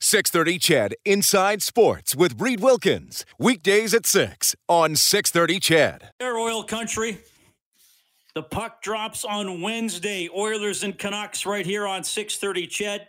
630 0.00 0.58
CHED 0.58 0.94
Inside 1.04 1.62
Sports 1.62 2.14
with 2.14 2.40
Reid 2.40 2.60
Wilkins. 2.60 3.24
Weekdays 3.38 3.94
at 3.94 4.04
6 4.04 4.54
on 4.68 4.94
630 4.94 5.60
CHED. 5.60 6.10
Air 6.20 6.36
Oil 6.36 6.62
Country. 6.62 7.18
The 8.34 8.42
puck 8.42 8.82
drops 8.82 9.24
on 9.24 9.62
Wednesday. 9.62 10.28
Oilers 10.36 10.84
and 10.84 10.98
Canucks 10.98 11.46
right 11.46 11.64
here 11.64 11.86
on 11.86 12.04
630 12.04 12.66
CHED. 12.66 13.08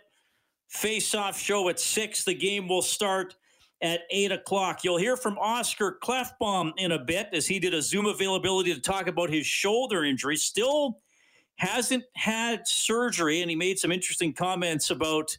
Face-off 0.68 1.38
show 1.38 1.68
at 1.68 1.78
6. 1.78 2.24
The 2.24 2.34
game 2.34 2.68
will 2.68 2.82
start 2.82 3.36
at 3.82 4.00
8 4.10 4.32
o'clock. 4.32 4.82
You'll 4.82 4.96
hear 4.96 5.16
from 5.16 5.36
Oscar 5.38 5.98
Klefbom 6.02 6.72
in 6.78 6.92
a 6.92 6.98
bit 6.98 7.28
as 7.34 7.46
he 7.46 7.58
did 7.58 7.74
a 7.74 7.82
Zoom 7.82 8.06
availability 8.06 8.74
to 8.74 8.80
talk 8.80 9.06
about 9.06 9.28
his 9.30 9.46
shoulder 9.46 10.04
injury. 10.04 10.36
Still 10.36 11.00
hasn't 11.56 12.04
had 12.14 12.66
surgery, 12.66 13.42
and 13.42 13.50
he 13.50 13.56
made 13.56 13.78
some 13.78 13.92
interesting 13.92 14.32
comments 14.32 14.90
about 14.90 15.36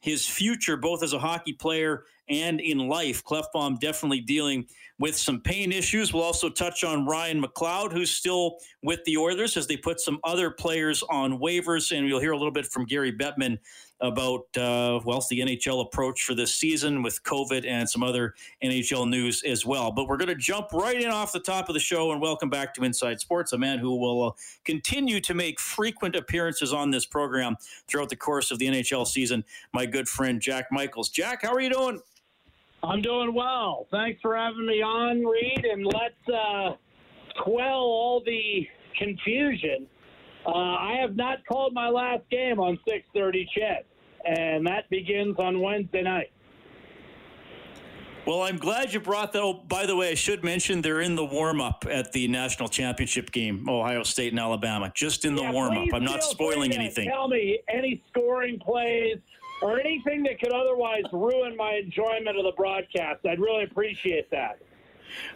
his 0.00 0.26
future, 0.26 0.76
both 0.76 1.02
as 1.02 1.12
a 1.12 1.18
hockey 1.18 1.52
player 1.52 2.04
and 2.28 2.60
in 2.60 2.78
life. 2.78 3.22
Klefbom 3.24 3.78
definitely 3.80 4.20
dealing 4.20 4.66
with 4.98 5.16
some 5.16 5.40
pain 5.40 5.72
issues. 5.72 6.12
We'll 6.12 6.22
also 6.22 6.48
touch 6.48 6.84
on 6.84 7.06
Ryan 7.06 7.42
McLeod, 7.42 7.92
who's 7.92 8.10
still 8.10 8.58
with 8.82 9.00
the 9.04 9.16
Oilers 9.16 9.56
as 9.56 9.66
they 9.66 9.76
put 9.76 10.00
some 10.00 10.18
other 10.24 10.50
players 10.50 11.02
on 11.10 11.38
waivers. 11.38 11.96
And 11.96 12.06
you'll 12.08 12.20
hear 12.20 12.32
a 12.32 12.36
little 12.36 12.52
bit 12.52 12.66
from 12.66 12.84
Gary 12.84 13.12
Bettman 13.12 13.58
about, 14.00 14.44
uh, 14.56 15.00
well, 15.04 15.24
the 15.28 15.40
NHL 15.40 15.82
approach 15.82 16.24
for 16.24 16.34
this 16.34 16.54
season 16.54 17.02
with 17.02 17.22
COVID 17.24 17.66
and 17.66 17.88
some 17.88 18.02
other 18.02 18.34
NHL 18.62 19.08
news 19.08 19.42
as 19.42 19.66
well. 19.66 19.92
But 19.92 20.08
we're 20.08 20.16
going 20.16 20.28
to 20.28 20.34
jump 20.34 20.72
right 20.72 21.00
in 21.00 21.10
off 21.10 21.32
the 21.32 21.40
top 21.40 21.68
of 21.68 21.74
the 21.74 21.80
show 21.80 22.12
and 22.12 22.20
welcome 22.20 22.48
back 22.48 22.74
to 22.74 22.84
Inside 22.84 23.20
Sports, 23.20 23.52
a 23.52 23.58
man 23.58 23.78
who 23.78 23.96
will 23.96 24.28
uh, 24.28 24.32
continue 24.64 25.20
to 25.20 25.34
make 25.34 25.60
frequent 25.60 26.16
appearances 26.16 26.72
on 26.72 26.90
this 26.90 27.04
program 27.04 27.56
throughout 27.88 28.08
the 28.08 28.16
course 28.16 28.50
of 28.50 28.58
the 28.58 28.66
NHL 28.66 29.06
season. 29.06 29.44
My 29.72 29.86
good 29.86 30.08
friend, 30.08 30.40
Jack 30.40 30.66
Michaels. 30.70 31.10
Jack, 31.10 31.42
how 31.42 31.52
are 31.52 31.60
you 31.60 31.70
doing? 31.70 32.00
I'm 32.82 33.02
doing 33.02 33.34
well. 33.34 33.86
Thanks 33.90 34.20
for 34.22 34.36
having 34.36 34.66
me 34.66 34.80
on, 34.82 35.24
Reid, 35.24 35.66
and 35.70 35.84
let's 35.84 36.28
uh, 36.34 36.76
quell 37.42 37.80
all 37.80 38.22
the 38.24 38.66
confusion. 38.98 39.86
Uh, 40.46 40.50
I 40.50 40.96
have 41.00 41.16
not 41.16 41.44
called 41.46 41.74
my 41.74 41.88
last 41.88 42.22
game 42.30 42.58
on 42.58 42.78
6:30 42.88 43.46
CHED, 43.54 43.84
and 44.24 44.66
that 44.66 44.88
begins 44.90 45.36
on 45.38 45.60
Wednesday 45.60 46.02
night. 46.02 46.30
Well, 48.26 48.42
I'm 48.42 48.58
glad 48.58 48.92
you 48.92 49.00
brought 49.00 49.32
that. 49.32 49.42
Oh, 49.42 49.54
by 49.54 49.86
the 49.86 49.96
way, 49.96 50.10
I 50.10 50.14
should 50.14 50.44
mention 50.44 50.82
they're 50.82 51.00
in 51.00 51.16
the 51.16 51.24
warm 51.24 51.60
up 51.60 51.86
at 51.88 52.12
the 52.12 52.28
national 52.28 52.68
championship 52.68 53.32
game, 53.32 53.68
Ohio 53.68 54.02
State 54.02 54.32
and 54.32 54.38
Alabama. 54.38 54.92
Just 54.94 55.24
in 55.24 55.34
the 55.34 55.42
Yeah, 55.42 55.52
warm 55.52 55.76
up. 55.76 55.88
I'm 55.94 56.04
not 56.04 56.22
spoiling 56.22 56.72
anything. 56.72 57.08
Tell 57.08 57.28
me 57.28 57.60
any 57.68 58.02
scoring 58.10 58.58
plays 58.58 59.18
or 59.62 59.80
anything 59.80 60.22
that 60.24 60.38
could 60.38 60.52
otherwise 60.52 61.04
ruin 61.12 61.56
my 61.56 61.74
enjoyment 61.74 62.36
of 62.36 62.44
the 62.44 62.52
broadcast. 62.56 63.24
I'd 63.26 63.40
really 63.40 63.64
appreciate 63.64 64.30
that. 64.30 64.58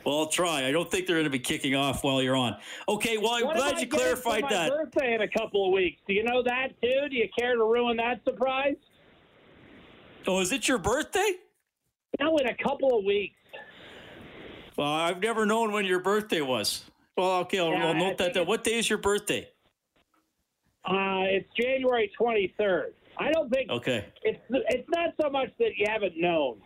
Well, 0.04 0.18
I'll 0.20 0.26
try. 0.26 0.66
I 0.66 0.72
don't 0.72 0.90
think 0.90 1.06
they're 1.06 1.16
going 1.16 1.24
to 1.24 1.30
be 1.30 1.38
kicking 1.38 1.74
off 1.74 2.04
while 2.04 2.22
you're 2.22 2.36
on. 2.36 2.56
Okay. 2.88 3.18
Well, 3.18 3.32
I'm 3.34 3.44
What 3.46 3.56
glad 3.56 3.80
you 3.80 3.86
clarified 3.86 4.44
that. 4.50 4.70
Birthday 4.70 5.14
in 5.14 5.22
a 5.22 5.28
couple 5.28 5.66
of 5.66 5.72
weeks. 5.72 6.00
Do 6.06 6.14
you 6.14 6.24
know 6.24 6.42
that 6.42 6.68
too? 6.82 7.08
Do 7.10 7.16
you 7.16 7.28
care 7.38 7.54
to 7.54 7.64
ruin 7.64 7.96
that 7.98 8.22
surprise? 8.24 8.76
Oh, 10.26 10.40
is 10.40 10.52
it 10.52 10.68
your 10.68 10.78
birthday? 10.78 11.32
No, 12.20 12.36
in 12.38 12.46
a 12.48 12.54
couple 12.62 12.98
of 12.98 13.04
weeks. 13.04 13.34
Well, 14.76 14.88
I've 14.88 15.20
never 15.20 15.46
known 15.46 15.72
when 15.72 15.84
your 15.84 16.00
birthday 16.00 16.40
was. 16.40 16.84
Well, 17.16 17.40
okay, 17.40 17.58
I'll, 17.60 17.70
Yeah, 17.70 17.86
I'll 17.88 17.94
note 17.94 18.18
that. 18.18 18.34
down. 18.34 18.46
What 18.46 18.64
day 18.64 18.78
is 18.78 18.88
your 18.88 18.98
birthday? 18.98 19.48
Uh, 20.84 21.24
it's 21.28 21.48
January 21.58 22.10
23rd. 22.20 22.92
I 23.18 23.30
don't 23.30 23.48
think 23.50 23.70
Okay. 23.70 24.06
it's 24.22 24.40
it's 24.50 24.88
not 24.88 25.10
so 25.22 25.30
much 25.30 25.48
that 25.60 25.70
you 25.76 25.86
haven't 25.88 26.14
known. 26.18 26.60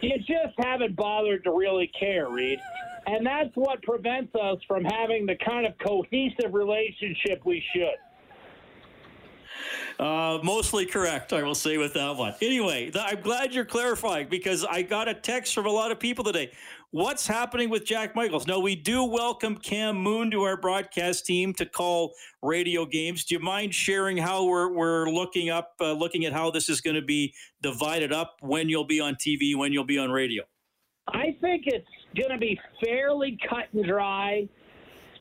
You 0.00 0.16
just 0.18 0.54
haven't 0.58 0.96
bothered 0.96 1.44
to 1.44 1.50
really 1.50 1.90
care, 1.98 2.28
Reid. 2.28 2.60
And 3.06 3.26
that's 3.26 3.50
what 3.54 3.82
prevents 3.82 4.34
us 4.34 4.58
from 4.68 4.84
having 4.84 5.26
the 5.26 5.36
kind 5.44 5.66
of 5.66 5.72
cohesive 5.78 6.52
relationship 6.52 7.44
we 7.44 7.62
should. 7.72 7.96
Uh, 9.98 10.38
mostly 10.44 10.86
correct, 10.86 11.32
I 11.32 11.42
will 11.42 11.54
say 11.54 11.76
with 11.76 11.94
that 11.94 12.16
one. 12.16 12.34
Anyway, 12.40 12.90
th- 12.90 13.04
I'm 13.04 13.20
glad 13.20 13.52
you're 13.52 13.64
clarifying 13.64 14.28
because 14.28 14.64
I 14.64 14.82
got 14.82 15.08
a 15.08 15.14
text 15.14 15.54
from 15.54 15.66
a 15.66 15.70
lot 15.70 15.90
of 15.90 15.98
people 15.98 16.22
today. 16.22 16.52
What's 16.90 17.26
happening 17.26 17.68
with 17.68 17.84
Jack 17.84 18.16
Michaels? 18.16 18.46
Now, 18.46 18.60
we 18.60 18.74
do 18.74 19.04
welcome 19.04 19.58
Cam 19.58 19.94
Moon 19.98 20.30
to 20.30 20.44
our 20.44 20.56
broadcast 20.56 21.26
team 21.26 21.52
to 21.52 21.66
call 21.66 22.14
radio 22.42 22.86
games. 22.86 23.26
Do 23.26 23.34
you 23.34 23.40
mind 23.40 23.74
sharing 23.74 24.16
how 24.16 24.46
we're, 24.46 24.72
we're 24.72 25.10
looking 25.10 25.50
up, 25.50 25.74
uh, 25.82 25.92
looking 25.92 26.24
at 26.24 26.32
how 26.32 26.50
this 26.50 26.70
is 26.70 26.80
going 26.80 26.96
to 26.96 27.02
be 27.02 27.34
divided 27.60 28.10
up, 28.10 28.36
when 28.40 28.70
you'll 28.70 28.86
be 28.86 29.00
on 29.00 29.16
TV, 29.16 29.54
when 29.54 29.70
you'll 29.70 29.84
be 29.84 29.98
on 29.98 30.10
radio? 30.10 30.44
I 31.08 31.36
think 31.42 31.64
it's 31.66 31.86
going 32.16 32.30
to 32.30 32.38
be 32.38 32.58
fairly 32.82 33.36
cut 33.50 33.66
and 33.74 33.84
dry. 33.84 34.48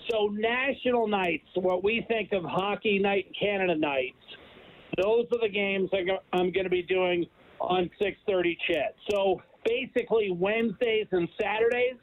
So 0.09 0.29
national 0.31 1.09
nights, 1.09 1.49
what 1.55 1.83
we 1.83 2.05
think 2.07 2.31
of 2.31 2.45
hockey 2.45 2.97
night 2.97 3.25
and 3.25 3.35
Canada 3.37 3.77
nights, 3.77 4.15
those 5.03 5.25
are 5.33 5.41
the 5.41 5.49
games 5.49 5.89
I'm 6.31 6.53
going 6.53 6.63
to 6.63 6.69
be 6.69 6.83
doing 6.83 7.25
on 7.59 7.89
6:30 7.99 8.55
CHED. 8.65 8.93
So 9.11 9.41
basically 9.67 10.31
Wednesdays 10.31 11.07
and 11.11 11.27
Saturdays, 11.39 11.97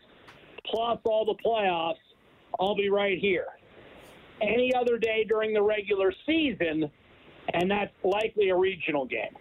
plus 0.67 0.99
all 1.05 1.25
the 1.25 1.37
playoffs, 1.45 1.95
I'll 2.61 2.77
be 2.77 2.91
right 2.91 3.19
here. 3.19 3.47
Any 4.43 4.73
other 4.75 4.99
day 4.99 5.25
during 5.29 5.55
the 5.55 5.63
regular 5.63 6.13
season, 6.27 6.91
and 7.53 7.71
that's 7.71 7.93
likely 8.03 8.51
a 8.51 8.57
regional 8.57 9.07
game. 9.07 9.35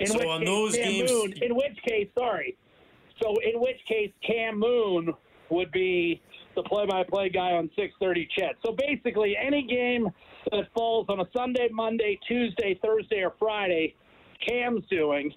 In 0.00 0.06
So 0.06 0.28
on 0.28 0.40
case, 0.40 0.48
those 0.48 0.76
Cam 0.76 0.92
games- 0.92 1.12
Moon, 1.12 1.34
in 1.42 1.54
which 1.56 1.76
case, 1.88 2.08
sorry. 2.18 2.56
So 3.22 3.34
in 3.36 3.60
which 3.60 3.82
case, 3.86 4.12
Cam 4.22 4.58
Moon 4.58 5.14
would 5.48 5.70
be 5.72 6.20
the 6.54 6.62
play-by-play 6.64 7.30
guy 7.30 7.52
on 7.52 7.70
6:30 7.76 8.26
CHED. 8.26 8.56
So 8.64 8.72
basically, 8.72 9.36
any 9.36 9.62
game 9.62 10.10
that 10.50 10.70
falls 10.74 11.06
on 11.08 11.20
a 11.20 11.28
Sunday, 11.34 11.68
Monday, 11.70 12.18
Tuesday, 12.28 12.74
Thursday, 12.74 13.22
or 13.22 13.30
Friday, 13.38 13.94
Cam's 14.46 14.84
doing, 14.90 15.32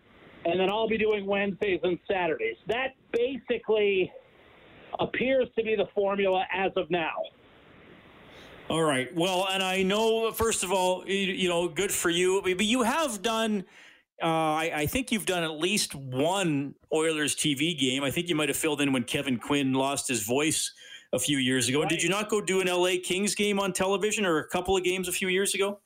and 0.45 0.59
then 0.59 0.69
I'll 0.69 0.87
be 0.87 0.97
doing 0.97 1.25
Wednesdays 1.25 1.79
and 1.83 1.99
Saturdays. 2.09 2.55
That 2.67 2.95
basically 3.11 4.11
appears 4.99 5.47
to 5.57 5.63
be 5.63 5.75
the 5.75 5.87
formula 5.93 6.45
as 6.53 6.71
of 6.75 6.89
now. 6.89 7.13
All 8.69 8.83
right. 8.83 9.13
Well, 9.15 9.47
and 9.51 9.63
I 9.63 9.81
know, 9.81 10.31
first 10.31 10.63
of 10.63 10.71
all, 10.71 11.03
you, 11.07 11.15
you 11.15 11.49
know, 11.49 11.67
good 11.67 11.91
for 11.91 12.09
you. 12.09 12.41
But 12.43 12.63
you 12.65 12.83
have 12.83 13.23
done, 13.23 13.65
uh, 14.21 14.27
I, 14.27 14.71
I 14.75 14.85
think 14.85 15.11
you've 15.11 15.25
done 15.25 15.43
at 15.43 15.53
least 15.53 15.95
one 15.95 16.75
Oilers 16.93 17.35
TV 17.35 17.77
game. 17.77 18.03
I 18.03 18.11
think 18.11 18.29
you 18.29 18.35
might 18.35 18.49
have 18.49 18.57
filled 18.57 18.81
in 18.81 18.93
when 18.93 19.03
Kevin 19.03 19.37
Quinn 19.39 19.73
lost 19.73 20.07
his 20.07 20.21
voice 20.21 20.71
a 21.13 21.19
few 21.19 21.39
years 21.39 21.67
ago. 21.67 21.83
Did 21.85 22.03
you 22.03 22.09
not 22.09 22.29
go 22.29 22.41
do 22.41 22.61
an 22.61 22.67
LA 22.67 22.95
Kings 23.03 23.33
game 23.33 23.59
on 23.59 23.73
television 23.73 24.23
or 24.23 24.37
a 24.37 24.47
couple 24.47 24.77
of 24.77 24.83
games 24.83 25.07
a 25.07 25.11
few 25.11 25.29
years 25.29 25.55
ago? 25.55 25.79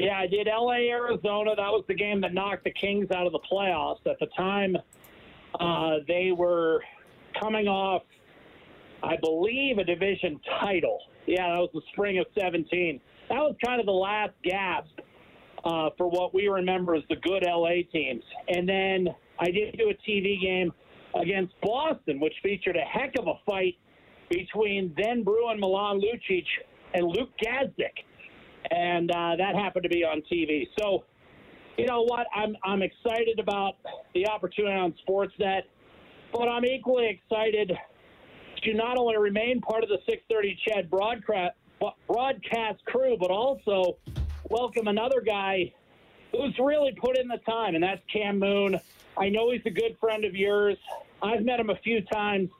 Yeah, 0.00 0.18
I 0.18 0.26
did 0.26 0.46
LA, 0.46 0.88
Arizona. 0.88 1.54
That 1.54 1.70
was 1.70 1.84
the 1.86 1.94
game 1.94 2.20
that 2.22 2.32
knocked 2.32 2.64
the 2.64 2.72
Kings 2.72 3.10
out 3.14 3.26
of 3.26 3.32
the 3.32 3.40
playoffs. 3.40 4.06
At 4.06 4.18
the 4.20 4.26
time, 4.36 4.76
uh, 5.60 5.96
they 6.08 6.32
were 6.32 6.82
coming 7.40 7.68
off, 7.68 8.02
I 9.02 9.16
believe, 9.16 9.78
a 9.78 9.84
division 9.84 10.40
title. 10.60 10.98
Yeah, 11.26 11.48
that 11.48 11.58
was 11.58 11.70
the 11.74 11.82
spring 11.92 12.18
of 12.18 12.26
17. 12.38 13.00
That 13.28 13.36
was 13.36 13.54
kind 13.64 13.80
of 13.80 13.86
the 13.86 13.92
last 13.92 14.32
gasp 14.42 14.98
uh, 15.64 15.90
for 15.96 16.08
what 16.08 16.34
we 16.34 16.48
remember 16.48 16.94
as 16.94 17.02
the 17.08 17.16
good 17.16 17.44
LA 17.46 17.82
teams. 17.92 18.24
And 18.48 18.68
then 18.68 19.08
I 19.38 19.50
did 19.50 19.76
do 19.78 19.90
a 19.90 20.10
TV 20.10 20.40
game 20.40 20.72
against 21.20 21.54
Boston, 21.62 22.18
which 22.18 22.34
featured 22.42 22.76
a 22.76 22.80
heck 22.80 23.12
of 23.18 23.26
a 23.26 23.34
fight 23.44 23.76
between 24.30 24.94
then 24.96 25.22
Bruin 25.22 25.60
Milan 25.60 26.00
Lucic 26.00 26.46
and 26.94 27.06
Luke 27.06 27.30
Gazdic 27.44 28.04
and 28.70 29.10
uh, 29.10 29.36
that 29.36 29.54
happened 29.54 29.82
to 29.84 29.88
be 29.88 30.04
on 30.04 30.22
TV. 30.30 30.68
So, 30.78 31.04
you 31.76 31.86
know 31.86 32.02
what? 32.02 32.26
I'm 32.34 32.56
I'm 32.64 32.82
excited 32.82 33.38
about 33.38 33.76
the 34.14 34.28
opportunity 34.28 34.74
on 34.74 34.94
Sportsnet, 35.06 35.62
but 36.32 36.48
I'm 36.48 36.64
equally 36.64 37.08
excited 37.08 37.72
to 38.62 38.74
not 38.74 38.96
only 38.96 39.16
remain 39.16 39.60
part 39.60 39.82
of 39.82 39.88
the 39.88 39.98
6:30 40.10 40.58
CHED 40.64 40.90
broadcast 40.90 41.56
broadcast 42.06 42.84
crew, 42.86 43.16
but 43.18 43.30
also 43.30 43.96
welcome 44.50 44.86
another 44.86 45.20
guy 45.20 45.72
who's 46.30 46.56
really 46.58 46.92
put 47.00 47.18
in 47.18 47.28
the 47.28 47.38
time, 47.38 47.74
and 47.74 47.82
that's 47.82 48.00
Cam 48.12 48.38
Moon. 48.38 48.80
I 49.16 49.28
know 49.28 49.50
he's 49.50 49.62
a 49.66 49.70
good 49.70 49.96
friend 50.00 50.24
of 50.24 50.34
yours. 50.34 50.76
I've 51.22 51.44
met 51.44 51.60
him 51.60 51.70
a 51.70 51.76
few 51.76 52.00
times. 52.02 52.50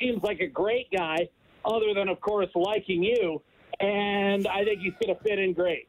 Seems 0.00 0.22
like 0.22 0.40
a 0.40 0.46
great 0.46 0.90
guy, 0.90 1.28
other 1.64 1.92
than, 1.94 2.08
of 2.08 2.20
course, 2.20 2.48
liking 2.54 3.02
you. 3.02 3.42
And 3.80 4.46
I 4.46 4.64
think 4.64 4.80
he's 4.80 4.92
going 5.02 5.16
to 5.16 5.22
fit 5.22 5.38
in 5.38 5.52
great. 5.52 5.88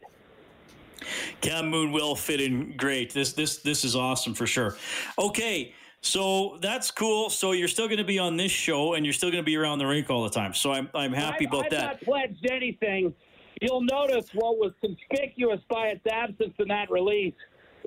Cam 1.42 1.70
Moon 1.70 1.92
will 1.92 2.16
fit 2.16 2.40
in 2.40 2.78
great. 2.78 3.14
This 3.14 3.34
this 3.34 3.58
this 3.58 3.84
is 3.84 3.96
awesome 3.96 4.34
for 4.34 4.46
sure. 4.46 4.76
Okay, 5.18 5.74
so 6.02 6.58
that's 6.62 6.92
cool. 6.92 7.30
So 7.30 7.54
you're 7.54 7.68
still 7.68 7.88
going 7.88 7.98
to 7.98 8.04
be 8.04 8.20
on 8.20 8.38
this 8.38 8.52
show, 8.52 8.94
and 8.94 9.06
you're 9.06 9.14
still 9.14 9.32
going 9.32 9.44
to 9.44 9.46
be 9.46 9.58
around 9.58 9.80
the 9.80 9.88
rink 9.88 10.10
all 10.10 10.24
the 10.24 10.30
time. 10.30 10.54
So 10.54 10.72
I'm 10.72 10.90
I'm 10.94 11.14
happy 11.14 11.48
I've, 11.48 11.54
about 11.54 11.66
I've 11.66 11.72
that. 11.72 11.86
not 11.86 12.02
pledged 12.02 12.50
anything. 12.50 13.14
You'll 13.62 13.82
notice 13.82 14.30
what 14.34 14.58
was 14.58 14.74
conspicuous 14.82 15.60
by 15.70 15.88
its 15.88 16.06
absence 16.08 16.54
in 16.58 16.68
that 16.70 16.90
release 16.90 17.36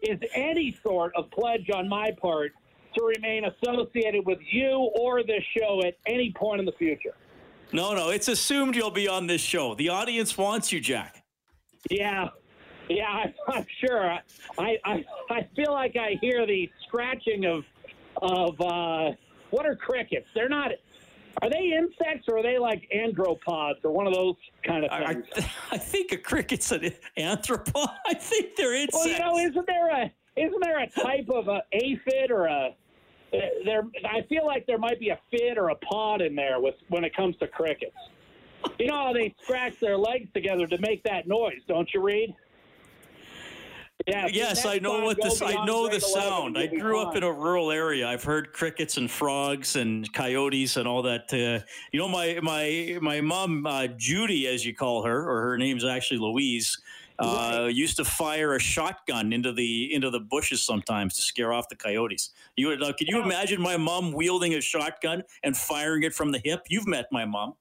is 0.02 0.18
any 0.34 0.76
sort 0.82 1.12
of 1.16 1.30
pledge 1.30 1.68
on 1.74 1.88
my 1.88 2.10
part 2.20 2.52
to 2.96 3.04
remain 3.04 3.44
associated 3.44 4.24
with 4.24 4.38
you 4.50 4.90
or 5.00 5.22
this 5.24 5.42
show 5.58 5.82
at 5.84 5.96
any 6.06 6.32
point 6.32 6.60
in 6.60 6.66
the 6.66 6.72
future. 6.72 7.14
No, 7.72 7.94
no, 7.94 8.10
it's 8.10 8.28
assumed 8.28 8.76
you'll 8.76 8.90
be 8.90 9.08
on 9.08 9.26
this 9.26 9.40
show. 9.40 9.74
The 9.74 9.88
audience 9.88 10.38
wants 10.38 10.72
you, 10.72 10.80
Jack. 10.80 11.22
Yeah, 11.90 12.28
yeah, 12.88 13.08
I, 13.08 13.34
I'm 13.48 13.66
sure. 13.84 14.18
I, 14.58 14.76
I 14.84 15.04
I 15.30 15.48
feel 15.56 15.72
like 15.72 15.96
I 15.96 16.16
hear 16.20 16.46
the 16.46 16.70
scratching 16.86 17.46
of 17.46 17.64
of 18.22 18.60
uh, 18.60 19.12
what 19.50 19.66
are 19.66 19.76
crickets? 19.76 20.26
They're 20.34 20.48
not. 20.48 20.72
Are 21.42 21.50
they 21.50 21.72
insects 21.76 22.28
or 22.28 22.38
are 22.38 22.42
they 22.44 22.58
like 22.58 22.88
andropods 22.94 23.84
or 23.84 23.90
one 23.90 24.06
of 24.06 24.14
those 24.14 24.36
kind 24.64 24.84
of 24.84 24.92
I, 24.92 25.14
things? 25.14 25.26
I, 25.36 25.50
I 25.72 25.78
think 25.78 26.12
a 26.12 26.16
cricket's 26.16 26.70
an 26.70 26.92
anthropod. 27.18 27.92
I 28.06 28.14
think 28.14 28.54
they're 28.54 28.74
insects. 28.74 29.04
well, 29.04 29.08
you 29.08 29.18
know, 29.18 29.38
isn't 29.38 29.66
there 29.66 29.90
a 29.90 30.12
isn't 30.36 30.62
there 30.62 30.80
a 30.80 30.88
type 30.88 31.28
of 31.30 31.48
a 31.48 31.62
aphid 31.72 32.30
or 32.30 32.46
a 32.46 32.70
there? 33.64 33.82
I 34.04 34.22
feel 34.28 34.46
like 34.46 34.66
there 34.66 34.78
might 34.78 35.00
be 35.00 35.10
a 35.10 35.18
fid 35.30 35.58
or 35.58 35.70
a 35.70 35.76
pod 35.76 36.20
in 36.20 36.34
there 36.34 36.60
with 36.60 36.74
when 36.88 37.04
it 37.04 37.14
comes 37.14 37.36
to 37.38 37.46
crickets. 37.46 37.96
You 38.78 38.86
know 38.86 38.96
how 38.96 39.12
they 39.12 39.34
scratch 39.42 39.78
their 39.80 39.98
legs 39.98 40.28
together 40.32 40.66
to 40.66 40.78
make 40.80 41.02
that 41.04 41.26
noise, 41.26 41.60
don't 41.68 41.88
you, 41.92 42.00
Reid? 42.00 42.34
Yeah. 44.06 44.26
yes, 44.30 44.66
I 44.66 44.78
know 44.78 45.02
what 45.02 45.20
this. 45.22 45.40
I 45.40 45.64
know 45.64 45.88
the 45.88 46.00
sound. 46.00 46.58
I 46.58 46.66
grew 46.66 47.00
up 47.00 47.16
in 47.16 47.22
a 47.22 47.32
rural 47.32 47.70
area. 47.70 48.06
I've 48.06 48.24
heard 48.24 48.52
crickets 48.52 48.98
and 48.98 49.10
frogs 49.10 49.76
and 49.76 50.12
coyotes 50.12 50.76
and 50.76 50.86
all 50.86 51.00
that. 51.02 51.32
Uh, 51.32 51.64
you 51.90 51.98
know, 51.98 52.08
my 52.08 52.38
my 52.42 52.98
my 53.00 53.22
mom, 53.22 53.64
uh, 53.64 53.86
Judy, 53.96 54.46
as 54.46 54.66
you 54.66 54.74
call 54.74 55.04
her, 55.04 55.26
or 55.26 55.42
her 55.42 55.56
name's 55.56 55.84
actually 55.84 56.18
Louise. 56.18 56.76
Uh, 57.18 57.68
used 57.72 57.96
to 57.96 58.04
fire 58.04 58.54
a 58.54 58.58
shotgun 58.58 59.32
into 59.32 59.52
the 59.52 59.94
into 59.94 60.10
the 60.10 60.18
bushes 60.18 60.62
sometimes 60.62 61.14
to 61.14 61.22
scare 61.22 61.52
off 61.52 61.68
the 61.68 61.76
coyotes. 61.76 62.30
You 62.56 62.68
would, 62.68 62.82
uh, 62.82 62.92
could 62.92 63.06
you 63.06 63.22
imagine 63.22 63.60
my 63.60 63.76
mom 63.76 64.12
wielding 64.12 64.54
a 64.54 64.60
shotgun 64.60 65.22
and 65.44 65.56
firing 65.56 66.02
it 66.02 66.12
from 66.12 66.32
the 66.32 66.40
hip? 66.42 66.62
You've 66.68 66.88
met 66.88 67.06
my 67.12 67.24
mom. 67.24 67.54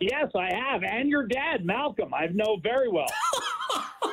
Yes, 0.00 0.30
I 0.34 0.52
have, 0.52 0.82
and 0.82 1.08
your 1.08 1.26
dad, 1.26 1.64
Malcolm, 1.64 2.12
I 2.14 2.26
know 2.26 2.58
very 2.62 2.88
well. 2.88 3.06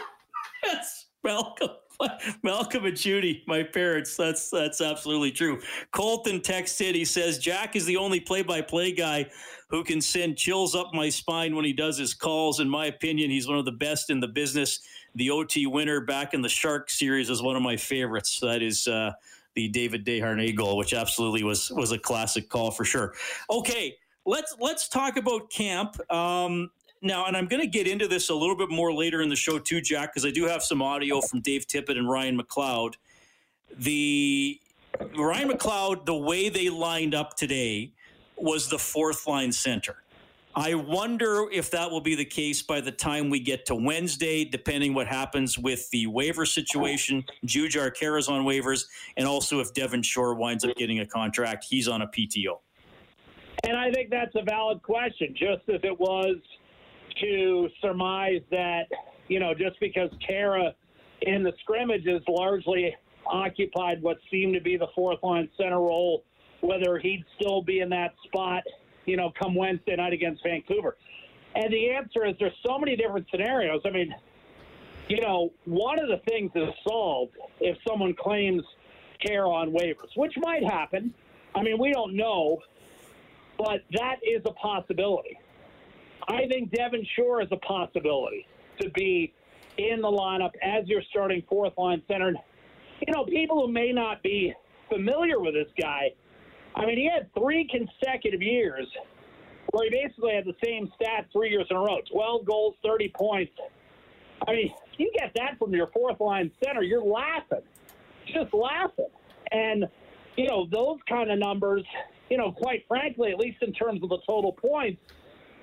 Yes, 0.65 1.05
Malcolm. 1.23 1.69
Malcolm 2.43 2.85
and 2.85 2.97
Judy, 2.97 3.43
my 3.47 3.63
parents. 3.63 4.17
That's 4.17 4.49
that's 4.49 4.81
absolutely 4.81 5.31
true. 5.31 5.61
Colton 5.91 6.41
texted. 6.41 6.95
He 6.95 7.05
says 7.05 7.37
Jack 7.37 7.75
is 7.75 7.85
the 7.85 7.97
only 7.97 8.19
play-by-play 8.19 8.93
guy 8.93 9.27
who 9.67 9.83
can 9.83 9.99
send 10.01 10.37
chills 10.37 10.75
up 10.75 10.93
my 10.93 11.09
spine 11.09 11.55
when 11.55 11.65
he 11.65 11.73
does 11.73 11.97
his 11.97 12.13
calls. 12.13 12.59
In 12.59 12.69
my 12.69 12.85
opinion, 12.85 13.29
he's 13.29 13.47
one 13.47 13.57
of 13.57 13.65
the 13.65 13.71
best 13.71 14.09
in 14.09 14.19
the 14.19 14.27
business. 14.27 14.79
The 15.15 15.29
OT 15.29 15.65
winner 15.65 16.01
back 16.01 16.33
in 16.33 16.41
the 16.41 16.49
Shark 16.49 16.89
series 16.89 17.29
is 17.29 17.41
one 17.41 17.55
of 17.55 17.61
my 17.61 17.77
favorites. 17.77 18.39
That 18.41 18.61
is 18.61 18.87
uh, 18.87 19.13
the 19.55 19.67
David 19.69 20.05
Desharnais 20.05 20.55
goal, 20.55 20.77
which 20.77 20.93
absolutely 20.93 21.43
was 21.43 21.71
was 21.71 21.91
a 21.91 21.97
classic 21.97 22.49
call 22.49 22.71
for 22.71 22.85
sure. 22.85 23.13
Okay, 23.49 23.97
let's 24.25 24.55
let's 24.59 24.87
talk 24.87 25.17
about 25.17 25.49
camp. 25.49 25.97
Um, 26.11 26.69
now, 27.01 27.25
and 27.25 27.35
I'm 27.35 27.47
going 27.47 27.61
to 27.61 27.67
get 27.67 27.87
into 27.87 28.07
this 28.07 28.29
a 28.29 28.35
little 28.35 28.55
bit 28.55 28.69
more 28.69 28.93
later 28.93 29.21
in 29.21 29.29
the 29.29 29.35
show 29.35 29.59
too, 29.59 29.81
Jack, 29.81 30.13
because 30.13 30.25
I 30.25 30.31
do 30.31 30.45
have 30.45 30.63
some 30.63 30.81
audio 30.81 31.21
from 31.21 31.41
Dave 31.41 31.67
Tippett 31.67 31.97
and 31.97 32.09
Ryan 32.09 32.39
McLeod. 32.39 32.95
The 33.77 34.59
Ryan 35.17 35.49
McLeod, 35.49 36.05
the 36.05 36.15
way 36.15 36.49
they 36.49 36.69
lined 36.69 37.13
up 37.13 37.35
today 37.35 37.91
was 38.37 38.69
the 38.69 38.79
fourth 38.79 39.27
line 39.27 39.51
center. 39.51 39.97
I 40.57 40.73
wonder 40.73 41.47
if 41.51 41.69
that 41.71 41.91
will 41.91 41.99
be 41.99 42.15
the 42.15 42.25
case 42.25 42.61
by 42.61 42.79
the 42.79 42.91
time 42.91 43.29
we 43.29 43.41
get 43.41 43.65
to 43.65 43.75
Wednesday, 43.75 44.45
depending 44.45 44.93
what 44.93 45.05
happens 45.05 45.59
with 45.59 45.89
the 45.89 46.07
waiver 46.07 46.45
situation. 46.45 47.25
Jujhar 47.45 47.91
Khaira's 47.93 48.29
on 48.29 48.45
waivers, 48.45 48.85
and 49.17 49.27
also 49.27 49.59
if 49.59 49.73
Devin 49.73 50.01
Shore 50.01 50.33
winds 50.33 50.63
up 50.63 50.75
getting 50.77 51.01
a 51.01 51.05
contract, 51.05 51.65
he's 51.69 51.89
on 51.89 52.03
a 52.03 52.07
PTO. 52.07 52.59
And 53.65 53.75
I 53.75 53.91
think 53.91 54.09
that's 54.09 54.33
a 54.35 54.43
valid 54.43 54.81
question, 54.81 55.35
just 55.37 55.67
as 55.67 55.81
it 55.83 55.99
was 55.99 56.37
to 57.19 57.69
surmise 57.81 58.41
that, 58.51 58.83
you 59.27 59.41
know, 59.41 59.53
just 59.53 59.77
because 59.81 60.09
Khaira 60.29 60.71
in 61.23 61.43
the 61.43 61.51
scrimmages 61.61 62.21
largely 62.29 62.95
occupied 63.25 64.01
what 64.01 64.17
seemed 64.31 64.53
to 64.53 64.61
be 64.61 64.77
the 64.77 64.87
fourth 64.95 65.19
line 65.23 65.49
center 65.57 65.79
role, 65.79 66.23
whether 66.61 66.97
he'd 66.97 67.23
still 67.39 67.61
be 67.61 67.79
in 67.79 67.89
that 67.89 68.13
spot, 68.25 68.63
you 69.05 69.17
know, 69.17 69.31
come 69.39 69.55
Wednesday 69.55 69.95
night 69.95 70.13
against 70.13 70.43
Vancouver. 70.43 70.97
And 71.55 71.71
the 71.71 71.91
answer 71.91 72.25
is 72.25 72.35
there's 72.39 72.57
so 72.65 72.77
many 72.77 72.95
different 72.95 73.27
scenarios. 73.31 73.81
I 73.85 73.89
mean, 73.91 74.13
you 75.07 75.21
know, 75.21 75.51
one 75.65 75.99
of 75.99 76.07
the 76.07 76.19
things 76.27 76.51
is 76.55 76.69
solved 76.87 77.35
if 77.59 77.77
someone 77.87 78.13
claims 78.13 78.63
Khaira 79.25 79.47
on 79.47 79.71
waivers, 79.71 80.09
which 80.15 80.33
might 80.37 80.63
happen. 80.63 81.13
I 81.53 81.61
mean, 81.61 81.79
we 81.79 81.91
don't 81.91 82.15
know, 82.15 82.61
but 83.57 83.83
that 83.93 84.17
is 84.23 84.41
a 84.45 84.51
possibility. 84.51 85.39
I 86.27 86.47
think 86.47 86.71
Devin 86.71 87.05
Shore 87.15 87.41
is 87.41 87.47
a 87.51 87.57
possibility 87.57 88.47
to 88.81 88.89
be 88.89 89.33
in 89.77 90.01
the 90.01 90.07
lineup 90.07 90.51
as 90.61 90.87
your 90.87 91.01
starting 91.09 91.43
fourth 91.47 91.73
line 91.77 92.01
center. 92.07 92.33
You 93.05 93.13
know, 93.13 93.25
people 93.25 93.65
who 93.65 93.71
may 93.71 93.91
not 93.91 94.23
be 94.23 94.53
familiar 94.89 95.39
with 95.39 95.53
this 95.53 95.67
guy, 95.79 96.11
I 96.75 96.85
mean, 96.85 96.97
he 96.97 97.09
had 97.09 97.33
three 97.33 97.67
consecutive 97.69 98.41
years 98.41 98.87
where 99.71 99.89
he 99.89 100.03
basically 100.03 100.33
had 100.33 100.45
the 100.45 100.55
same 100.63 100.91
stats 100.99 101.31
three 101.31 101.49
years 101.49 101.65
in 101.69 101.77
a 101.77 101.79
row 101.79 101.99
12 102.11 102.45
goals, 102.45 102.75
30 102.83 103.13
points. 103.17 103.53
I 104.47 104.51
mean, 104.51 104.73
you 104.97 105.11
get 105.17 105.31
that 105.35 105.57
from 105.57 105.73
your 105.73 105.87
fourth 105.87 106.19
line 106.19 106.51
center, 106.63 106.81
you're 106.81 107.03
laughing. 107.03 107.61
Just 108.27 108.53
laughing. 108.53 109.07
And, 109.51 109.85
you 110.35 110.47
know, 110.47 110.67
those 110.71 110.97
kind 111.07 111.31
of 111.31 111.39
numbers, 111.39 111.83
you 112.29 112.37
know, 112.37 112.51
quite 112.51 112.85
frankly, 112.87 113.31
at 113.31 113.39
least 113.39 113.57
in 113.61 113.71
terms 113.73 114.03
of 114.03 114.09
the 114.09 114.19
total 114.27 114.51
points, 114.51 115.01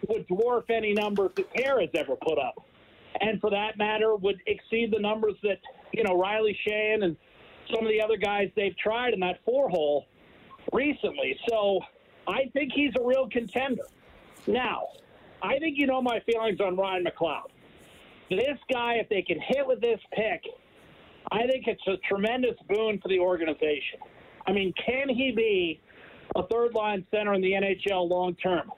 would 0.08 0.26
dwarf 0.28 0.64
any 0.70 0.94
numbers 0.94 1.30
that 1.36 1.52
Khaira 1.54 1.82
has 1.82 1.90
ever 1.94 2.16
put 2.16 2.38
up. 2.38 2.66
And 3.20 3.40
for 3.40 3.50
that 3.50 3.76
matter, 3.76 4.16
would 4.16 4.40
exceed 4.46 4.92
the 4.92 4.98
numbers 4.98 5.34
that, 5.42 5.58
you 5.92 6.02
know, 6.02 6.18
Riley 6.18 6.58
Sheahan 6.66 7.04
and 7.04 7.16
some 7.72 7.84
of 7.84 7.92
the 7.92 8.02
other 8.02 8.16
guys 8.16 8.48
they've 8.56 8.76
tried 8.78 9.14
in 9.14 9.20
that 9.20 9.40
four 9.44 9.68
hole 9.68 10.06
recently. 10.72 11.38
So 11.48 11.80
I 12.28 12.50
think 12.52 12.72
he's 12.74 12.92
a 13.00 13.04
real 13.04 13.28
contender. 13.28 13.84
Now, 14.46 14.88
I 15.42 15.58
think 15.58 15.78
you 15.78 15.86
know 15.86 16.00
my 16.00 16.20
feelings 16.20 16.60
on 16.60 16.76
Ryan 16.76 17.04
McLeod. 17.04 17.48
This 18.30 18.58
guy, 18.72 18.94
if 18.94 19.08
they 19.08 19.22
can 19.22 19.40
hit 19.40 19.66
with 19.66 19.80
this 19.80 20.00
pick, 20.12 20.42
I 21.30 21.46
think 21.46 21.66
it's 21.66 21.82
a 21.86 21.96
tremendous 22.08 22.56
boon 22.68 22.98
for 23.02 23.08
the 23.08 23.18
organization. 23.18 24.00
I 24.46 24.52
mean, 24.52 24.72
can 24.84 25.08
he 25.08 25.32
be 25.32 25.80
a 26.36 26.46
third 26.46 26.74
line 26.74 27.06
center 27.10 27.34
in 27.34 27.42
the 27.42 27.52
NHL 27.52 28.08
long 28.08 28.34
term? 28.36 28.72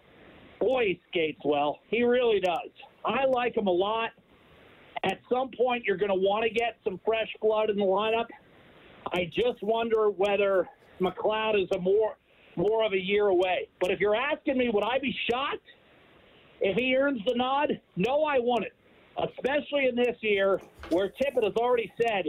Boy, 0.60 0.84
he 0.84 1.00
skates 1.08 1.40
well. 1.44 1.78
He 1.88 2.02
really 2.02 2.40
does. 2.40 2.70
I 3.04 3.26
like 3.26 3.56
him 3.56 3.66
a 3.66 3.72
lot. 3.72 4.10
At 5.04 5.18
some 5.30 5.50
point, 5.56 5.84
you're 5.84 5.98
going 5.98 6.10
to 6.10 6.14
want 6.14 6.44
to 6.44 6.50
get 6.50 6.78
some 6.82 6.98
fresh 7.04 7.28
blood 7.42 7.70
in 7.70 7.76
the 7.76 7.84
lineup. 7.84 8.26
I 9.12 9.26
just 9.26 9.62
wonder 9.62 10.08
whether 10.10 10.66
McLeod 11.00 11.62
is 11.62 11.68
a 11.74 11.78
more 11.78 12.16
more 12.56 12.84
of 12.84 12.92
a 12.92 13.00
year 13.00 13.26
away. 13.26 13.68
But 13.80 13.90
if 13.90 14.00
you're 14.00 14.14
asking 14.14 14.58
me, 14.58 14.70
would 14.72 14.84
I 14.84 14.98
be 15.00 15.14
shocked 15.28 15.66
if 16.60 16.76
he 16.76 16.94
earns 16.96 17.20
the 17.26 17.34
nod? 17.34 17.80
No, 17.96 18.24
I 18.24 18.38
wouldn't. 18.38 18.72
Especially 19.18 19.86
in 19.88 19.96
this 19.96 20.16
year, 20.20 20.60
where 20.90 21.08
Tippett 21.08 21.44
has 21.44 21.54
already 21.56 21.92
said 22.00 22.26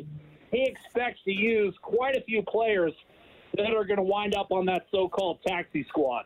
he 0.52 0.64
expects 0.64 1.20
to 1.26 1.32
use 1.32 1.76
quite 1.82 2.16
a 2.16 2.22
few 2.22 2.42
players 2.44 2.94
that 3.56 3.72
are 3.74 3.86
going 3.86 3.98
to 3.98 4.04
wind 4.04 4.36
up 4.36 4.52
on 4.52 4.66
that 4.66 4.86
so-called 4.92 5.40
taxi 5.46 5.86
squad. 5.90 6.26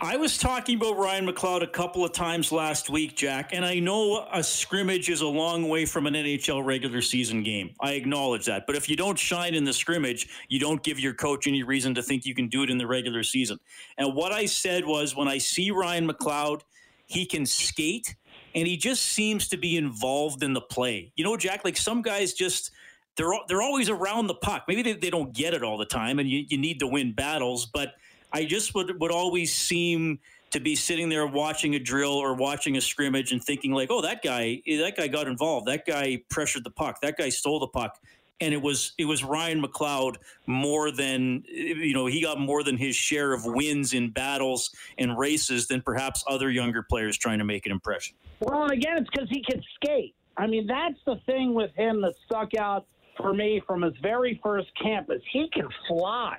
I 0.00 0.16
was 0.16 0.36
talking 0.36 0.76
about 0.76 0.98
Ryan 0.98 1.26
McLeod 1.26 1.62
a 1.62 1.68
couple 1.68 2.04
of 2.04 2.12
times 2.12 2.50
last 2.50 2.90
week, 2.90 3.14
Jack, 3.14 3.50
and 3.52 3.64
I 3.64 3.78
know 3.78 4.26
a 4.32 4.42
scrimmage 4.42 5.08
is 5.08 5.20
a 5.20 5.26
long 5.26 5.68
way 5.68 5.86
from 5.86 6.06
an 6.06 6.14
NHL 6.14 6.64
regular 6.64 7.00
season 7.00 7.44
game. 7.44 7.74
I 7.80 7.92
acknowledge 7.92 8.44
that. 8.46 8.66
But 8.66 8.74
if 8.74 8.88
you 8.88 8.96
don't 8.96 9.18
shine 9.18 9.54
in 9.54 9.62
the 9.64 9.72
scrimmage, 9.72 10.28
you 10.48 10.58
don't 10.58 10.82
give 10.82 10.98
your 10.98 11.14
coach 11.14 11.46
any 11.46 11.62
reason 11.62 11.94
to 11.94 12.02
think 12.02 12.26
you 12.26 12.34
can 12.34 12.48
do 12.48 12.64
it 12.64 12.70
in 12.70 12.78
the 12.78 12.88
regular 12.88 13.22
season. 13.22 13.60
And 13.96 14.14
what 14.14 14.32
I 14.32 14.46
said 14.46 14.84
was 14.84 15.14
when 15.14 15.28
I 15.28 15.38
see 15.38 15.70
Ryan 15.70 16.08
McLeod, 16.08 16.62
he 17.06 17.24
can 17.24 17.46
skate, 17.46 18.16
and 18.54 18.66
he 18.66 18.76
just 18.76 19.04
seems 19.04 19.46
to 19.48 19.56
be 19.56 19.76
involved 19.76 20.42
in 20.42 20.54
the 20.54 20.60
play. 20.60 21.12
You 21.14 21.22
know, 21.22 21.36
Jack, 21.36 21.64
like 21.64 21.76
some 21.76 22.02
guys 22.02 22.32
just 22.32 22.72
they're 23.16 23.32
they're 23.46 23.62
always 23.62 23.88
around 23.88 24.26
the 24.26 24.34
puck. 24.34 24.64
Maybe 24.66 24.82
they, 24.82 24.94
they 24.94 25.10
don't 25.10 25.32
get 25.32 25.54
it 25.54 25.62
all 25.62 25.78
the 25.78 25.86
time, 25.86 26.18
and 26.18 26.28
you, 26.28 26.44
you 26.48 26.58
need 26.58 26.80
to 26.80 26.86
win 26.88 27.12
battles. 27.12 27.66
But 27.66 27.94
I 28.34 28.44
just 28.44 28.74
would 28.74 29.00
would 29.00 29.12
always 29.12 29.54
seem 29.54 30.18
to 30.50 30.60
be 30.60 30.74
sitting 30.74 31.08
there 31.08 31.26
watching 31.26 31.76
a 31.76 31.78
drill 31.78 32.12
or 32.12 32.34
watching 32.34 32.76
a 32.76 32.80
scrimmage 32.80 33.32
and 33.32 33.42
thinking 33.42 33.72
like, 33.72 33.90
oh, 33.90 34.02
that 34.02 34.22
guy 34.22 34.60
eh, 34.66 34.78
that 34.78 34.96
guy 34.96 35.06
got 35.06 35.28
involved. 35.28 35.68
That 35.68 35.86
guy 35.86 36.20
pressured 36.28 36.64
the 36.64 36.70
puck. 36.70 37.00
That 37.00 37.16
guy 37.16 37.28
stole 37.28 37.60
the 37.60 37.68
puck. 37.68 37.96
And 38.40 38.52
it 38.52 38.60
was 38.60 38.92
it 38.98 39.04
was 39.04 39.22
Ryan 39.22 39.62
McLeod 39.62 40.16
more 40.48 40.90
than 40.90 41.44
eh, 41.48 41.74
you 41.74 41.94
know 41.94 42.06
he 42.06 42.20
got 42.20 42.40
more 42.40 42.64
than 42.64 42.76
his 42.76 42.96
share 42.96 43.32
of 43.32 43.44
wins 43.46 43.94
in 43.94 44.10
battles 44.10 44.74
and 44.98 45.16
races 45.16 45.68
than 45.68 45.80
perhaps 45.80 46.24
other 46.26 46.50
younger 46.50 46.82
players 46.82 47.16
trying 47.16 47.38
to 47.38 47.44
make 47.44 47.66
an 47.66 47.72
impression. 47.72 48.16
Well, 48.40 48.64
and 48.64 48.72
again, 48.72 48.98
it's 48.98 49.08
because 49.10 49.28
he 49.30 49.44
can 49.48 49.62
skate. 49.76 50.16
I 50.36 50.48
mean, 50.48 50.66
that's 50.66 50.98
the 51.06 51.20
thing 51.24 51.54
with 51.54 51.70
him 51.76 52.02
that 52.02 52.14
stuck 52.26 52.56
out 52.58 52.86
for 53.16 53.32
me 53.32 53.62
from 53.64 53.82
his 53.82 53.94
very 54.02 54.40
first 54.42 54.66
campus. 54.82 55.22
He 55.32 55.48
can 55.52 55.68
fly. 55.86 56.36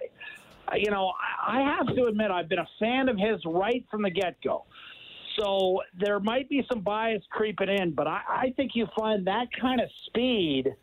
You 0.74 0.92
know, 0.92 1.12
I 1.46 1.60
have 1.62 1.96
to 1.96 2.06
admit, 2.06 2.32
I've 2.32 2.50
been 2.50 2.60
a 2.60 2.68
fan 2.80 3.08
of 3.10 3.18
his 3.18 3.40
right 3.46 3.86
from 3.92 4.02
the 4.02 4.10
get 4.10 4.36
go. 4.44 4.66
So 5.40 5.82
there 6.00 6.20
might 6.20 6.50
be 6.50 6.66
some 6.72 6.82
bias 6.82 7.22
creeping 7.30 7.70
in, 7.70 7.92
but 7.92 8.08
I, 8.08 8.22
I 8.28 8.54
think 8.56 8.72
you 8.74 8.88
find 8.98 9.28
that 9.28 9.48
kind 9.60 9.82
of 9.82 9.90
speed 10.08 10.74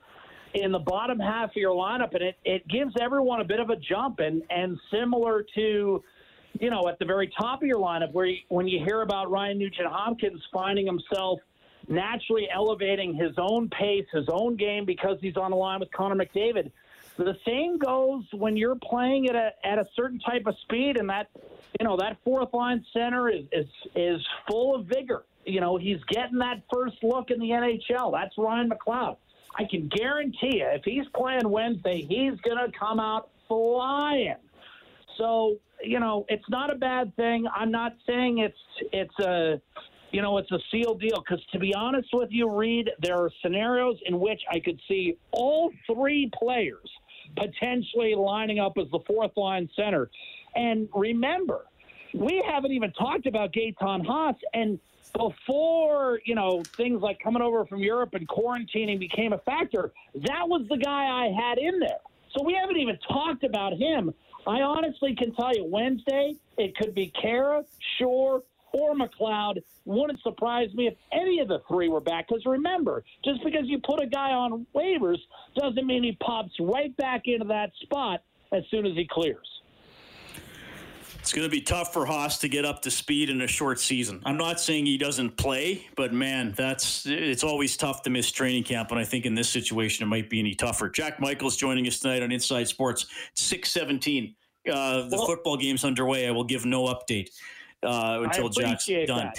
in 0.54 0.72
the 0.72 0.78
bottom 0.78 1.18
half 1.18 1.50
of 1.50 1.56
your 1.56 1.74
lineup, 1.74 2.14
and 2.14 2.22
it, 2.22 2.36
it 2.44 2.68
gives 2.68 2.92
everyone 3.00 3.40
a 3.40 3.44
bit 3.44 3.60
of 3.60 3.70
a 3.70 3.76
jump. 3.76 4.20
And, 4.20 4.42
and 4.50 4.78
similar 4.90 5.44
to, 5.54 6.02
you 6.60 6.70
know, 6.70 6.82
at 6.88 6.98
the 6.98 7.06
very 7.06 7.32
top 7.40 7.62
of 7.62 7.66
your 7.66 7.78
lineup, 7.78 8.12
where 8.12 8.26
you, 8.26 8.38
when 8.48 8.68
you 8.68 8.84
hear 8.84 9.02
about 9.02 9.30
Ryan 9.30 9.58
Nugent 9.58 9.88
Hopkins 9.88 10.42
finding 10.52 10.86
himself– 10.86 11.40
naturally 11.88 12.46
elevating 12.54 13.14
his 13.14 13.32
own 13.38 13.68
pace, 13.70 14.06
his 14.12 14.26
own 14.30 14.56
game 14.56 14.84
because 14.84 15.18
he's 15.20 15.36
on 15.36 15.50
the 15.50 15.56
line 15.56 15.80
with 15.80 15.90
Connor 15.92 16.14
McDavid. 16.14 16.70
The 17.16 17.36
same 17.46 17.78
goes 17.78 18.24
when 18.32 18.56
you're 18.56 18.76
playing 18.76 19.28
at 19.28 19.36
a 19.36 19.50
at 19.64 19.78
a 19.78 19.86
certain 19.94 20.18
type 20.18 20.46
of 20.46 20.56
speed, 20.62 20.96
and 20.96 21.08
that 21.10 21.28
you 21.78 21.84
know 21.84 21.96
that 21.98 22.16
fourth 22.24 22.52
line 22.54 22.84
center 22.92 23.28
is 23.28 23.44
is 23.52 23.66
is 23.94 24.20
full 24.48 24.74
of 24.74 24.86
vigor. 24.86 25.24
You 25.44 25.60
know 25.60 25.76
he's 25.76 26.02
getting 26.08 26.38
that 26.38 26.62
first 26.72 26.96
look 27.02 27.30
in 27.30 27.38
the 27.38 27.50
NHL. 27.50 28.12
That's 28.12 28.36
Ryan 28.38 28.70
McLeod. 28.70 29.16
I 29.58 29.64
can 29.64 29.88
guarantee 29.88 30.58
you, 30.58 30.66
if 30.68 30.82
he's 30.84 31.06
playing 31.14 31.48
Wednesday, 31.48 32.00
he's 32.08 32.40
to 32.40 32.72
come 32.78 32.98
out 32.98 33.28
flying. 33.46 34.36
So 35.18 35.56
you 35.84 36.00
know 36.00 36.24
it's 36.28 36.48
not 36.48 36.72
a 36.72 36.76
bad 36.76 37.14
thing. 37.16 37.46
I'm 37.54 37.70
not 37.70 37.94
saying 38.06 38.38
it's 38.38 38.58
it's 38.92 39.18
a 39.18 39.60
you 40.12 40.20
know, 40.20 40.36
it's 40.38 40.50
a 40.52 40.58
sealed 40.70 41.00
deal. 41.00 41.16
Because 41.26 41.44
to 41.52 41.58
be 41.58 41.74
honest 41.74 42.10
with 42.12 42.28
you, 42.30 42.54
Reid, 42.54 42.90
there 43.00 43.16
are 43.16 43.30
scenarios 43.42 43.96
in 44.04 44.20
which 44.20 44.42
I 44.50 44.60
could 44.60 44.78
see 44.86 45.16
all 45.32 45.72
three 45.86 46.30
players 46.38 46.90
potentially 47.36 48.14
lining 48.14 48.58
up 48.58 48.72
as 48.78 48.90
the 48.90 49.00
fourth 49.06 49.36
line 49.36 49.68
center. 49.76 50.10
And 50.54 50.88
remember, 50.94 51.66
we 52.14 52.42
haven't 52.46 52.72
even 52.72 52.92
talked 52.92 53.26
about 53.26 53.52
Gaetan 53.52 54.06
Haas. 54.06 54.36
And 54.54 54.78
before, 55.14 56.20
you 56.24 56.34
know, 56.34 56.62
things 56.76 57.00
like 57.02 57.18
coming 57.20 57.42
over 57.42 57.64
from 57.66 57.80
Europe 57.80 58.14
and 58.14 58.28
quarantining 58.28 58.98
became 58.98 59.32
a 59.32 59.38
factor, 59.38 59.92
that 60.14 60.48
was 60.48 60.66
the 60.68 60.76
guy 60.76 61.24
I 61.26 61.32
had 61.32 61.58
in 61.58 61.78
there. 61.78 62.00
So 62.36 62.44
we 62.44 62.54
haven't 62.54 62.78
even 62.78 62.98
talked 63.08 63.44
about 63.44 63.74
him. 63.74 64.12
I 64.46 64.62
honestly 64.62 65.14
can 65.14 65.34
tell 65.34 65.54
you 65.54 65.64
Wednesday, 65.64 66.34
it 66.56 66.76
could 66.76 66.94
be 66.94 67.12
Khaira, 67.22 67.64
Shore, 67.98 68.42
or 68.72 68.94
McLeod. 68.94 69.62
Wouldn't 69.84 70.20
surprise 70.22 70.72
me 70.74 70.86
if 70.86 70.94
any 71.12 71.40
of 71.40 71.48
the 71.48 71.60
three 71.68 71.88
were 71.88 72.00
back. 72.00 72.28
Because 72.28 72.44
remember, 72.46 73.04
just 73.24 73.42
because 73.44 73.64
you 73.66 73.78
put 73.84 74.02
a 74.02 74.06
guy 74.06 74.30
on 74.30 74.66
waivers 74.74 75.18
doesn't 75.56 75.86
mean 75.86 76.02
he 76.02 76.12
pops 76.24 76.52
right 76.60 76.96
back 76.96 77.22
into 77.26 77.46
that 77.46 77.70
spot 77.82 78.22
as 78.52 78.62
soon 78.70 78.86
as 78.86 78.94
he 78.94 79.06
clears. 79.10 79.46
It's 81.22 81.32
going 81.32 81.46
to 81.46 81.50
be 81.50 81.60
tough 81.60 81.92
for 81.92 82.04
Haas 82.04 82.38
to 82.38 82.48
get 82.48 82.64
up 82.64 82.82
to 82.82 82.90
speed 82.90 83.30
in 83.30 83.42
a 83.42 83.46
short 83.46 83.78
season. 83.78 84.20
I'm 84.24 84.36
not 84.36 84.58
saying 84.58 84.86
he 84.86 84.98
doesn't 84.98 85.36
play, 85.36 85.86
but 85.94 86.12
man, 86.12 86.52
that's 86.56 87.06
it's 87.06 87.44
always 87.44 87.76
tough 87.76 88.02
to 88.02 88.10
miss 88.10 88.32
training 88.32 88.64
camp. 88.64 88.90
And 88.90 88.98
I 88.98 89.04
think 89.04 89.24
in 89.24 89.36
this 89.36 89.48
situation, 89.48 90.02
it 90.02 90.08
might 90.08 90.28
be 90.28 90.40
any 90.40 90.56
tougher. 90.56 90.90
Jack 90.90 91.20
Michaels 91.20 91.56
joining 91.56 91.86
us 91.86 92.00
tonight 92.00 92.24
on 92.24 92.32
Inside 92.32 92.66
Sports, 92.66 93.06
617. 93.34 94.34
Uh, 94.68 95.08
the 95.08 95.16
well, 95.16 95.26
football 95.26 95.56
game's 95.56 95.84
underway. 95.84 96.26
I 96.26 96.32
will 96.32 96.42
give 96.42 96.64
no 96.64 96.86
update 96.86 97.30
uh, 97.82 98.20
until 98.22 98.48
Jack's 98.48 98.86
done. 99.06 99.32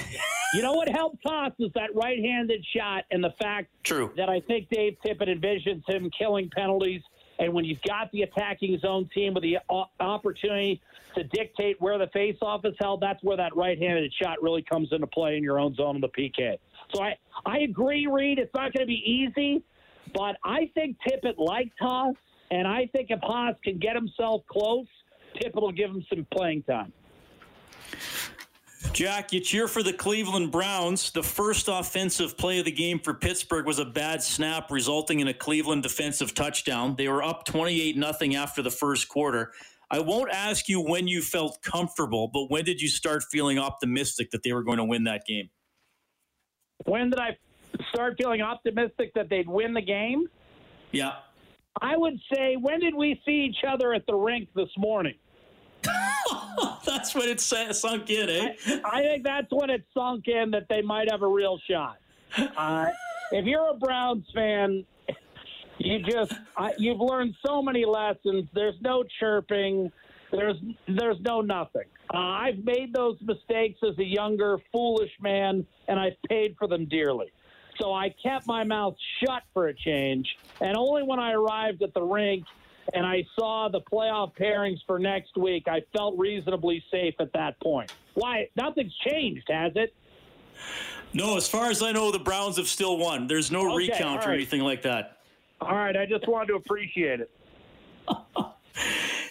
You 0.53 0.61
know 0.61 0.73
what 0.73 0.87
helped 0.89 1.25
us 1.25 1.51
is 1.59 1.71
that 1.73 1.95
right-handed 1.95 2.63
shot 2.75 3.05
and 3.11 3.23
the 3.23 3.33
fact 3.41 3.69
True. 3.83 4.11
that 4.17 4.29
I 4.29 4.39
think 4.41 4.69
Dave 4.69 4.97
Tippett 5.03 5.27
envisions 5.27 5.83
him 5.87 6.11
killing 6.17 6.49
penalties. 6.55 7.01
And 7.39 7.51
when 7.51 7.65
you've 7.65 7.81
got 7.87 8.11
the 8.11 8.21
attacking 8.21 8.77
zone 8.79 9.09
team 9.13 9.33
with 9.33 9.41
the 9.43 9.57
opportunity 9.99 10.79
to 11.15 11.23
dictate 11.23 11.81
where 11.81 11.97
the 11.97 12.07
faceoff 12.07 12.65
is 12.65 12.75
held, 12.79 13.01
that's 13.01 13.23
where 13.23 13.37
that 13.37 13.55
right-handed 13.55 14.13
shot 14.21 14.41
really 14.43 14.61
comes 14.61 14.89
into 14.91 15.07
play 15.07 15.37
in 15.37 15.43
your 15.43 15.59
own 15.59 15.73
zone 15.73 15.95
of 15.95 16.01
the 16.01 16.09
PK. 16.09 16.57
So 16.93 17.01
I, 17.01 17.17
I 17.45 17.59
agree, 17.59 18.05
Reid. 18.05 18.37
It's 18.37 18.53
not 18.53 18.73
going 18.73 18.85
to 18.85 18.85
be 18.85 19.01
easy, 19.05 19.63
but 20.13 20.37
I 20.45 20.69
think 20.75 20.97
Tippett 21.07 21.39
likes 21.39 21.75
Haas, 21.79 22.15
and 22.51 22.67
I 22.67 22.87
think 22.93 23.07
if 23.09 23.19
Haas 23.23 23.55
can 23.63 23.79
get 23.79 23.95
himself 23.95 24.43
close, 24.47 24.85
Tippett 25.41 25.61
will 25.61 25.71
give 25.71 25.89
him 25.89 26.05
some 26.09 26.27
playing 26.31 26.61
time. 26.63 26.93
Jack, 28.91 29.33
you 29.33 29.39
cheer 29.39 29.67
for 29.67 29.81
the 29.81 29.93
Cleveland 29.93 30.51
Browns. 30.51 31.11
The 31.11 31.23
first 31.23 31.67
offensive 31.67 32.37
play 32.37 32.59
of 32.59 32.65
the 32.65 32.71
game 32.71 32.99
for 32.99 33.13
Pittsburgh 33.13 33.65
was 33.65 33.79
a 33.79 33.85
bad 33.85 34.21
snap, 34.21 34.69
resulting 34.69 35.19
in 35.19 35.29
a 35.29 35.33
Cleveland 35.33 35.83
defensive 35.83 36.33
touchdown. 36.35 36.95
They 36.95 37.07
were 37.07 37.23
up 37.23 37.45
28 37.45 37.97
nothing 37.97 38.35
after 38.35 38.61
the 38.61 38.69
first 38.69 39.07
quarter. 39.09 39.51
I 39.89 39.99
won't 39.99 40.31
ask 40.31 40.67
you 40.69 40.81
when 40.81 41.07
you 41.07 41.21
felt 41.21 41.61
comfortable, 41.61 42.27
but 42.27 42.51
when 42.51 42.65
did 42.65 42.81
you 42.81 42.87
start 42.87 43.23
feeling 43.31 43.57
optimistic 43.59 44.31
that 44.31 44.43
they 44.43 44.53
were 44.53 44.63
going 44.63 44.77
to 44.77 44.85
win 44.85 45.03
that 45.05 45.25
game? 45.27 45.49
When 46.85 47.09
did 47.09 47.19
I 47.19 47.37
start 47.93 48.15
feeling 48.17 48.41
optimistic 48.41 49.11
that 49.15 49.29
they'd 49.29 49.47
win 49.47 49.73
the 49.73 49.81
game? 49.81 50.27
Yeah. 50.91 51.13
I 51.81 51.97
would 51.97 52.19
say, 52.33 52.55
when 52.55 52.79
did 52.79 52.93
we 52.93 53.21
see 53.25 53.47
each 53.49 53.63
other 53.67 53.93
at 53.93 54.05
the 54.05 54.15
rink 54.15 54.49
this 54.55 54.69
morning? 54.77 55.15
that's 56.85 57.15
when 57.15 57.29
it 57.29 57.39
sunk 57.41 58.09
in, 58.09 58.29
eh? 58.29 58.53
I, 58.67 58.99
I, 58.99 59.01
think 59.01 59.23
that's 59.23 59.51
when 59.51 59.69
it 59.69 59.83
sunk 59.93 60.27
in 60.27 60.51
that 60.51 60.67
they 60.69 60.81
might 60.81 61.09
have 61.11 61.21
a 61.21 61.27
real 61.27 61.59
shot. 61.69 61.97
Uh, 62.57 62.87
if 63.31 63.45
you're 63.45 63.69
a 63.69 63.75
Browns 63.75 64.25
fan, 64.33 64.85
you 65.77 65.99
just 65.99 66.33
you've 66.77 66.99
learned 66.99 67.35
so 67.45 67.61
many 67.61 67.85
lessons. 67.85 68.47
There's 68.53 68.79
no 68.81 69.03
chirping. 69.19 69.91
There's 70.31 70.57
there's 70.87 71.19
no 71.21 71.41
nothing. 71.41 71.85
Uh, 72.13 72.17
I've 72.17 72.63
made 72.63 72.93
those 72.93 73.17
mistakes 73.21 73.79
as 73.87 73.97
a 73.97 74.03
younger, 74.03 74.57
foolish 74.71 75.11
man, 75.21 75.65
and 75.87 75.99
I've 75.99 76.21
paid 76.29 76.55
for 76.57 76.67
them 76.67 76.85
dearly. 76.85 77.31
So 77.79 77.91
I 77.91 78.13
kept 78.21 78.45
my 78.45 78.63
mouth 78.63 78.95
shut 79.19 79.43
for 79.53 79.67
a 79.67 79.73
change, 79.73 80.27
and 80.61 80.75
only 80.77 81.03
when 81.03 81.19
I 81.19 81.33
arrived 81.33 81.81
at 81.81 81.93
the 81.93 82.03
rink 82.03 82.45
and 82.93 83.05
I 83.05 83.25
saw 83.37 83.69
the 83.69 83.81
playoff 83.81 84.35
pairings 84.35 84.79
for 84.85 84.99
next 84.99 85.37
week, 85.37 85.67
I 85.67 85.81
felt 85.95 86.17
reasonably 86.17 86.83
safe 86.91 87.15
at 87.19 87.31
that 87.33 87.59
point. 87.61 87.93
Why? 88.13 88.49
Nothing's 88.55 88.95
changed, 89.07 89.47
has 89.49 89.71
it? 89.75 89.93
No, 91.13 91.37
as 91.37 91.47
far 91.47 91.69
as 91.69 91.81
I 91.81 91.91
know, 91.91 92.11
the 92.11 92.19
Browns 92.19 92.57
have 92.57 92.67
still 92.67 92.97
won. 92.97 93.27
There's 93.27 93.51
no 93.51 93.67
okay, 93.73 93.89
recount 93.89 94.19
right. 94.19 94.29
or 94.29 94.33
anything 94.33 94.61
like 94.61 94.81
that. 94.83 95.19
All 95.61 95.75
right, 95.75 95.95
I 95.95 96.05
just 96.05 96.27
wanted 96.27 96.47
to 96.47 96.55
appreciate 96.55 97.21
it. 97.21 97.31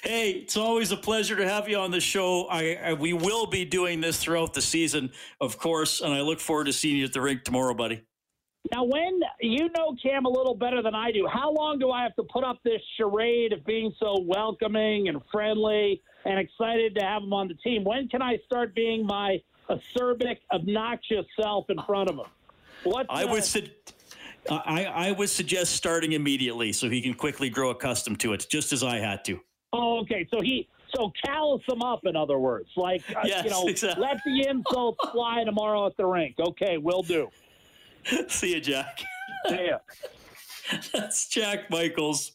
hey, 0.03 0.31
it's 0.31 0.57
always 0.57 0.93
a 0.93 0.97
pleasure 0.97 1.37
to 1.37 1.49
have 1.49 1.69
you 1.69 1.79
on 1.79 1.91
the 1.91 2.01
show. 2.01 2.47
I, 2.49 2.75
I, 2.75 2.93
we 2.95 3.13
will 3.13 3.47
be 3.47 3.65
doing 3.65 4.01
this 4.01 4.19
throughout 4.19 4.55
the 4.55 4.63
season, 4.63 5.11
of 5.41 5.59
course, 5.59 6.01
and 6.01 6.13
I 6.13 6.21
look 6.21 6.41
forward 6.41 6.65
to 6.65 6.73
seeing 6.73 6.97
you 6.97 7.05
at 7.05 7.13
the 7.13 7.21
rink 7.21 7.45
tomorrow, 7.45 7.75
buddy. 7.75 8.03
Now, 8.71 8.85
when 8.85 9.21
you 9.41 9.69
know 9.77 9.97
Cam 10.01 10.25
a 10.25 10.29
little 10.29 10.55
better 10.55 10.83
than 10.83 10.95
I 10.95 11.11
do, 11.11 11.27
how 11.31 11.53
long 11.53 11.79
do 11.79 11.91
I 11.91 12.03
have 12.05 12.15
to 12.17 12.23
put 12.23 12.45
up 12.45 12.59
this 12.65 12.81
charade 12.97 13.53
of 13.53 13.65
being 13.65 13.93
so 13.99 14.17
welcoming 14.23 15.09
and 15.09 15.21
friendly 15.33 16.01
and 16.25 16.39
excited 16.39 16.95
to 16.95 17.05
have 17.05 17.23
him 17.23 17.33
on 17.33 17.49
the 17.49 17.55
team? 17.55 17.83
When 17.83 18.09
can 18.09 18.23
I 18.23 18.39
start 18.47 18.75
being 18.75 19.05
my 19.05 19.43
acerbic, 19.69 20.39
obnoxious 20.53 21.27
self 21.41 21.71
in 21.71 21.79
front 21.87 22.09
of 22.09 22.17
him? 22.17 22.27
What 22.85 23.07
I 23.11 23.25
would 23.25 23.45
su- 23.45 23.69
I, 24.49 24.85
I 24.85 25.13
would 25.13 25.31
suggest 25.31 25.75
starting 25.75 26.13
immediately 26.13 26.73
so 26.73 26.89
he 26.89 27.03
can 27.03 27.15
quickly 27.15 27.51
grow 27.51 27.71
accustomed 27.71 28.21
to 28.21 28.33
it, 28.33 28.47
just 28.49 28.73
as 28.73 28.83
I 28.83 28.99
had 28.99 29.25
to. 29.27 29.41
Oh, 29.73 30.01
okay. 30.01 30.27
So 30.33 30.41
he 30.41 30.69
so 30.95 31.13
callous 31.25 31.63
him 31.69 31.83
up, 31.83 32.01
in 32.05 32.17
other 32.17 32.39
words, 32.39 32.69
like 32.77 33.03
yes, 33.25 33.41
uh, 33.41 33.45
you 33.45 33.51
know, 33.51 33.67
exactly. 33.67 34.03
let 34.03 34.19
the 34.25 34.49
insults 34.49 34.99
fly 35.11 35.43
tomorrow 35.45 35.87
at 35.87 35.97
the 35.97 36.07
rink. 36.07 36.37
Okay, 36.39 36.79
will 36.79 37.03
do. 37.03 37.29
See 38.29 38.55
you, 38.55 38.61
Jack. 38.61 39.03
See 39.49 39.67
ya. 39.67 39.79
That's 40.93 41.29
Jack 41.29 41.71
Michaels. 41.71 42.33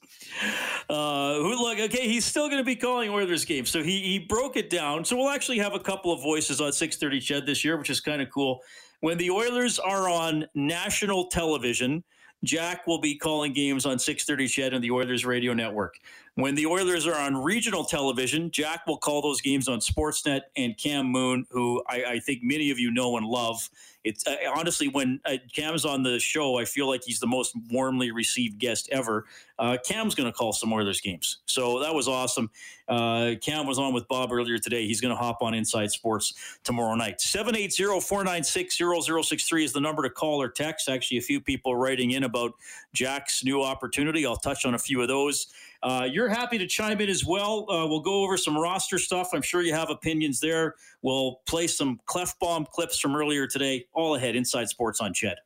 Uh, 0.90 1.36
who 1.36 1.56
look 1.56 1.80
okay? 1.80 2.08
He's 2.08 2.26
still 2.26 2.48
going 2.48 2.60
to 2.60 2.66
be 2.66 2.76
calling 2.76 3.10
Oilers 3.10 3.46
games, 3.46 3.70
so 3.70 3.82
he 3.82 4.02
he 4.02 4.20
broke 4.20 4.58
it 4.58 4.70
down. 4.70 5.06
So 5.06 5.16
we'll 5.16 5.30
actually 5.30 5.60
have 5.60 5.74
a 5.74 5.80
couple 5.80 6.12
of 6.12 6.22
voices 6.22 6.62
on 6.62 6.72
6:30 6.72 7.22
CHED 7.22 7.46
this 7.46 7.64
year, 7.64 7.78
which 7.78 7.90
is 7.90 8.00
kind 8.00 8.22
of 8.22 8.30
cool. 8.30 8.62
when 9.00 9.18
the 9.18 9.30
Oilers 9.30 9.80
are 9.80 10.10
on 10.10 10.46
national 10.56 11.28
television, 11.28 12.04
Jack 12.44 12.86
will 12.88 13.00
be 13.00 13.16
calling 13.16 13.54
games 13.54 13.86
on 13.86 13.98
6:30 13.98 14.48
CHED 14.48 14.74
and 14.74 14.84
the 14.84 14.92
Oilers 14.92 15.26
radio 15.26 15.54
network. 15.54 15.96
When 16.36 16.54
the 16.56 16.68
Oilers 16.68 17.08
are 17.08 17.16
on 17.16 17.36
regional 17.36 17.84
television, 17.84 18.52
Jack 18.52 18.86
will 18.86 18.98
call 18.98 19.22
those 19.22 19.42
games 19.42 19.68
on 19.68 19.80
Sportsnet 19.80 20.42
and 20.56 20.78
Cam 20.78 21.08
Moon, 21.08 21.46
who 21.50 21.82
I, 21.88 22.04
I 22.04 22.20
think 22.20 22.44
many 22.44 22.70
of 22.70 22.78
you 22.78 22.92
know 22.92 23.18
and 23.18 23.26
love. 23.26 23.70
It's 24.08 24.26
uh, 24.26 24.38
honestly 24.56 24.88
when 24.88 25.20
uh, 25.26 25.38
Cam's 25.54 25.86
on 25.86 26.02
the 26.04 26.20
show, 26.20 26.58
I 26.58 26.64
feel 26.66 26.88
like 26.88 27.04
he's 27.04 27.20
the 27.20 27.28
most 27.28 27.54
warmly 27.72 28.12
received 28.12 28.60
guest 28.60 28.88
ever. 28.92 29.26
Uh, 29.60 29.78
Cam's 29.86 30.16
going 30.16 30.32
to 30.32 30.34
call 30.34 30.54
some 30.54 30.72
Oilers 30.72 31.02
games, 31.02 31.40
so 31.46 31.80
that 31.80 31.94
was 31.94 32.08
awesome. 32.08 32.50
Uh, 32.88 33.34
Cam 33.42 33.68
was 33.68 33.80
on 33.80 33.94
with 33.94 34.08
Bob 34.08 34.32
earlier 34.32 34.58
today. 34.58 34.88
He's 34.88 35.02
going 35.02 35.14
to 35.14 35.22
hop 35.22 35.40
on 35.42 35.54
Inside 35.54 35.92
Sports 35.92 36.34
tomorrow 36.64 36.96
night. 36.96 37.20
780-496-0063 37.20 39.64
is 39.64 39.74
the 39.74 39.82
number 39.82 40.04
to 40.04 40.10
call 40.10 40.42
or 40.42 40.48
text. 40.50 40.88
Actually, 40.88 41.18
a 41.18 41.22
few 41.22 41.42
people 41.42 41.76
writing 41.76 42.12
in 42.12 42.24
about 42.24 42.54
Jack's 42.94 43.44
new 43.44 43.62
opportunity. 43.62 44.26
I'll 44.26 44.38
touch 44.38 44.64
on 44.66 44.74
a 44.74 44.80
few 44.80 45.02
of 45.02 45.10
those. 45.10 45.48
Uh, 45.84 46.08
you're 46.10 46.30
happy 46.30 46.58
to 46.58 46.66
chime 46.66 47.02
in 47.02 47.10
as 47.10 47.26
well. 47.26 47.70
Uh, 47.70 47.86
we'll 47.88 48.00
go 48.00 48.24
over 48.24 48.38
some 48.38 48.58
roster 48.58 48.98
stuff. 48.98 49.32
I'm 49.34 49.42
sure 49.42 49.62
you 49.62 49.74
have 49.74 49.90
opinions 49.90 50.40
there. 50.40 50.76
We'll 51.02 51.42
play 51.46 51.68
some 51.68 52.00
Klefbom 52.08 52.70
clips 52.70 53.00
from 53.00 53.16
earlier 53.16 53.48
today. 53.48 53.86
All 53.98 54.14
ahead, 54.14 54.36
Inside 54.36 54.70
Sports 54.70 55.02
on 55.02 55.12
CHED. 55.12 55.38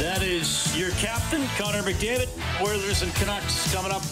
That 0.00 0.22
is 0.24 0.76
your 0.76 0.90
captain, 0.90 1.46
Connor 1.56 1.84
McDavid. 1.84 2.26
Oilers 2.60 3.02
and 3.02 3.14
Canucks 3.14 3.72
coming 3.72 3.92
up 3.92 4.02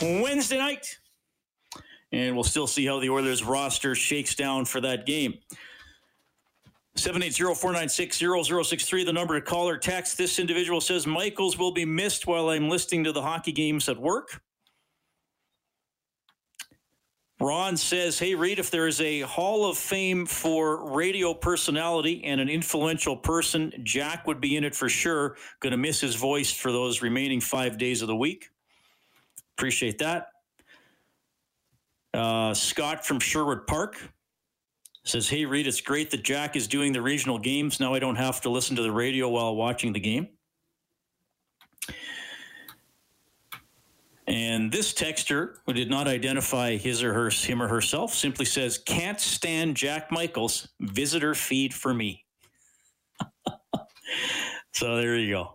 Wednesday 0.00 0.58
night. 0.58 0.96
And 2.12 2.34
we'll 2.34 2.44
still 2.44 2.66
see 2.66 2.86
how 2.86 3.00
the 3.00 3.10
Oilers 3.10 3.44
roster 3.44 3.94
shakes 3.94 4.34
down 4.34 4.64
for 4.64 4.80
that 4.80 5.04
game. 5.04 5.34
780-496-0063, 6.96 9.06
the 9.06 9.12
number 9.12 9.38
to 9.38 9.44
call 9.44 9.68
or 9.68 9.76
text. 9.76 10.18
This 10.18 10.38
individual 10.38 10.80
says 10.80 11.06
Michaels 11.06 11.58
will 11.58 11.72
be 11.72 11.84
missed 11.84 12.26
while 12.26 12.48
I'm 12.48 12.68
listening 12.68 13.04
to 13.04 13.12
the 13.12 13.22
hockey 13.22 13.52
games 13.52 13.88
at 13.88 13.98
work. 13.98 14.40
Ron 17.40 17.76
says, 17.76 18.18
Hey, 18.18 18.34
Reid, 18.34 18.58
if 18.58 18.70
there 18.70 18.88
is 18.88 19.00
a 19.00 19.20
Hall 19.20 19.70
of 19.70 19.78
Fame 19.78 20.26
for 20.26 20.92
radio 20.92 21.32
personality 21.32 22.24
and 22.24 22.40
an 22.40 22.48
influential 22.48 23.16
person, 23.16 23.72
Jack 23.84 24.26
would 24.26 24.40
be 24.40 24.56
in 24.56 24.64
it 24.64 24.74
for 24.74 24.88
sure. 24.88 25.36
To 25.62 25.76
miss 25.76 26.00
his 26.00 26.16
voice 26.16 26.50
for 26.50 26.72
those 26.72 27.00
remaining 27.00 27.40
five 27.40 27.78
days 27.78 28.02
of 28.02 28.08
the 28.08 28.16
week. 28.16 28.48
Appreciate 29.56 29.98
that. 29.98 30.30
Uh, 32.14 32.54
Scott 32.54 33.04
from 33.04 33.20
Sherwood 33.20 33.66
Park 33.66 33.96
says, 35.04 35.28
Hey, 35.28 35.44
Reid, 35.44 35.66
it's 35.66 35.80
great 35.80 36.10
that 36.10 36.22
Jack 36.22 36.56
is 36.56 36.66
doing 36.66 36.92
the 36.92 37.02
regional 37.02 37.38
games. 37.38 37.80
Now 37.80 37.94
I 37.94 37.98
don't 37.98 38.16
have 38.16 38.40
to 38.42 38.50
listen 38.50 38.76
to 38.76 38.82
the 38.82 38.92
radio 38.92 39.28
while 39.28 39.56
watching 39.56 39.92
the 39.92 40.00
game. 40.00 40.28
And 44.26 44.70
this 44.70 44.92
texter, 44.92 45.54
who 45.64 45.72
did 45.72 45.88
not 45.88 46.06
identify 46.06 46.76
his 46.76 47.02
or 47.02 47.14
her, 47.14 47.30
him 47.30 47.62
or 47.62 47.68
herself, 47.68 48.12
simply 48.12 48.44
says, 48.44 48.76
"Can't 48.76 49.18
stand 49.18 49.74
Jack 49.74 50.12
Michaels. 50.12 50.68
Visitor 50.80 51.34
feed 51.34 51.72
for 51.72 51.94
me." 51.94 52.26
so 54.74 54.96
there 54.96 55.16
you 55.16 55.32
go. 55.32 55.54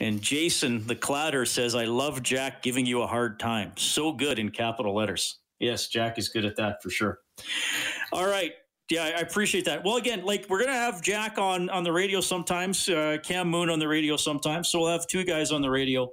And 0.00 0.20
Jason, 0.20 0.86
the 0.86 0.94
Clatter 0.94 1.46
says, 1.46 1.74
"I 1.74 1.86
love 1.86 2.22
Jack 2.22 2.62
giving 2.62 2.84
you 2.84 3.00
a 3.00 3.06
hard 3.06 3.40
time. 3.40 3.72
So 3.78 4.12
good 4.12 4.38
in 4.38 4.50
capital 4.50 4.94
letters." 4.94 5.38
Yes, 5.60 5.88
Jack 5.88 6.18
is 6.18 6.28
good 6.28 6.44
at 6.44 6.56
that 6.56 6.82
for 6.82 6.90
sure. 6.90 7.20
All 8.12 8.26
right. 8.26 8.52
Yeah, 8.90 9.04
I 9.04 9.20
appreciate 9.20 9.64
that. 9.64 9.82
Well, 9.82 9.96
again, 9.96 10.24
like 10.24 10.46
we're 10.50 10.60
gonna 10.60 10.72
have 10.74 11.00
Jack 11.00 11.38
on 11.38 11.70
on 11.70 11.84
the 11.84 11.92
radio 11.92 12.20
sometimes, 12.20 12.86
uh, 12.88 13.16
Cam 13.22 13.48
Moon 13.48 13.70
on 13.70 13.78
the 13.78 13.88
radio 13.88 14.16
sometimes. 14.16 14.68
So 14.68 14.80
we'll 14.80 14.90
have 14.90 15.06
two 15.06 15.24
guys 15.24 15.52
on 15.52 15.62
the 15.62 15.70
radio. 15.70 16.10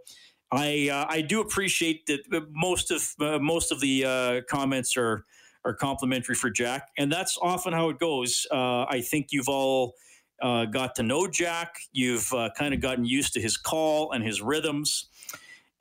I 0.52 0.90
uh, 0.92 1.06
I 1.10 1.22
do 1.22 1.42
appreciate 1.42 2.06
that 2.08 2.22
most 2.52 2.92
of 2.92 3.14
uh, 3.20 3.40
most 3.40 3.72
of 3.72 3.82
the 3.82 4.06
uh, 4.06 4.42
comments 4.50 4.96
are 4.96 5.26
are 5.66 5.74
complimentary 5.74 6.36
for 6.36 6.50
Jack, 6.50 6.90
and 6.98 7.12
that's 7.12 7.38
often 7.42 7.74
how 7.74 7.90
it 7.90 8.00
goes. 8.00 8.48
Uh, 8.52 8.84
I 8.84 9.02
think 9.02 9.28
you've 9.32 9.50
all 9.50 9.96
uh, 10.42 10.66
got 10.66 10.96
to 10.96 11.04
know 11.04 11.28
Jack. 11.28 11.76
You've 11.92 12.32
uh, 12.34 12.50
kind 12.58 12.74
of 12.74 12.82
gotten 12.82 13.06
used 13.06 13.34
to 13.34 13.42
his 13.42 13.58
call 13.58 14.12
and 14.12 14.24
his 14.24 14.42
rhythms, 14.42 15.10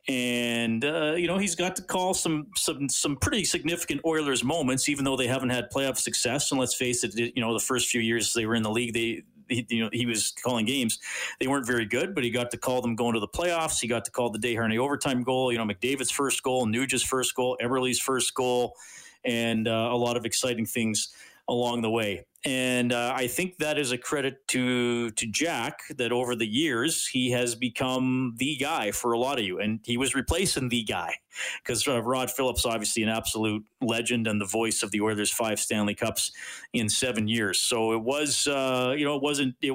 and 0.08 0.82
you 0.82 1.26
know 1.26 1.38
he's 1.38 1.54
got 1.54 1.76
to 1.76 1.82
call 1.82 2.14
some 2.14 2.46
some 2.56 2.88
some 2.88 3.16
pretty 3.16 3.44
significant 3.44 4.00
Oilers 4.04 4.42
moments, 4.42 4.88
even 4.88 5.04
though 5.04 5.16
they 5.16 5.26
haven't 5.26 5.50
had 5.50 5.70
playoff 5.70 5.98
success. 5.98 6.50
And 6.50 6.60
let's 6.60 6.74
face 6.74 7.04
it, 7.04 7.14
you 7.16 7.42
know 7.42 7.52
the 7.52 7.60
first 7.60 7.88
few 7.88 8.00
years 8.00 8.32
they 8.32 8.46
were 8.46 8.54
in 8.54 8.62
the 8.62 8.70
league, 8.70 8.94
they 8.94 9.22
he, 9.50 9.66
you 9.68 9.84
know, 9.84 9.90
he 9.92 10.06
was 10.06 10.32
calling 10.42 10.64
games. 10.64 10.98
They 11.40 11.48
weren't 11.48 11.66
very 11.66 11.84
good, 11.84 12.14
but 12.14 12.24
he 12.24 12.30
got 12.30 12.50
to 12.52 12.56
call 12.56 12.80
them 12.80 12.94
going 12.94 13.14
to 13.14 13.20
the 13.20 13.28
playoffs. 13.28 13.80
He 13.80 13.88
got 13.88 14.04
to 14.06 14.10
call 14.10 14.30
the 14.30 14.38
Desharnais 14.38 14.78
overtime 14.78 15.22
goal. 15.22 15.52
You 15.52 15.58
know, 15.58 15.64
McDavid's 15.64 16.10
first 16.10 16.42
goal, 16.42 16.66
Nuge's 16.66 17.02
first 17.02 17.34
goal, 17.34 17.58
Eberle's 17.60 17.98
first 17.98 18.34
goal, 18.34 18.76
and 19.24 19.68
uh, 19.68 19.88
a 19.90 19.96
lot 19.96 20.16
of 20.16 20.24
exciting 20.24 20.66
things 20.66 21.08
along 21.48 21.82
the 21.82 21.90
way. 21.90 22.26
And 22.42 22.90
uh, 22.94 23.12
I 23.14 23.26
think 23.26 23.58
that 23.58 23.78
is 23.78 23.92
a 23.92 23.98
credit 23.98 24.48
to 24.48 25.10
to 25.10 25.26
Jack 25.26 25.80
that 25.98 26.10
over 26.10 26.34
the 26.34 26.46
years 26.46 27.06
he 27.06 27.32
has 27.32 27.54
become 27.54 28.34
the 28.38 28.56
guy 28.56 28.92
for 28.92 29.12
a 29.12 29.18
lot 29.18 29.38
of 29.38 29.44
you, 29.44 29.58
and 29.58 29.80
he 29.84 29.98
was 29.98 30.14
replacing 30.14 30.70
the 30.70 30.82
guy 30.82 31.16
because 31.62 31.86
uh, 31.86 32.02
Rod 32.02 32.30
Phillips, 32.30 32.64
obviously 32.64 33.02
an 33.02 33.10
absolute 33.10 33.62
legend 33.82 34.26
and 34.26 34.40
the 34.40 34.46
voice 34.46 34.82
of 34.82 34.90
the 34.90 35.02
Oilers' 35.02 35.30
five 35.30 35.60
Stanley 35.60 35.94
Cups 35.94 36.32
in 36.72 36.88
seven 36.88 37.28
years. 37.28 37.60
So 37.60 37.92
it 37.92 38.02
was, 38.02 38.46
uh, 38.48 38.94
you 38.96 39.04
know, 39.04 39.16
it 39.16 39.22
wasn't, 39.22 39.54
it, 39.60 39.66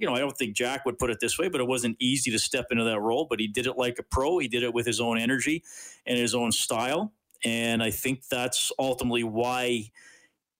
you 0.00 0.06
know, 0.06 0.14
I 0.14 0.20
don't 0.20 0.36
think 0.38 0.54
Jack 0.54 0.84
would 0.86 1.00
put 1.00 1.10
it 1.10 1.18
this 1.20 1.40
way, 1.40 1.48
but 1.48 1.60
it 1.60 1.66
wasn't 1.66 1.96
easy 1.98 2.30
to 2.30 2.38
step 2.38 2.66
into 2.70 2.84
that 2.84 3.00
role. 3.00 3.26
But 3.28 3.40
he 3.40 3.48
did 3.48 3.66
it 3.66 3.76
like 3.76 3.98
a 3.98 4.04
pro. 4.04 4.38
He 4.38 4.46
did 4.46 4.62
it 4.62 4.72
with 4.72 4.86
his 4.86 5.00
own 5.00 5.18
energy 5.18 5.64
and 6.06 6.16
his 6.16 6.36
own 6.36 6.52
style, 6.52 7.12
and 7.44 7.82
I 7.82 7.90
think 7.90 8.28
that's 8.28 8.70
ultimately 8.78 9.24
why 9.24 9.90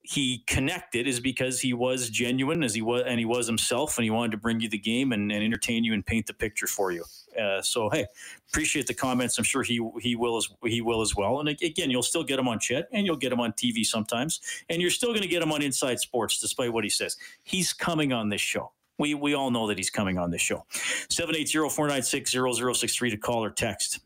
he 0.04 0.42
connected 0.48 1.06
is 1.06 1.20
because 1.20 1.60
he 1.60 1.72
was 1.72 2.10
genuine 2.10 2.64
as 2.64 2.74
he 2.74 2.82
was 2.82 3.04
and 3.06 3.20
he 3.20 3.24
was 3.24 3.46
himself 3.46 3.98
and 3.98 4.04
he 4.04 4.10
wanted 4.10 4.32
to 4.32 4.36
bring 4.36 4.60
you 4.60 4.68
the 4.68 4.78
game 4.78 5.12
and, 5.12 5.30
and 5.30 5.44
entertain 5.44 5.84
you 5.84 5.94
and 5.94 6.04
paint 6.04 6.26
the 6.26 6.34
picture 6.34 6.66
for 6.66 6.90
you. 6.90 7.04
Uh, 7.40 7.62
so 7.62 7.88
hey 7.88 8.06
appreciate 8.48 8.88
the 8.88 8.94
comments. 8.94 9.38
I'm 9.38 9.44
sure 9.44 9.62
he 9.62 9.80
he 10.00 10.16
will 10.16 10.36
as 10.36 10.48
he 10.64 10.80
will 10.80 11.02
as 11.02 11.14
well. 11.14 11.38
And 11.38 11.48
again 11.48 11.88
you'll 11.88 12.02
still 12.02 12.24
get 12.24 12.40
him 12.40 12.48
on 12.48 12.58
chat 12.58 12.88
and 12.92 13.06
you'll 13.06 13.14
get 13.16 13.32
him 13.32 13.38
on 13.40 13.52
tv 13.52 13.84
sometimes 13.84 14.40
and 14.68 14.82
you're 14.82 14.90
still 14.90 15.10
going 15.10 15.22
to 15.22 15.28
get 15.28 15.40
him 15.40 15.52
on 15.52 15.62
inside 15.62 16.00
sports 16.00 16.40
despite 16.40 16.72
what 16.72 16.82
he 16.82 16.90
says. 16.90 17.16
He's 17.44 17.72
coming 17.72 18.12
on 18.12 18.28
this 18.28 18.40
show. 18.40 18.72
We 18.98 19.14
we 19.14 19.34
all 19.34 19.52
know 19.52 19.68
that 19.68 19.78
he's 19.78 19.90
coming 19.90 20.18
on 20.18 20.32
this 20.32 20.42
show. 20.42 20.66
780-496-0063 21.10 23.10
to 23.10 23.16
call 23.18 23.44
or 23.44 23.50
text. 23.50 24.00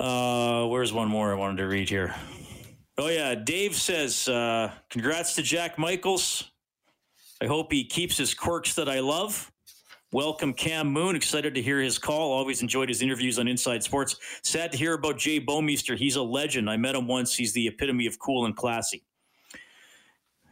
Uh 0.00 0.66
where's 0.66 0.92
one 0.92 1.08
more 1.08 1.32
i 1.32 1.34
wanted 1.34 1.56
to 1.56 1.66
read 1.66 1.88
here 1.88 2.14
Oh 3.00 3.06
yeah, 3.06 3.36
Dave 3.36 3.76
says, 3.76 4.26
uh, 4.26 4.72
"Congrats 4.90 5.36
to 5.36 5.42
Jack 5.42 5.78
Michaels. 5.78 6.50
I 7.40 7.46
hope 7.46 7.72
he 7.72 7.84
keeps 7.84 8.16
his 8.16 8.34
quirks 8.34 8.74
that 8.74 8.88
I 8.88 8.98
love." 8.98 9.52
Welcome, 10.10 10.52
Cam 10.52 10.88
Moon. 10.88 11.14
Excited 11.14 11.54
to 11.54 11.62
hear 11.62 11.80
his 11.80 11.96
call. 11.96 12.32
Always 12.32 12.60
enjoyed 12.60 12.88
his 12.88 13.00
interviews 13.00 13.38
on 13.38 13.46
Inside 13.46 13.84
Sports. 13.84 14.16
Sad 14.42 14.72
to 14.72 14.78
hear 14.78 14.94
about 14.94 15.16
Jay 15.16 15.38
Bouwmeester. 15.38 15.96
He's 15.96 16.16
a 16.16 16.22
legend. 16.22 16.68
I 16.68 16.76
met 16.76 16.96
him 16.96 17.06
once. 17.06 17.36
He's 17.36 17.52
the 17.52 17.68
epitome 17.68 18.06
of 18.06 18.18
cool 18.18 18.46
and 18.46 18.56
classy. 18.56 19.04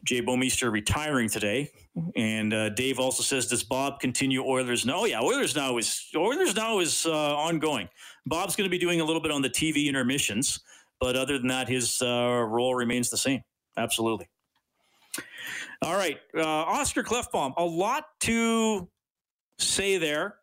Jay 0.05 0.23
Bouwmeester 0.23 0.71
retiring 0.71 1.29
today, 1.29 1.73
and 2.15 2.55
uh, 2.55 2.69
Dave 2.69 3.01
also 3.01 3.25
says, 3.25 3.49
"Does 3.49 3.65
Bob 3.65 3.99
continue 3.99 4.45
Oilers 4.45 4.87
now?" 4.87 4.99
Oh 4.99 5.05
yeah, 5.05 5.21
Oilers 5.21 5.57
now 5.57 5.79
is 5.79 6.09
Oilers 6.15 6.55
now 6.55 6.79
is 6.79 7.07
uh, 7.07 7.37
ongoing. 7.37 7.89
Bob's 8.25 8.55
going 8.55 8.67
to 8.67 8.71
be 8.71 8.79
doing 8.79 9.01
a 9.01 9.05
little 9.05 9.23
bit 9.23 9.33
on 9.33 9.43
the 9.43 9.51
TV 9.51 9.87
intermissions. 9.87 10.61
But 11.01 11.17
other 11.17 11.39
than 11.39 11.49
that, 11.49 11.69
his 11.69 12.01
uh, 12.01 12.45
role 12.49 12.75
remains 12.75 13.11
the 13.11 13.17
same. 13.17 13.43
Absolutely. 13.77 14.29
All 15.83 15.95
right, 15.95 16.19
uh, 16.35 16.43
Oscar 16.43 17.03
Klefbom, 17.03 17.53
a 17.57 17.65
lot 17.65 18.05
to 18.21 18.89
say 19.59 19.99
there. 19.99 20.37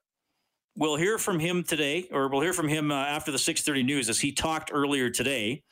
We'll 0.75 0.95
hear 0.95 1.17
from 1.17 1.39
him 1.39 1.63
today, 1.63 2.07
or 2.11 2.27
we'll 2.29 2.41
hear 2.41 2.53
from 2.53 2.67
him 2.67 2.91
uh, 2.91 2.95
after 2.95 3.31
the 3.31 3.37
6:30 3.37 3.83
news, 3.83 4.09
as 4.09 4.19
he 4.19 4.31
talked 4.31 4.71
earlier 4.73 5.09
today. 5.09 5.63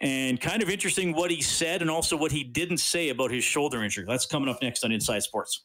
And 0.00 0.40
kind 0.40 0.62
of 0.62 0.70
interesting 0.70 1.12
what 1.12 1.30
he 1.30 1.42
said, 1.42 1.80
and 1.80 1.90
also 1.90 2.16
what 2.16 2.32
he 2.32 2.42
didn't 2.42 2.78
say 2.78 3.10
about 3.10 3.30
his 3.30 3.44
shoulder 3.44 3.84
injury. 3.84 4.04
That's 4.06 4.26
coming 4.26 4.48
up 4.48 4.60
next 4.60 4.84
on 4.84 4.90
Inside 4.90 5.22
Sports. 5.22 5.62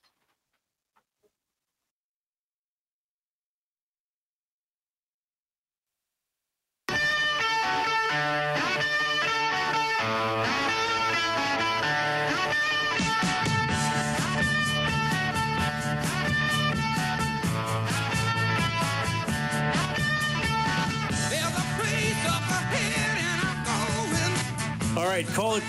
Right, 25.18 25.28
college 25.34 25.64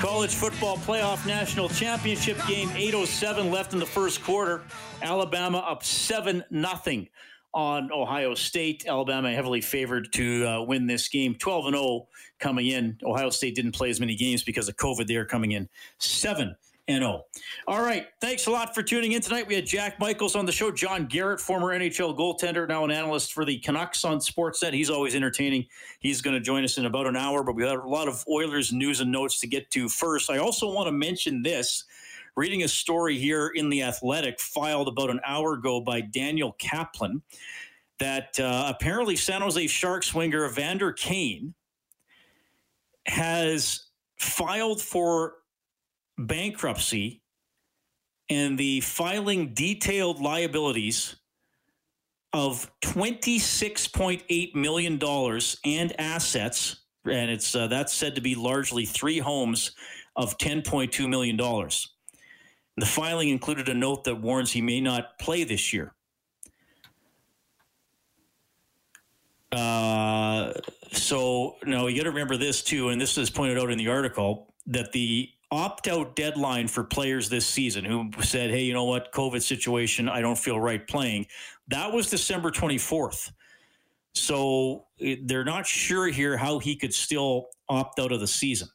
college 0.00 0.34
football 0.34 0.78
playoff 0.78 1.26
national 1.26 1.68
championship 1.68 2.38
game 2.48 2.70
807 2.74 3.50
left 3.50 3.74
in 3.74 3.78
the 3.78 3.84
first 3.84 4.22
quarter. 4.22 4.62
Alabama 5.02 5.58
up 5.58 5.84
7 5.84 6.42
nothing 6.50 7.06
on 7.52 7.92
Ohio 7.92 8.34
State. 8.34 8.86
Alabama 8.86 9.30
heavily 9.32 9.60
favored 9.60 10.10
to 10.14 10.46
uh, 10.46 10.62
win 10.62 10.86
this 10.86 11.08
game. 11.08 11.34
12 11.34 11.66
and 11.66 11.76
0 11.76 12.08
coming 12.38 12.68
in. 12.68 12.96
Ohio 13.04 13.28
State 13.28 13.54
didn't 13.54 13.72
play 13.72 13.90
as 13.90 14.00
many 14.00 14.14
games 14.14 14.42
because 14.42 14.66
of 14.70 14.76
COVID. 14.76 15.06
They 15.06 15.16
are 15.16 15.26
coming 15.26 15.52
in 15.52 15.68
7 15.98 16.56
0. 16.98 17.24
All 17.66 17.82
right. 17.82 18.06
Thanks 18.20 18.46
a 18.46 18.50
lot 18.50 18.74
for 18.74 18.82
tuning 18.82 19.12
in 19.12 19.20
tonight. 19.20 19.46
We 19.46 19.54
had 19.54 19.66
Jack 19.66 19.98
Michaels 19.98 20.36
on 20.36 20.46
the 20.46 20.52
show, 20.52 20.70
John 20.70 21.06
Garrett, 21.06 21.40
former 21.40 21.68
NHL 21.68 22.16
goaltender, 22.16 22.66
now 22.66 22.84
an 22.84 22.90
analyst 22.90 23.32
for 23.32 23.44
the 23.44 23.58
Canucks 23.58 24.04
on 24.04 24.18
Sportsnet. 24.18 24.72
He's 24.72 24.90
always 24.90 25.14
entertaining. 25.14 25.66
He's 26.00 26.20
going 26.20 26.34
to 26.34 26.40
join 26.40 26.64
us 26.64 26.78
in 26.78 26.86
about 26.86 27.06
an 27.06 27.16
hour, 27.16 27.42
but 27.42 27.54
we 27.54 27.62
got 27.62 27.76
a 27.76 27.88
lot 27.88 28.08
of 28.08 28.24
Oilers 28.28 28.72
news 28.72 29.00
and 29.00 29.10
notes 29.12 29.40
to 29.40 29.46
get 29.46 29.70
to 29.70 29.88
first. 29.88 30.30
I 30.30 30.38
also 30.38 30.72
want 30.72 30.86
to 30.86 30.92
mention 30.92 31.42
this. 31.42 31.84
Reading 32.36 32.62
a 32.62 32.68
story 32.68 33.18
here 33.18 33.48
in 33.54 33.68
The 33.68 33.82
Athletic, 33.82 34.40
filed 34.40 34.86
about 34.86 35.10
an 35.10 35.20
hour 35.26 35.54
ago 35.54 35.80
by 35.80 36.00
Daniel 36.00 36.52
Kaplan, 36.58 37.22
that 37.98 38.38
uh, 38.38 38.72
apparently 38.74 39.16
San 39.16 39.42
Jose 39.42 39.66
Sharks 39.66 40.14
winger 40.14 40.46
Evander 40.46 40.92
Kane 40.92 41.54
has 43.06 43.86
filed 44.16 44.80
for 44.80 45.34
bankruptcy 46.26 47.22
and 48.28 48.58
the 48.58 48.80
filing 48.80 49.52
detailed 49.54 50.20
liabilities 50.20 51.16
of 52.32 52.70
$26.8 52.82 54.54
million 54.54 55.00
and 55.64 56.00
assets. 56.00 56.76
And 57.04 57.30
it's 57.30 57.54
uh, 57.54 57.66
that's 57.66 57.92
said 57.92 58.14
to 58.14 58.20
be 58.20 58.34
largely 58.34 58.84
three 58.84 59.18
homes 59.18 59.72
of 60.16 60.38
$10.2 60.38 61.08
million. 61.08 61.36
The 61.36 62.86
filing 62.86 63.28
included 63.28 63.68
a 63.68 63.74
note 63.74 64.04
that 64.04 64.20
warns 64.20 64.52
he 64.52 64.62
may 64.62 64.80
not 64.80 65.18
play 65.18 65.44
this 65.44 65.72
year. 65.72 65.92
Uh, 69.50 70.52
so 70.92 71.56
now 71.66 71.88
you 71.88 71.96
got 71.96 72.04
to 72.04 72.10
remember 72.10 72.36
this 72.36 72.62
too, 72.62 72.90
and 72.90 73.00
this 73.00 73.18
is 73.18 73.30
pointed 73.30 73.58
out 73.58 73.70
in 73.70 73.78
the 73.78 73.88
article 73.88 74.54
that 74.66 74.92
the 74.92 75.28
opt 75.52 75.88
out 75.88 76.14
deadline 76.14 76.68
for 76.68 76.84
players 76.84 77.28
this 77.28 77.46
season 77.46 77.84
who 77.84 78.10
said, 78.20 78.50
hey, 78.50 78.62
you 78.62 78.72
know 78.72 78.84
what, 78.84 79.12
COVID 79.12 79.42
situation, 79.42 80.08
I 80.08 80.20
don't 80.20 80.38
feel 80.38 80.60
right 80.60 80.86
playing, 80.86 81.26
that 81.68 81.92
was 81.92 82.08
December 82.08 82.50
24th. 82.50 83.32
So 84.14 84.86
they're 85.22 85.44
not 85.44 85.66
sure 85.66 86.06
here 86.08 86.36
how 86.36 86.58
he 86.58 86.76
could 86.76 86.94
still 86.94 87.46
opt 87.68 87.98
out 87.98 88.12
of 88.12 88.20
the 88.20 88.26
season. 88.26 88.68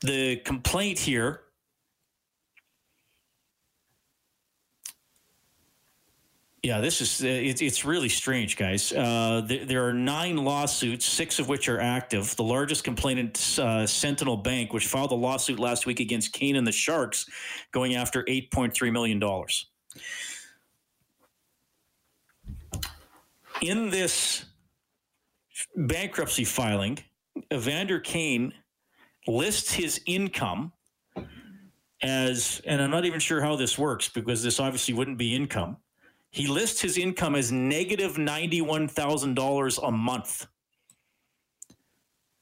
The 0.00 0.36
complaint 0.36 0.98
here 0.98 1.41
Yeah, 6.62 6.80
this 6.80 7.00
is 7.00 7.24
uh, 7.24 7.26
it's 7.26 7.60
it's 7.60 7.84
really 7.84 8.08
strange, 8.08 8.56
guys. 8.56 8.92
Uh, 8.92 9.44
th- 9.46 9.66
there 9.66 9.84
are 9.84 9.92
nine 9.92 10.36
lawsuits, 10.36 11.04
six 11.04 11.40
of 11.40 11.48
which 11.48 11.68
are 11.68 11.80
active. 11.80 12.36
The 12.36 12.44
largest 12.44 12.84
complainant, 12.84 13.58
uh, 13.60 13.84
Centennial 13.84 14.36
Bank, 14.36 14.72
which 14.72 14.86
filed 14.86 15.10
a 15.10 15.16
lawsuit 15.16 15.58
last 15.58 15.86
week 15.86 15.98
against 15.98 16.32
Kane 16.32 16.54
and 16.54 16.64
the 16.64 16.70
Sharks, 16.70 17.28
going 17.72 17.96
after 17.96 18.24
eight 18.28 18.52
point 18.52 18.72
three 18.72 18.92
million 18.92 19.18
dollars. 19.18 19.66
In 23.60 23.90
this 23.90 24.44
bankruptcy 25.74 26.44
filing, 26.44 26.98
Evander 27.52 27.98
Kane 27.98 28.54
lists 29.26 29.72
his 29.72 30.00
income 30.06 30.72
as, 32.02 32.62
and 32.66 32.80
I'm 32.80 32.90
not 32.90 33.04
even 33.04 33.18
sure 33.18 33.40
how 33.40 33.56
this 33.56 33.76
works 33.76 34.08
because 34.08 34.44
this 34.44 34.60
obviously 34.60 34.94
wouldn't 34.94 35.18
be 35.18 35.34
income 35.34 35.76
he 36.32 36.46
lists 36.46 36.80
his 36.80 36.96
income 36.96 37.34
as 37.34 37.52
negative 37.52 38.16
$91,000 38.16 39.88
a 39.88 39.92
month. 39.92 40.46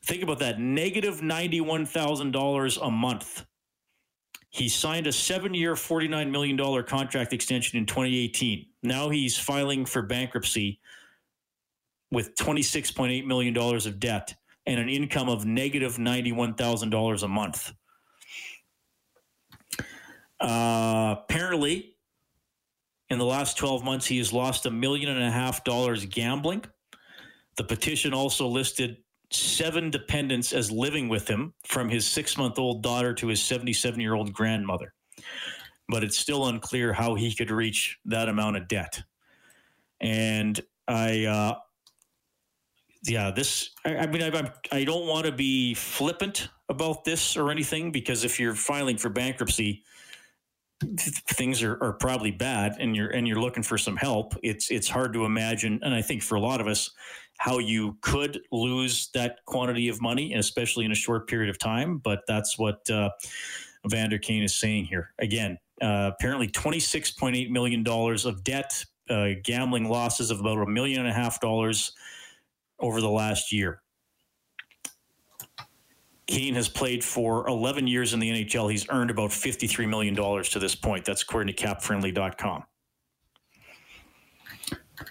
Think 0.04 0.22
about 0.22 0.38
that 0.38 0.60
negative 0.60 1.20
$91,000 1.20 2.86
a 2.86 2.90
month. 2.90 3.44
He 4.48 4.68
signed 4.68 5.06
a 5.06 5.12
seven 5.12 5.54
year, 5.54 5.74
$49 5.74 6.30
million 6.30 6.84
contract 6.84 7.32
extension 7.32 7.78
in 7.78 7.86
2018. 7.86 8.66
Now 8.84 9.08
he's 9.08 9.36
filing 9.36 9.84
for 9.84 10.02
bankruptcy 10.02 10.80
with 12.12 12.34
$26.8 12.36 13.26
million 13.26 13.56
of 13.56 14.00
debt 14.00 14.34
and 14.66 14.78
an 14.78 14.88
income 14.88 15.28
of 15.28 15.46
negative 15.46 15.96
$91,000 15.96 17.22
a 17.22 17.28
month. 17.28 17.72
Uh, 20.40 21.16
apparently, 21.18 21.96
in 23.10 23.18
the 23.18 23.24
last 23.24 23.58
12 23.58 23.84
months, 23.84 24.06
he 24.06 24.18
has 24.18 24.32
lost 24.32 24.66
a 24.66 24.70
million 24.70 25.10
and 25.10 25.22
a 25.22 25.30
half 25.30 25.64
dollars 25.64 26.06
gambling. 26.06 26.64
The 27.56 27.64
petition 27.64 28.14
also 28.14 28.46
listed 28.46 28.98
seven 29.32 29.90
dependents 29.90 30.52
as 30.52 30.70
living 30.70 31.08
with 31.08 31.28
him, 31.28 31.52
from 31.64 31.88
his 31.88 32.06
six 32.06 32.38
month 32.38 32.58
old 32.58 32.82
daughter 32.82 33.12
to 33.14 33.26
his 33.26 33.42
77 33.42 34.00
year 34.00 34.14
old 34.14 34.32
grandmother. 34.32 34.94
But 35.88 36.04
it's 36.04 36.16
still 36.16 36.46
unclear 36.46 36.92
how 36.92 37.16
he 37.16 37.34
could 37.34 37.50
reach 37.50 37.98
that 38.04 38.28
amount 38.28 38.56
of 38.56 38.68
debt. 38.68 39.02
And 40.00 40.58
I, 40.86 41.24
uh, 41.24 41.54
yeah, 43.04 43.32
this, 43.32 43.70
I, 43.84 43.96
I 43.96 44.06
mean, 44.06 44.22
I, 44.22 44.38
I'm, 44.38 44.48
I 44.70 44.84
don't 44.84 45.06
want 45.08 45.26
to 45.26 45.32
be 45.32 45.74
flippant 45.74 46.48
about 46.68 47.04
this 47.04 47.36
or 47.36 47.50
anything 47.50 47.90
because 47.90 48.22
if 48.22 48.38
you're 48.38 48.54
filing 48.54 48.96
for 48.96 49.08
bankruptcy, 49.08 49.82
things 50.80 51.62
are, 51.62 51.82
are 51.82 51.92
probably 51.92 52.30
bad 52.30 52.76
and 52.80 52.96
you're 52.96 53.10
and 53.10 53.28
you're 53.28 53.40
looking 53.40 53.62
for 53.62 53.76
some 53.76 53.96
help 53.96 54.34
it's 54.42 54.70
it's 54.70 54.88
hard 54.88 55.12
to 55.12 55.24
imagine 55.24 55.78
and 55.82 55.94
i 55.94 56.00
think 56.00 56.22
for 56.22 56.36
a 56.36 56.40
lot 56.40 56.60
of 56.60 56.66
us 56.66 56.90
how 57.38 57.58
you 57.58 57.96
could 58.00 58.40
lose 58.50 59.08
that 59.12 59.38
quantity 59.44 59.88
of 59.88 60.00
money 60.00 60.34
especially 60.34 60.84
in 60.86 60.92
a 60.92 60.94
short 60.94 61.28
period 61.28 61.50
of 61.50 61.58
time 61.58 61.98
but 61.98 62.20
that's 62.26 62.58
what 62.58 62.88
uh, 62.88 63.10
vander 63.86 64.18
kane 64.18 64.42
is 64.42 64.54
saying 64.54 64.84
here. 64.84 65.12
Again 65.18 65.58
uh, 65.82 66.10
apparently 66.14 66.48
$26.8 66.48 67.50
million 67.50 67.86
of 67.86 68.44
debt 68.44 68.84
uh, 69.08 69.28
gambling 69.42 69.88
losses 69.88 70.30
of 70.30 70.40
about 70.40 70.58
a 70.58 70.66
million 70.66 71.00
and 71.00 71.08
a 71.08 71.12
half 71.12 71.40
dollars 71.40 71.92
over 72.78 73.00
the 73.00 73.10
last 73.10 73.52
year 73.52 73.82
Kane 76.30 76.54
has 76.54 76.68
played 76.68 77.02
for 77.02 77.46
11 77.48 77.88
years 77.88 78.14
in 78.14 78.20
the 78.20 78.30
NHL. 78.30 78.70
He's 78.70 78.88
earned 78.88 79.10
about 79.10 79.30
$53 79.30 79.88
million 79.88 80.14
to 80.14 80.58
this 80.60 80.76
point. 80.76 81.04
That's 81.04 81.22
according 81.22 81.52
to 81.54 81.66
capfriendly.com. 81.66 82.64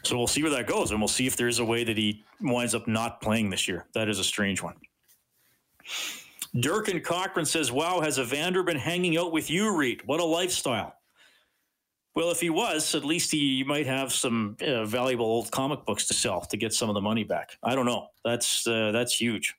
So 0.03 0.17
we'll 0.17 0.27
see 0.27 0.43
where 0.43 0.51
that 0.51 0.65
goes, 0.65 0.91
and 0.91 0.99
we'll 1.01 1.09
see 1.09 1.27
if 1.27 1.35
there's 1.35 1.59
a 1.59 1.65
way 1.65 1.83
that 1.83 1.97
he 1.97 2.23
winds 2.39 2.73
up 2.73 2.87
not 2.87 3.21
playing 3.21 3.49
this 3.49 3.67
year. 3.67 3.85
That 3.93 4.07
is 4.07 4.19
a 4.19 4.23
strange 4.23 4.63
one. 4.63 4.75
Durkin 6.57 7.01
Cochran 7.01 7.45
says, 7.45 7.71
Wow, 7.71 7.99
has 7.99 8.17
Evander 8.17 8.63
been 8.63 8.77
hanging 8.77 9.17
out 9.17 9.33
with 9.33 9.49
you, 9.49 9.75
Reid? 9.75 10.01
What 10.05 10.19
a 10.19 10.25
lifestyle. 10.25 10.95
Well, 12.15 12.31
if 12.31 12.39
he 12.39 12.49
was, 12.49 12.95
at 12.95 13.03
least 13.03 13.31
he 13.31 13.63
might 13.63 13.85
have 13.87 14.11
some 14.13 14.55
uh, 14.65 14.85
valuable 14.85 15.25
old 15.25 15.51
comic 15.51 15.85
books 15.85 16.07
to 16.07 16.13
sell 16.13 16.41
to 16.41 16.57
get 16.57 16.73
some 16.73 16.89
of 16.89 16.95
the 16.95 17.01
money 17.01 17.23
back. 17.23 17.51
I 17.61 17.75
don't 17.75 17.85
know. 17.85 18.07
That's 18.23 18.65
uh, 18.65 18.91
that's 18.91 19.19
huge. 19.19 19.55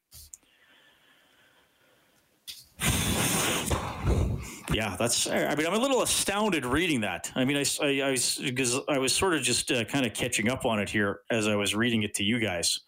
Yeah, 4.80 4.96
that's. 4.96 5.26
I 5.26 5.54
mean, 5.56 5.66
I'm 5.66 5.74
a 5.74 5.78
little 5.78 6.00
astounded 6.00 6.64
reading 6.64 7.02
that. 7.02 7.30
I 7.34 7.44
mean, 7.44 7.58
I, 7.58 7.64
I, 7.82 8.00
I 8.00 8.10
was 8.12 8.40
because 8.42 8.78
I 8.88 8.96
was 8.96 9.12
sort 9.12 9.34
of 9.34 9.42
just 9.42 9.70
uh, 9.70 9.84
kind 9.84 10.06
of 10.06 10.14
catching 10.14 10.48
up 10.48 10.64
on 10.64 10.80
it 10.80 10.88
here 10.88 11.20
as 11.30 11.46
I 11.46 11.54
was 11.54 11.74
reading 11.74 12.02
it 12.02 12.14
to 12.14 12.24
you 12.24 12.38
guys, 12.38 12.80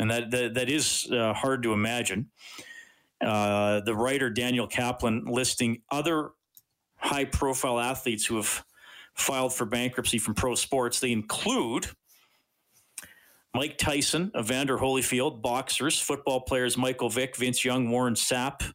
and 0.00 0.10
that 0.10 0.32
that, 0.32 0.54
that 0.54 0.68
is 0.68 1.08
uh, 1.12 1.32
hard 1.32 1.62
to 1.62 1.72
imagine. 1.72 2.30
Uh, 3.20 3.78
the 3.82 3.94
writer 3.94 4.28
Daniel 4.28 4.66
Kaplan 4.66 5.26
listing 5.26 5.82
other 5.88 6.30
high-profile 6.96 7.78
athletes 7.78 8.26
who 8.26 8.34
have 8.34 8.64
filed 9.14 9.54
for 9.54 9.66
bankruptcy 9.66 10.18
from 10.18 10.34
pro 10.34 10.56
sports. 10.56 10.98
They 10.98 11.12
include 11.12 11.86
Mike 13.54 13.78
Tyson, 13.78 14.32
Evander 14.36 14.78
Holyfield, 14.78 15.42
boxers, 15.42 16.00
football 16.00 16.40
players 16.40 16.76
Michael 16.76 17.08
Vick, 17.08 17.36
Vince 17.36 17.64
Young, 17.64 17.88
Warren 17.88 18.14
Sapp, 18.14 18.72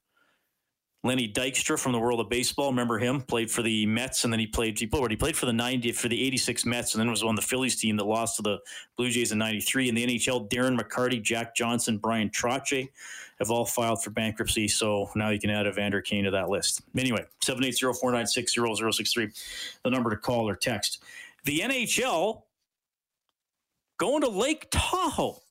Lenny 1.05 1.31
Dykstra 1.31 1.79
from 1.79 1.91
the 1.91 1.99
world 1.99 2.19
of 2.19 2.29
baseball. 2.29 2.71
Remember 2.71 2.97
him? 2.97 3.21
Played 3.21 3.51
for 3.51 3.61
the 3.61 3.85
Mets, 3.85 4.23
and 4.23 4.33
then 4.33 4.39
he 4.39 4.47
played. 4.47 4.79
He 4.79 4.87
played. 4.87 5.11
He 5.11 5.15
played 5.15 5.37
for 5.37 5.45
the 5.45 5.53
ninety 5.53 5.91
for 5.91 6.07
the 6.07 6.19
eighty 6.19 6.37
six 6.37 6.65
Mets, 6.65 6.95
and 6.95 6.99
then 6.99 7.11
was 7.11 7.21
on 7.21 7.35
the 7.35 7.43
Phillies 7.43 7.75
team 7.75 7.95
that 7.97 8.05
lost 8.05 8.37
to 8.37 8.41
the 8.41 8.57
Blue 8.97 9.11
Jays 9.11 9.31
in 9.31 9.37
ninety 9.37 9.61
three. 9.61 9.87
In 9.87 9.93
the 9.93 10.03
NHL, 10.03 10.49
Darren 10.49 10.75
McCarty, 10.75 11.21
Jack 11.21 11.55
Johnson, 11.55 11.99
Brian 11.99 12.31
Troche 12.31 12.89
have 13.37 13.51
all 13.51 13.65
filed 13.65 14.03
for 14.03 14.09
bankruptcy. 14.09 14.67
So 14.67 15.11
now 15.15 15.29
you 15.29 15.39
can 15.39 15.51
add 15.51 15.67
Evander 15.67 16.01
Kane 16.01 16.23
to 16.23 16.31
that 16.31 16.49
list. 16.49 16.81
Anyway, 16.97 17.23
780-496-0063, 17.45 19.77
the 19.83 19.91
number 19.91 20.09
to 20.09 20.17
call 20.17 20.49
or 20.49 20.55
text. 20.55 21.03
The 21.43 21.59
NHL 21.59 22.41
going 23.99 24.21
to 24.21 24.29
Lake 24.29 24.69
Tahoe. 24.71 25.43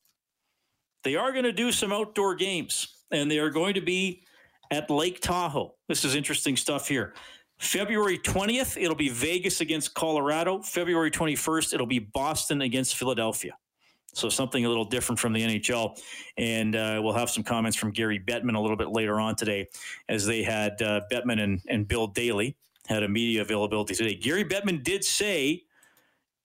they 1.05 1.14
are 1.14 1.31
going 1.31 1.45
to 1.45 1.53
do 1.53 1.71
some 1.71 1.93
outdoor 1.93 2.35
games, 2.35 2.88
and 3.12 3.31
they 3.31 3.38
are 3.38 3.51
going 3.51 3.75
to 3.75 3.83
be 3.83 4.25
at 4.70 4.90
Lake 4.90 5.20
Tahoe. 5.20 5.74
This 5.88 6.05
is 6.05 6.14
interesting 6.14 6.57
stuff 6.57 6.88
here. 6.88 7.14
February 7.59 8.18
20th, 8.18 8.81
it'll 8.81 8.96
be 8.96 9.09
Vegas 9.09 9.61
against 9.61 9.94
Colorado. 9.94 10.61
February 10.61 11.11
21st, 11.11 11.74
it'll 11.74 11.87
be 11.87 12.00
Boston 12.00 12.62
against 12.62 12.96
Philadelphia. 12.96 13.57
So 14.12 14.29
something 14.29 14.64
a 14.64 14.68
little 14.68 14.85
different 14.85 15.18
from 15.18 15.33
the 15.33 15.42
NHL. 15.42 16.00
And 16.37 16.77
uh, 16.77 17.00
we'll 17.03 17.14
have 17.14 17.31
some 17.31 17.42
comments 17.42 17.77
from 17.77 17.90
Gary 17.90 18.20
Bettman 18.20 18.55
a 18.55 18.61
little 18.61 18.77
bit 18.77 18.90
later 18.90 19.20
on 19.20 19.37
today 19.37 19.68
as 20.09 20.27
they 20.27 20.42
had 20.42 20.81
uh, 20.83 21.03
Bettman 21.12 21.42
and, 21.42 21.61
and 21.68 21.87
Bill 21.87 22.07
Daly 22.07 22.57
had 22.87 23.03
a 23.03 23.09
media 23.09 23.42
availability 23.42 23.94
today. 23.94 24.14
Gary 24.14 24.44
Bettman 24.44 24.83
did 24.83 25.05
say 25.05 25.62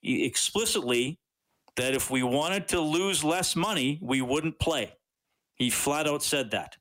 explicitly 0.01 1.19
that 1.75 1.93
if 1.93 2.09
we 2.09 2.23
wanted 2.23 2.67
to 2.69 2.79
lose 2.79 3.23
less 3.23 3.55
money, 3.55 3.99
we 4.01 4.21
wouldn't 4.21 4.59
play. 4.59 4.93
He 5.55 5.69
flat 5.69 6.07
out 6.07 6.23
said 6.23 6.51
that. 6.51 6.77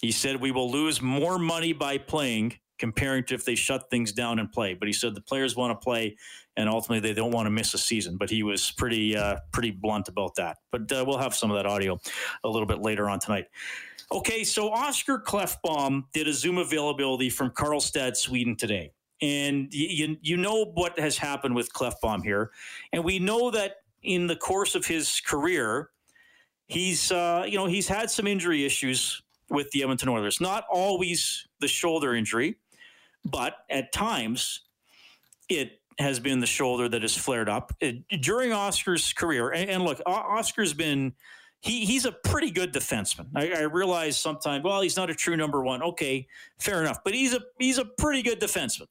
He 0.00 0.12
said 0.12 0.40
we 0.40 0.50
will 0.50 0.70
lose 0.70 1.02
more 1.02 1.38
money 1.38 1.72
by 1.72 1.98
playing 1.98 2.54
comparing 2.78 3.22
to 3.24 3.34
if 3.34 3.44
they 3.44 3.54
shut 3.54 3.90
things 3.90 4.10
down 4.10 4.38
and 4.38 4.50
play. 4.50 4.74
But 4.74 4.88
he 4.88 4.92
said 4.92 5.14
the 5.14 5.20
players 5.20 5.54
want 5.54 5.78
to 5.78 5.84
play, 5.84 6.16
and 6.56 6.68
ultimately 6.68 7.06
they 7.06 7.14
don't 7.14 7.30
want 7.30 7.46
to 7.46 7.50
miss 7.50 7.74
a 7.74 7.78
season. 7.78 8.16
But 8.16 8.30
he 8.30 8.42
was 8.42 8.72
pretty 8.72 9.16
uh, 9.16 9.36
pretty 9.52 9.70
blunt 9.70 10.08
about 10.08 10.34
that. 10.36 10.56
But 10.72 10.90
uh, 10.90 11.04
we'll 11.06 11.18
have 11.18 11.34
some 11.34 11.50
of 11.50 11.56
that 11.58 11.66
audio 11.66 12.00
a 12.42 12.48
little 12.48 12.66
bit 12.66 12.80
later 12.80 13.08
on 13.08 13.20
tonight. 13.20 13.46
Okay, 14.12 14.42
so 14.42 14.70
Oscar 14.70 15.22
Klefbom 15.24 16.04
did 16.12 16.26
a 16.26 16.32
Zoom 16.32 16.58
availability 16.58 17.30
from 17.30 17.50
Karlstad, 17.50 18.16
Sweden 18.16 18.56
today. 18.56 18.92
And 19.22 19.72
you, 19.72 20.16
you 20.20 20.36
know 20.36 20.64
what 20.64 20.98
has 20.98 21.16
happened 21.16 21.54
with 21.54 21.72
Klefbom 21.72 22.24
here. 22.24 22.50
And 22.92 23.04
we 23.04 23.20
know 23.20 23.52
that 23.52 23.76
in 24.02 24.26
the 24.26 24.34
course 24.34 24.74
of 24.74 24.84
his 24.84 25.20
career, 25.20 25.90
he's, 26.66 27.12
uh, 27.12 27.44
you 27.46 27.56
know, 27.56 27.66
he's 27.66 27.86
had 27.86 28.10
some 28.10 28.26
injury 28.26 28.64
issues 28.64 29.22
with 29.50 29.70
the 29.72 29.82
Edmonton 29.82 30.08
Oilers. 30.08 30.40
Not 30.40 30.64
always 30.70 31.46
the 31.60 31.68
shoulder 31.68 32.14
injury, 32.14 32.56
but 33.24 33.56
at 33.68 33.92
times 33.92 34.62
it 35.48 35.80
has 35.98 36.18
been 36.18 36.40
the 36.40 36.46
shoulder 36.46 36.88
that 36.88 37.02
has 37.02 37.16
flared 37.16 37.48
up 37.48 37.72
it, 37.80 38.06
during 38.22 38.52
Oscar's 38.52 39.12
career. 39.12 39.50
And, 39.50 39.68
and, 39.68 39.84
look, 39.84 40.00
Oscar's 40.06 40.72
been 40.72 41.12
he 41.60 41.84
he's 41.84 42.06
a 42.06 42.12
pretty 42.12 42.50
good 42.50 42.72
defenseman. 42.72 43.26
I, 43.34 43.50
I 43.50 43.60
realize 43.62 44.16
sometimes, 44.16 44.64
well, 44.64 44.80
he's 44.80 44.96
not 44.96 45.10
a 45.10 45.14
true 45.14 45.36
number 45.36 45.62
one. 45.62 45.82
Okay, 45.82 46.26
fair 46.58 46.80
enough, 46.80 47.04
but 47.04 47.12
he's 47.12 47.34
a 47.34 47.40
he's 47.58 47.78
a 47.78 47.84
pretty 47.84 48.22
good 48.22 48.40
defenseman. 48.40 48.86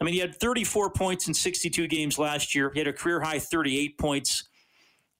I 0.00 0.04
mean, 0.04 0.14
he 0.14 0.20
had 0.20 0.34
34 0.34 0.90
points 0.90 1.28
in 1.28 1.34
62 1.34 1.86
games 1.86 2.18
last 2.18 2.54
year. 2.54 2.70
He 2.72 2.80
had 2.80 2.88
a 2.88 2.92
career 2.92 3.20
high 3.20 3.38
38 3.38 3.96
points 3.98 4.48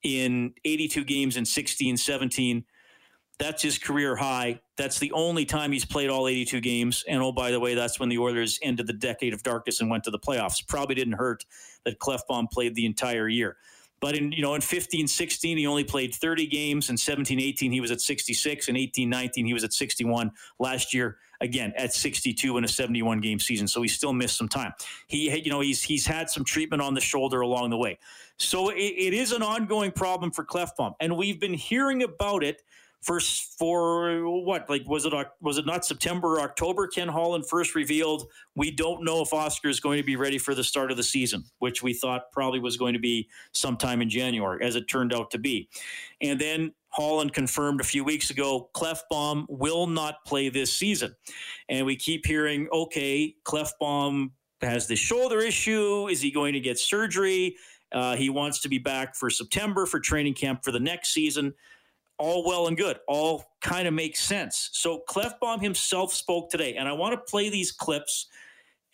in 0.03 0.53
82 0.65 1.05
games 1.05 1.37
in 1.37 1.45
16, 1.45 1.97
17. 1.97 2.65
That's 3.39 3.63
his 3.63 3.79
career 3.79 4.15
high. 4.15 4.61
That's 4.77 4.99
the 4.99 5.11
only 5.13 5.45
time 5.45 5.73
he's 5.73 5.85
played 5.85 6.09
all 6.09 6.29
82 6.29 6.61
games. 6.61 7.05
And 7.09 7.23
oh, 7.23 7.33
by 7.33 7.51
the 7.51 7.61
way, 7.61 7.75
that's 7.75 7.99
when 7.99 8.09
the 8.09 8.19
Oilers 8.19 8.59
ended 8.63 8.87
the 8.87 8.93
decade 8.93 9.35
of 9.35 9.43
darkness 9.43 9.81
and 9.81 9.91
went 9.91 10.05
to 10.05 10.11
the 10.11 10.19
playoffs. 10.19 10.67
Probably 10.67 10.95
didn't 10.95 11.15
hurt 11.15 11.45
that 11.85 11.99
Klefbom 11.99 12.51
played 12.51 12.75
the 12.75 12.87
entire 12.87 13.29
year. 13.29 13.57
But 14.01 14.17
in 14.17 14.33
you 14.33 14.43
know 14.43 14.55
in 14.55 14.61
15 14.61 15.09
16 15.09 15.57
he 15.57 15.67
only 15.67 15.83
played 15.83 16.15
30 16.15 16.47
games 16.49 16.91
in 16.91 16.97
17 16.99 17.41
18 17.41 17.73
he 17.73 17.81
was 17.81 17.91
at 17.91 18.03
66 18.03 18.69
and 18.69 18.77
18 18.77 19.09
19 19.09 19.47
he 19.47 19.55
was 19.55 19.65
at 19.65 19.73
61 19.73 20.31
last 20.59 20.93
year 20.93 21.17
again 21.41 21.73
at 21.75 21.95
62 21.95 22.59
in 22.59 22.65
a 22.65 22.69
71 22.69 23.23
game 23.23 23.39
season 23.39 23.67
so 23.67 23.81
he 23.81 23.89
still 23.89 24.13
missed 24.13 24.37
some 24.37 24.49
time. 24.49 24.73
He 25.07 25.35
you 25.41 25.51
know 25.51 25.61
he's 25.61 25.83
he's 25.83 26.05
had 26.05 26.29
some 26.29 26.45
treatment 26.45 26.83
on 26.83 26.93
the 26.93 27.01
shoulder 27.01 27.41
along 27.41 27.71
the 27.71 27.79
way. 27.79 27.99
So 28.37 28.69
it, 28.69 28.77
it 28.77 29.15
is 29.15 29.33
an 29.33 29.43
ongoing 29.43 29.91
problem 29.91 30.33
for 30.33 30.45
Klefbom 30.45 30.93
and 31.01 31.17
we've 31.17 31.41
been 31.41 31.55
hearing 31.55 32.03
about 32.03 32.45
it 32.45 32.63
first 33.05 33.59
for 33.59 34.27
what 34.29 34.69
like 34.69 34.83
was 34.89 35.05
it 35.05 35.13
was 35.41 35.59
it 35.59 35.67
not 35.67 35.85
September 35.85 36.37
or 36.37 36.41
October 36.41 36.87
Ken 36.87 37.07
Holland 37.07 37.47
first 37.49 37.75
revealed 37.75 38.27
we 38.57 38.71
don't 38.71 39.05
know 39.05 39.21
if 39.21 39.33
Oscar 39.33 39.69
is 39.69 39.79
going 39.79 39.99
to 39.99 40.05
be 40.05 40.17
ready 40.17 40.39
for 40.39 40.55
the 40.55 40.65
start 40.65 40.91
of 40.91 40.97
the 40.97 41.03
season 41.03 41.45
which 41.59 41.83
we 41.83 41.93
thought 41.93 42.33
probably 42.33 42.61
was 42.61 42.77
going 42.77 42.95
to 42.95 42.99
be 42.99 43.29
sometime 43.53 44.01
in 44.01 44.09
January 44.09 44.65
as 44.65 44.75
it 44.75 44.89
turned 44.89 45.13
out 45.13 45.31
to 45.31 45.39
be. 45.39 45.69
And 46.21 46.41
then 46.41 46.73
Holland 46.89 47.35
confirmed 47.35 47.81
a 47.81 47.85
few 47.85 48.05
weeks 48.05 48.31
ago 48.31 48.71
Klefbom 48.75 49.45
will 49.49 49.87
not 49.87 50.25
play 50.25 50.49
this 50.49 50.75
season. 50.75 51.15
And 51.69 51.85
we 51.85 51.97
keep 51.97 52.25
hearing 52.27 52.69
okay 52.73 53.35
Klefbom 53.45 54.31
has 54.63 54.87
the 54.87 54.97
shoulder 54.97 55.41
issue. 55.41 56.09
Is 56.09 56.23
he 56.23 56.31
going 56.31 56.55
to 56.55 56.61
get 56.61 56.79
surgery? 56.79 57.57
Uh, 57.93 58.17
he 58.17 58.31
wants 58.31 58.61
to 58.61 58.69
be 58.69 58.79
back 58.79 59.15
for 59.15 59.29
September 59.31 59.87
for 59.87 60.01
training 60.01 60.35
camp 60.35 60.65
for 60.65 60.73
the 60.73 60.81
next 60.81 61.13
season 61.13 61.55
all 62.19 62.47
well 62.47 62.69
and 62.69 62.77
good, 62.77 62.99
all 63.09 63.45
kind 63.61 63.89
of 63.89 63.95
makes 63.95 64.21
sense. 64.21 64.71
So 64.73 65.03
Klefbom 65.09 65.61
himself 65.61 66.13
spoke 66.13 66.51
today, 66.51 66.75
and 66.75 66.89
I 66.89 66.93
want 66.93 67.13
to 67.15 67.31
play 67.31 67.51
these 67.51 67.73
clips, 67.73 68.29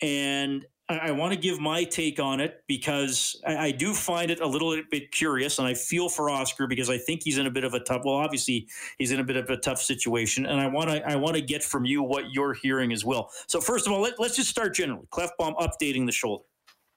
and 0.00 0.64
I, 0.88 1.12
want 1.12 1.33
to 1.33 1.38
give 1.38 1.61
my 1.61 1.85
take 1.85 2.18
on 2.18 2.40
it 2.40 2.64
because 2.66 3.40
I, 3.46 3.70
do 3.70 3.94
find 3.94 4.30
it 4.30 4.40
a 4.40 4.46
little 4.46 4.80
bit 4.90 5.12
curious, 5.12 5.59
and 5.59 5.68
I 5.68 5.74
feel 5.74 6.09
for 6.09 6.28
Oscar 6.30 6.66
because 6.66 6.90
I 6.90 6.98
think 6.98 7.22
he's 7.22 7.38
in 7.38 7.46
a 7.46 7.50
bit 7.50 7.62
of 7.62 7.74
a 7.74 7.80
tough. 7.80 8.02
Well, 8.04 8.16
obviously 8.16 8.66
he's 8.98 9.12
in 9.12 9.20
a 9.20 9.24
bit 9.24 9.37
of 9.37 9.48
a 9.50 9.56
tough 9.56 9.80
situation, 9.80 10.46
and 10.46 10.61
I 10.61 10.66
want 10.66 10.90
to 10.90 11.09
I 11.09 11.14
want 11.14 11.37
to 11.37 11.42
get 11.42 11.62
from 11.62 11.85
you 11.85 12.02
what 12.02 12.33
you're 12.33 12.54
hearing 12.54 12.92
as 12.92 13.04
well. 13.04 13.30
So 13.46 13.61
first 13.61 13.87
of 13.87 13.92
all, 13.92 14.00
let, 14.00 14.18
let's 14.18 14.35
just 14.35 14.50
start 14.50 14.74
generally. 14.74 15.06
Klefbom 15.12 15.56
updating 15.59 16.06
the 16.06 16.12
shoulder. 16.12 16.44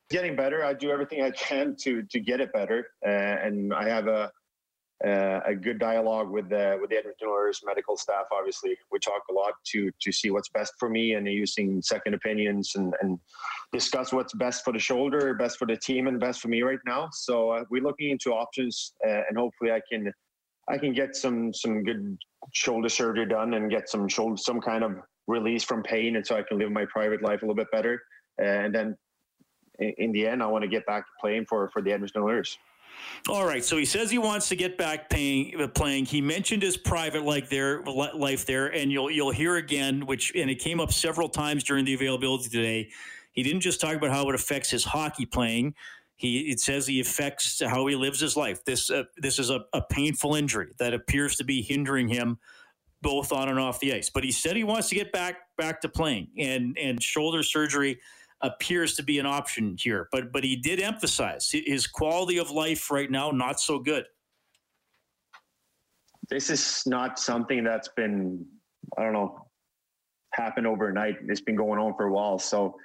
Getting 0.09 0.35
better. 0.35 0.63
I 0.65 0.73
do 0.73 0.89
everything 0.89 1.21
I 1.21 1.31
can 1.31 1.75
to 1.81 2.01
to 2.03 2.19
get 2.19 2.39
it 2.39 2.51
better, 2.51 2.87
uh, 3.05 3.09
and 3.09 3.73
I 3.73 3.87
have 3.89 4.07
a 4.07 4.31
uh, 5.05 5.41
a 5.45 5.53
good 5.53 5.79
dialogue 5.79 6.29
with 6.29 6.49
the 6.49 6.77
with 6.79 6.89
the 6.89 6.97
Edmonton 6.97 7.27
Oilers 7.27 7.61
medical 7.65 7.97
staff. 7.97 8.25
Obviously, 8.31 8.77
we 8.91 8.99
talk 8.99 9.23
a 9.29 9.33
lot 9.33 9.53
to 9.65 9.91
to 10.01 10.11
see 10.11 10.29
what's 10.29 10.49
best 10.49 10.73
for 10.79 10.89
me 10.89 11.13
and 11.13 11.27
using 11.27 11.81
second 11.81 12.13
opinions 12.13 12.75
and, 12.75 12.93
and 13.01 13.19
discuss 13.73 14.13
what's 14.13 14.33
best 14.33 14.63
for 14.63 14.71
the 14.71 14.79
shoulder, 14.79 15.33
best 15.33 15.59
for 15.59 15.65
the 15.65 15.75
team, 15.75 16.07
and 16.07 16.19
best 16.19 16.39
for 16.39 16.47
me 16.47 16.61
right 16.61 16.79
now. 16.85 17.09
So 17.11 17.49
uh, 17.49 17.63
we're 17.69 17.83
looking 17.83 18.11
into 18.11 18.31
options, 18.31 18.93
uh, 19.05 19.21
and 19.27 19.37
hopefully, 19.37 19.71
I 19.71 19.81
can 19.91 20.11
I 20.69 20.77
can 20.77 20.93
get 20.93 21.15
some 21.15 21.53
some 21.53 21.83
good 21.83 22.17
shoulder 22.53 22.89
surgery 22.89 23.25
done 23.25 23.55
and 23.55 23.69
get 23.69 23.89
some 23.89 24.07
shoulder 24.07 24.37
some 24.37 24.61
kind 24.61 24.83
of 24.85 24.95
release 25.27 25.63
from 25.63 25.83
pain, 25.83 26.15
and 26.15 26.25
so 26.25 26.37
I 26.37 26.43
can 26.43 26.59
live 26.59 26.71
my 26.71 26.85
private 26.85 27.21
life 27.21 27.41
a 27.41 27.45
little 27.45 27.55
bit 27.55 27.71
better. 27.71 28.01
and 28.37 28.73
then 28.73 28.97
in 29.79 30.11
the 30.11 30.27
end, 30.27 30.43
I 30.43 30.45
want 30.45 30.61
to 30.61 30.67
get 30.67 30.85
back 30.85 31.03
playing 31.19 31.45
for 31.45 31.69
for 31.69 31.81
the 31.81 31.91
Edmonton 31.91 32.21
Oilers. 32.21 32.57
All 33.29 33.45
right, 33.45 33.63
so 33.63 33.77
he 33.77 33.85
says 33.85 34.11
he 34.11 34.17
wants 34.17 34.49
to 34.49 34.55
get 34.55 34.77
back 34.77 35.09
paying, 35.09 35.55
playing. 35.69 36.05
He 36.05 36.19
mentioned 36.19 36.61
his 36.61 36.75
private 36.75 37.23
life 37.23 37.49
there, 37.49 37.81
life 37.83 38.45
there, 38.45 38.67
and 38.67 38.91
you'll 38.91 39.09
you'll 39.09 39.31
hear 39.31 39.55
again, 39.55 40.05
which 40.05 40.33
and 40.35 40.49
it 40.49 40.59
came 40.59 40.81
up 40.81 40.91
several 40.91 41.29
times 41.29 41.63
during 41.63 41.85
the 41.85 41.93
availability 41.93 42.49
today. 42.49 42.89
He 43.31 43.41
didn't 43.41 43.61
just 43.61 43.79
talk 43.79 43.95
about 43.95 44.11
how 44.11 44.27
it 44.27 44.35
affects 44.35 44.69
his 44.69 44.83
hockey 44.83 45.25
playing. 45.25 45.75
He 46.17 46.51
it 46.51 46.59
says 46.59 46.85
he 46.85 46.99
affects 46.99 47.61
how 47.65 47.87
he 47.87 47.95
lives 47.95 48.19
his 48.19 48.35
life. 48.35 48.65
This 48.65 48.89
uh, 48.89 49.03
this 49.17 49.39
is 49.39 49.49
a, 49.49 49.65
a 49.71 49.81
painful 49.81 50.35
injury 50.35 50.73
that 50.79 50.93
appears 50.93 51.37
to 51.37 51.45
be 51.45 51.61
hindering 51.61 52.09
him 52.09 52.39
both 53.01 53.31
on 53.31 53.49
and 53.49 53.59
off 53.59 53.79
the 53.79 53.93
ice. 53.93 54.09
But 54.09 54.23
he 54.23 54.31
said 54.31 54.55
he 54.55 54.63
wants 54.63 54.89
to 54.89 54.95
get 54.95 55.11
back 55.11 55.37
back 55.57 55.81
to 55.81 55.89
playing, 55.89 56.27
and 56.37 56.77
and 56.77 57.01
shoulder 57.01 57.41
surgery 57.41 57.99
appears 58.43 58.95
to 58.95 59.03
be 59.03 59.19
an 59.19 59.25
option 59.25 59.75
here. 59.79 60.07
But 60.11 60.31
but 60.31 60.43
he 60.43 60.55
did 60.55 60.79
emphasize 60.79 61.49
his 61.51 61.87
quality 61.87 62.37
of 62.37 62.51
life 62.51 62.91
right 62.91 63.09
now 63.09 63.31
not 63.31 63.59
so 63.59 63.79
good. 63.79 64.05
This 66.29 66.49
is 66.49 66.83
not 66.85 67.19
something 67.19 67.63
that's 67.63 67.89
been 67.89 68.45
I 68.97 69.03
don't 69.03 69.13
know 69.13 69.43
happened 70.33 70.67
overnight. 70.67 71.17
It's 71.27 71.41
been 71.41 71.55
going 71.55 71.79
on 71.79 71.95
for 71.95 72.05
a 72.05 72.11
while. 72.11 72.39
So 72.39 72.75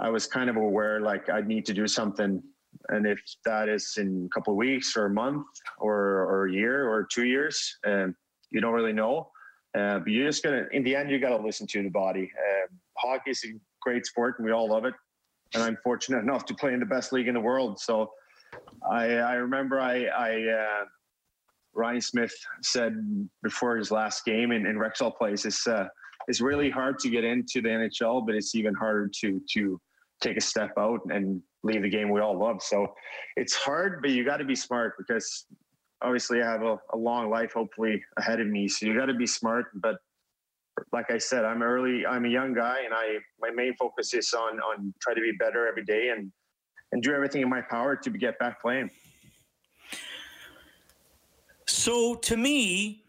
I 0.00 0.08
was 0.08 0.26
kind 0.26 0.50
of 0.50 0.56
aware 0.56 1.00
like 1.00 1.28
I 1.28 1.42
need 1.42 1.66
to 1.66 1.74
do 1.74 1.86
something. 1.86 2.42
And 2.88 3.06
if 3.06 3.20
that 3.44 3.68
is 3.68 3.96
in 3.98 4.28
a 4.30 4.34
couple 4.34 4.52
of 4.52 4.56
weeks 4.56 4.96
or 4.96 5.06
a 5.06 5.10
month 5.10 5.46
or, 5.78 5.94
or 5.94 6.46
a 6.46 6.52
year 6.52 6.88
or 6.88 7.06
two 7.10 7.24
years, 7.24 7.78
um, 7.86 8.14
you 8.50 8.60
don't 8.60 8.72
really 8.72 8.92
know. 8.92 9.30
Uh, 9.76 9.98
but 9.98 10.08
you're 10.08 10.26
just 10.26 10.42
gonna, 10.42 10.64
in 10.72 10.82
the 10.82 10.96
end, 10.96 11.10
you 11.10 11.20
got 11.20 11.36
to 11.36 11.44
listen 11.44 11.66
to 11.66 11.82
the 11.82 11.90
body. 11.90 12.30
Uh, 12.38 12.66
hockey 13.00 13.30
is 13.30 13.42
a 13.44 13.58
great 13.80 14.06
sport 14.06 14.36
and 14.38 14.46
we 14.46 14.52
all 14.52 14.68
love 14.68 14.84
it. 14.84 14.94
And 15.54 15.62
I'm 15.62 15.76
fortunate 15.82 16.20
enough 16.20 16.44
to 16.46 16.54
play 16.54 16.74
in 16.74 16.80
the 16.80 16.86
best 16.86 17.12
league 17.12 17.28
in 17.28 17.34
the 17.34 17.40
world. 17.40 17.80
So 17.80 18.10
I, 18.90 19.06
I 19.16 19.34
remember 19.34 19.80
I, 19.80 20.04
I 20.04 20.52
uh, 20.52 20.84
Ryan 21.74 22.00
Smyth 22.00 22.34
said 22.62 22.94
before 23.42 23.76
his 23.76 23.90
last 23.90 24.24
game 24.24 24.52
in, 24.52 24.66
in 24.66 24.76
Rexall 24.76 25.16
Place, 25.16 25.44
it's, 25.44 25.66
uh, 25.66 25.86
it's 26.28 26.40
really 26.40 26.70
hard 26.70 26.98
to 27.00 27.10
get 27.10 27.24
into 27.24 27.60
the 27.60 27.68
NHL, 27.68 28.24
but 28.24 28.34
it's 28.34 28.54
even 28.54 28.74
harder 28.74 29.10
to, 29.20 29.40
to 29.54 29.80
take 30.20 30.36
a 30.36 30.40
step 30.40 30.72
out 30.78 31.00
and 31.08 31.42
leave 31.62 31.82
the 31.82 31.88
game 31.88 32.10
we 32.10 32.20
all 32.20 32.38
love. 32.38 32.62
So 32.62 32.94
it's 33.36 33.54
hard, 33.54 34.00
but 34.02 34.10
you 34.10 34.24
got 34.24 34.36
to 34.36 34.44
be 34.44 34.54
smart 34.54 34.94
because 34.98 35.46
obviously 36.02 36.42
I 36.42 36.50
have 36.50 36.62
a, 36.62 36.78
a 36.92 36.96
long 36.96 37.30
life 37.30 37.52
hopefully 37.54 38.02
ahead 38.18 38.40
of 38.40 38.46
me. 38.46 38.68
So 38.68 38.86
you 38.86 38.96
got 38.96 39.06
to 39.06 39.14
be 39.14 39.26
smart, 39.26 39.66
but 39.74 39.96
like 40.92 41.10
I 41.10 41.18
said, 41.18 41.44
I'm 41.44 41.62
early. 41.62 42.06
I'm 42.06 42.24
a 42.24 42.28
young 42.28 42.54
guy, 42.54 42.80
and 42.84 42.94
I 42.94 43.18
my 43.40 43.50
main 43.50 43.74
focus 43.76 44.14
is 44.14 44.32
on 44.32 44.60
on 44.60 44.94
try 45.00 45.14
to 45.14 45.20
be 45.20 45.32
better 45.38 45.66
every 45.66 45.84
day 45.84 46.10
and 46.10 46.30
and 46.92 47.02
do 47.02 47.12
everything 47.12 47.42
in 47.42 47.48
my 47.48 47.60
power 47.60 47.96
to 47.96 48.10
get 48.10 48.38
back 48.38 48.60
playing. 48.60 48.90
So 51.66 52.16
to 52.16 52.36
me, 52.36 53.04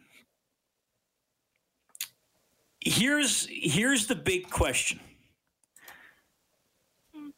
here's 2.79 3.47
here's 3.49 4.07
the 4.07 4.15
big 4.15 4.49
question. 4.49 4.99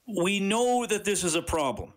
We 0.05 0.39
know 0.39 0.85
that 0.85 1.05
this 1.05 1.23
is 1.23 1.35
a 1.35 1.41
problem. 1.41 1.93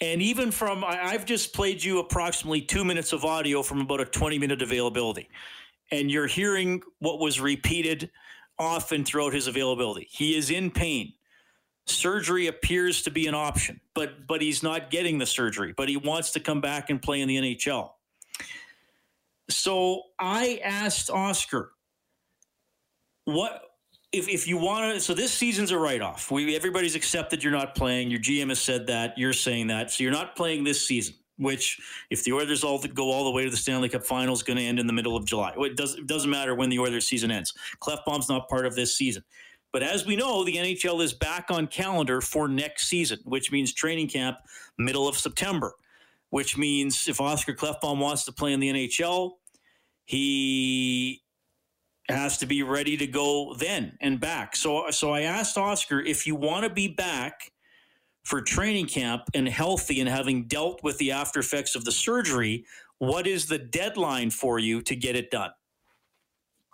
And 0.00 0.22
even 0.22 0.52
from, 0.52 0.84
I've 0.86 1.24
just 1.24 1.52
played 1.52 1.82
you 1.82 1.98
approximately 1.98 2.60
two 2.60 2.84
minutes 2.84 3.12
of 3.12 3.24
audio 3.24 3.62
from 3.62 3.80
about 3.80 4.00
a 4.00 4.04
20 4.04 4.38
minute 4.38 4.62
availability. 4.62 5.28
And 5.90 6.10
you're 6.10 6.26
hearing 6.26 6.82
what 6.98 7.18
was 7.18 7.40
repeated 7.40 8.10
often 8.58 9.04
throughout 9.04 9.32
his 9.32 9.46
availability. 9.46 10.08
He 10.10 10.36
is 10.36 10.50
in 10.50 10.70
pain. 10.70 11.12
Surgery 11.86 12.48
appears 12.48 13.02
to 13.02 13.10
be 13.10 13.26
an 13.26 13.34
option, 13.34 13.80
but 13.94 14.26
but 14.26 14.42
he's 14.42 14.62
not 14.62 14.90
getting 14.90 15.16
the 15.18 15.24
surgery, 15.24 15.72
but 15.74 15.88
he 15.88 15.96
wants 15.96 16.32
to 16.32 16.40
come 16.40 16.60
back 16.60 16.90
and 16.90 17.00
play 17.00 17.22
in 17.22 17.28
the 17.28 17.36
NHL. 17.36 17.90
So 19.48 20.02
I 20.18 20.60
asked 20.62 21.08
Oscar, 21.08 21.72
what 23.24 23.62
if, 24.12 24.28
if 24.28 24.48
you 24.48 24.56
want 24.56 24.94
to, 24.94 25.00
so 25.00 25.14
this 25.14 25.32
season's 25.32 25.70
a 25.70 25.78
write 25.78 26.00
off. 26.00 26.30
We 26.30 26.56
everybody's 26.56 26.94
accepted 26.94 27.42
you're 27.42 27.52
not 27.52 27.74
playing. 27.74 28.10
Your 28.10 28.20
GM 28.20 28.48
has 28.48 28.60
said 28.60 28.86
that. 28.86 29.16
You're 29.16 29.32
saying 29.32 29.68
that. 29.68 29.90
So 29.90 30.02
you're 30.02 30.12
not 30.12 30.36
playing 30.36 30.64
this 30.64 30.86
season. 30.86 31.14
Which, 31.38 31.78
if 32.10 32.24
the 32.24 32.32
Oilers 32.32 32.64
all 32.64 32.78
go 32.78 33.10
all 33.10 33.24
the 33.24 33.30
way 33.30 33.44
to 33.44 33.50
the 33.50 33.56
Stanley 33.56 33.88
Cup 33.88 34.04
Finals, 34.04 34.42
going 34.42 34.56
to 34.56 34.62
end 34.62 34.80
in 34.80 34.86
the 34.86 34.92
middle 34.92 35.16
of 35.16 35.24
July. 35.24 35.54
It, 35.56 35.76
does, 35.76 35.94
it 35.94 36.06
doesn't 36.06 36.30
matter 36.30 36.54
when 36.54 36.68
the 36.68 36.80
Oilers 36.80 37.06
season 37.06 37.30
ends. 37.30 37.54
Klefbom's 37.80 38.28
not 38.28 38.48
part 38.48 38.66
of 38.66 38.74
this 38.74 38.96
season. 38.96 39.22
But 39.72 39.82
as 39.82 40.06
we 40.06 40.16
know, 40.16 40.44
the 40.44 40.56
NHL 40.56 41.02
is 41.02 41.12
back 41.12 41.46
on 41.50 41.66
calendar 41.66 42.20
for 42.20 42.48
next 42.48 42.88
season, 42.88 43.18
which 43.24 43.52
means 43.52 43.72
training 43.72 44.08
camp 44.08 44.38
middle 44.78 45.06
of 45.06 45.16
September. 45.16 45.74
Which 46.30 46.58
means 46.58 47.08
if 47.08 47.20
Oscar 47.20 47.54
Klefbom 47.54 47.98
wants 47.98 48.24
to 48.24 48.32
play 48.32 48.52
in 48.52 48.60
the 48.60 48.70
NHL, 48.70 49.32
he 50.04 51.22
has 52.08 52.38
to 52.38 52.46
be 52.46 52.62
ready 52.62 52.96
to 52.96 53.06
go 53.06 53.54
then 53.54 53.96
and 54.00 54.18
back. 54.18 54.56
So 54.56 54.90
so 54.90 55.12
I 55.12 55.22
asked 55.22 55.56
Oscar 55.56 56.00
if 56.00 56.26
you 56.26 56.34
want 56.34 56.64
to 56.64 56.70
be 56.70 56.88
back 56.88 57.52
for 58.28 58.42
training 58.42 58.84
camp 58.84 59.22
and 59.32 59.48
healthy 59.48 60.00
and 60.00 60.08
having 60.08 60.44
dealt 60.44 60.82
with 60.82 60.98
the 60.98 61.10
after 61.10 61.40
effects 61.40 61.74
of 61.74 61.86
the 61.86 61.90
surgery, 61.90 62.62
what 62.98 63.26
is 63.26 63.46
the 63.46 63.56
deadline 63.56 64.28
for 64.28 64.58
you 64.58 64.82
to 64.82 64.94
get 64.94 65.16
it 65.16 65.30
done? 65.30 65.50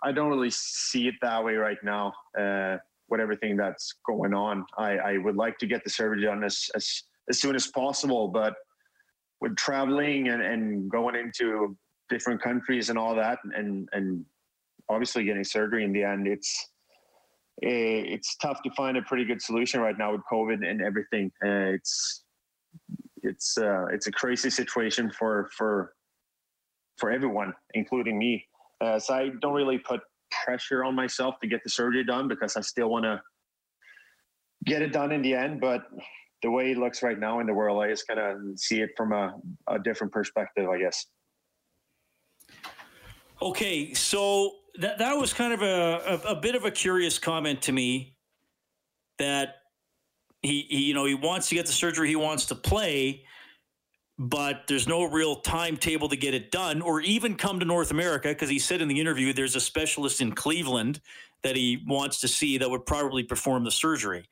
I 0.03 0.11
don't 0.11 0.27
really 0.27 0.51
see 0.51 1.07
it 1.07 1.15
that 1.21 1.41
way 1.41 1.53
right 1.53 1.77
now. 1.81 2.13
Uh, 2.37 2.75
with 3.07 3.21
everything 3.21 3.55
that's 3.55 3.93
going 4.05 4.33
on, 4.33 4.65
I, 4.77 4.97
I 4.97 5.17
would 5.17 5.37
like 5.37 5.57
to 5.59 5.65
get 5.65 5.85
the 5.85 5.89
surgery 5.89 6.23
done 6.23 6.43
as, 6.43 6.69
as 6.75 7.03
as 7.29 7.39
soon 7.39 7.55
as 7.55 7.67
possible, 7.67 8.27
but 8.27 8.53
with 9.39 9.55
traveling 9.55 10.27
and, 10.27 10.41
and 10.41 10.91
going 10.91 11.15
into 11.15 11.77
different 12.09 12.41
countries 12.41 12.89
and 12.89 12.99
all 12.99 13.15
that 13.15 13.39
and 13.55 13.87
and 13.93 14.25
obviously 14.89 15.23
getting 15.23 15.43
surgery 15.45 15.85
in 15.85 15.93
the 15.93 16.03
end, 16.03 16.27
it's 16.27 16.69
it's 17.61 18.35
tough 18.37 18.61
to 18.63 18.71
find 18.71 18.97
a 18.97 19.01
pretty 19.01 19.25
good 19.25 19.41
solution 19.41 19.79
right 19.79 19.97
now 19.97 20.11
with 20.11 20.21
COVID 20.31 20.67
and 20.67 20.81
everything. 20.81 21.31
Uh, 21.43 21.73
it's 21.75 22.23
it's 23.23 23.57
uh, 23.57 23.85
it's 23.91 24.07
a 24.07 24.11
crazy 24.11 24.49
situation 24.49 25.09
for 25.11 25.49
for 25.57 25.93
for 26.97 27.11
everyone, 27.11 27.53
including 27.73 28.17
me. 28.17 28.45
Uh, 28.81 28.99
so 28.99 29.13
I 29.13 29.29
don't 29.41 29.53
really 29.53 29.77
put 29.77 30.01
pressure 30.43 30.83
on 30.83 30.95
myself 30.95 31.35
to 31.41 31.47
get 31.47 31.63
the 31.63 31.69
surgery 31.69 32.03
done 32.03 32.27
because 32.27 32.57
I 32.57 32.61
still 32.61 32.89
want 32.89 33.05
to 33.05 33.21
get 34.65 34.81
it 34.81 34.91
done 34.91 35.11
in 35.11 35.21
the 35.21 35.33
end. 35.33 35.61
But 35.61 35.83
the 36.41 36.51
way 36.51 36.71
it 36.71 36.77
looks 36.77 37.03
right 37.03 37.19
now 37.19 37.39
in 37.39 37.47
the 37.47 37.53
world, 37.53 37.81
I 37.81 37.89
just 37.89 38.07
kind 38.07 38.19
of 38.19 38.59
see 38.59 38.81
it 38.81 38.91
from 38.95 39.13
a, 39.13 39.35
a 39.67 39.79
different 39.79 40.13
perspective, 40.13 40.69
I 40.69 40.79
guess. 40.79 41.05
Okay, 43.41 43.93
so 43.93 44.51
that 44.79 44.99
that 44.99 45.13
was 45.17 45.33
kind 45.33 45.53
of 45.53 45.61
a, 45.61 46.21
a, 46.25 46.31
a 46.31 46.35
bit 46.35 46.55
of 46.55 46.65
a 46.65 46.71
curious 46.71 47.19
comment 47.19 47.61
to 47.63 47.71
me 47.71 48.15
that 49.17 49.55
he, 50.41 50.65
he 50.69 50.83
you 50.83 50.93
know 50.93 51.05
he 51.05 51.15
wants 51.15 51.49
to 51.49 51.55
get 51.55 51.65
the 51.65 51.71
surgery 51.71 52.07
he 52.09 52.15
wants 52.15 52.45
to 52.47 52.55
play 52.55 53.23
but 54.17 54.63
there's 54.67 54.87
no 54.87 55.03
real 55.03 55.37
timetable 55.37 56.07
to 56.07 56.15
get 56.15 56.33
it 56.33 56.51
done 56.51 56.81
or 56.81 57.01
even 57.01 57.35
come 57.35 57.59
to 57.59 57.65
North 57.65 57.91
America 57.91 58.29
because 58.29 58.49
he 58.49 58.59
said 58.59 58.81
in 58.81 58.87
the 58.87 58.99
interview 58.99 59.33
there's 59.33 59.55
a 59.55 59.59
specialist 59.59 60.21
in 60.21 60.31
Cleveland 60.33 61.01
that 61.43 61.55
he 61.55 61.83
wants 61.85 62.21
to 62.21 62.27
see 62.27 62.57
that 62.57 62.69
would 62.69 62.85
probably 62.85 63.23
perform 63.23 63.65
the 63.65 63.71
surgery. 63.71 64.25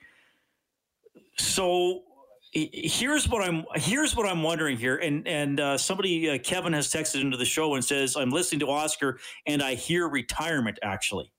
So 1.38 2.04
here's 2.54 3.28
what 3.28 3.44
I'm 3.44 3.66
here's 3.76 4.16
what 4.16 4.28
I'm 4.28 4.44
wondering 4.44 4.78
here, 4.78 4.98
and 4.98 5.28
and 5.28 5.60
uh, 5.60 5.78
somebody 5.78 6.30
uh, 6.30 6.38
Kevin 6.38 6.74
has 6.74 6.88
texted 6.90 7.22
into 7.22 7.38
the 7.38 7.46
show 7.46 7.76
and 7.76 7.84
says 7.84 8.16
I'm 8.16 8.30
listening 8.30 8.60
to 8.60 8.70
Oscar 8.70 9.20
and 9.48 9.62
I 9.62 9.76
hear 9.76 10.08
retirement 10.08 10.78
actually. 10.84 11.32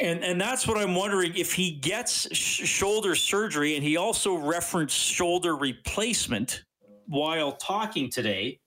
And, 0.00 0.24
and 0.24 0.40
that's 0.40 0.66
what 0.66 0.78
I'm 0.78 0.94
wondering 0.94 1.34
if 1.36 1.52
he 1.52 1.72
gets 1.72 2.34
sh- 2.34 2.66
shoulder 2.66 3.14
surgery 3.14 3.76
and 3.76 3.84
he 3.84 3.98
also 3.98 4.36
referenced 4.36 4.96
shoulder 4.96 5.54
replacement 5.54 6.64
while 7.06 7.52
talking 7.52 8.08
today. 8.08 8.58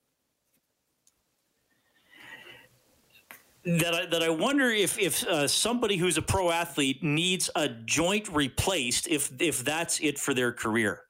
That 3.66 3.94
I, 3.94 4.06
that 4.06 4.22
I 4.22 4.28
wonder 4.30 4.70
if 4.70 4.96
if 4.98 5.26
uh, 5.26 5.48
somebody 5.48 5.96
who's 5.96 6.16
a 6.16 6.22
pro 6.22 6.50
athlete 6.52 7.02
needs 7.02 7.50
a 7.56 7.68
joint 7.68 8.28
replaced 8.28 9.08
if 9.08 9.30
if 9.40 9.64
that's 9.64 9.98
it 10.00 10.18
for 10.18 10.34
their 10.34 10.52
career, 10.52 11.00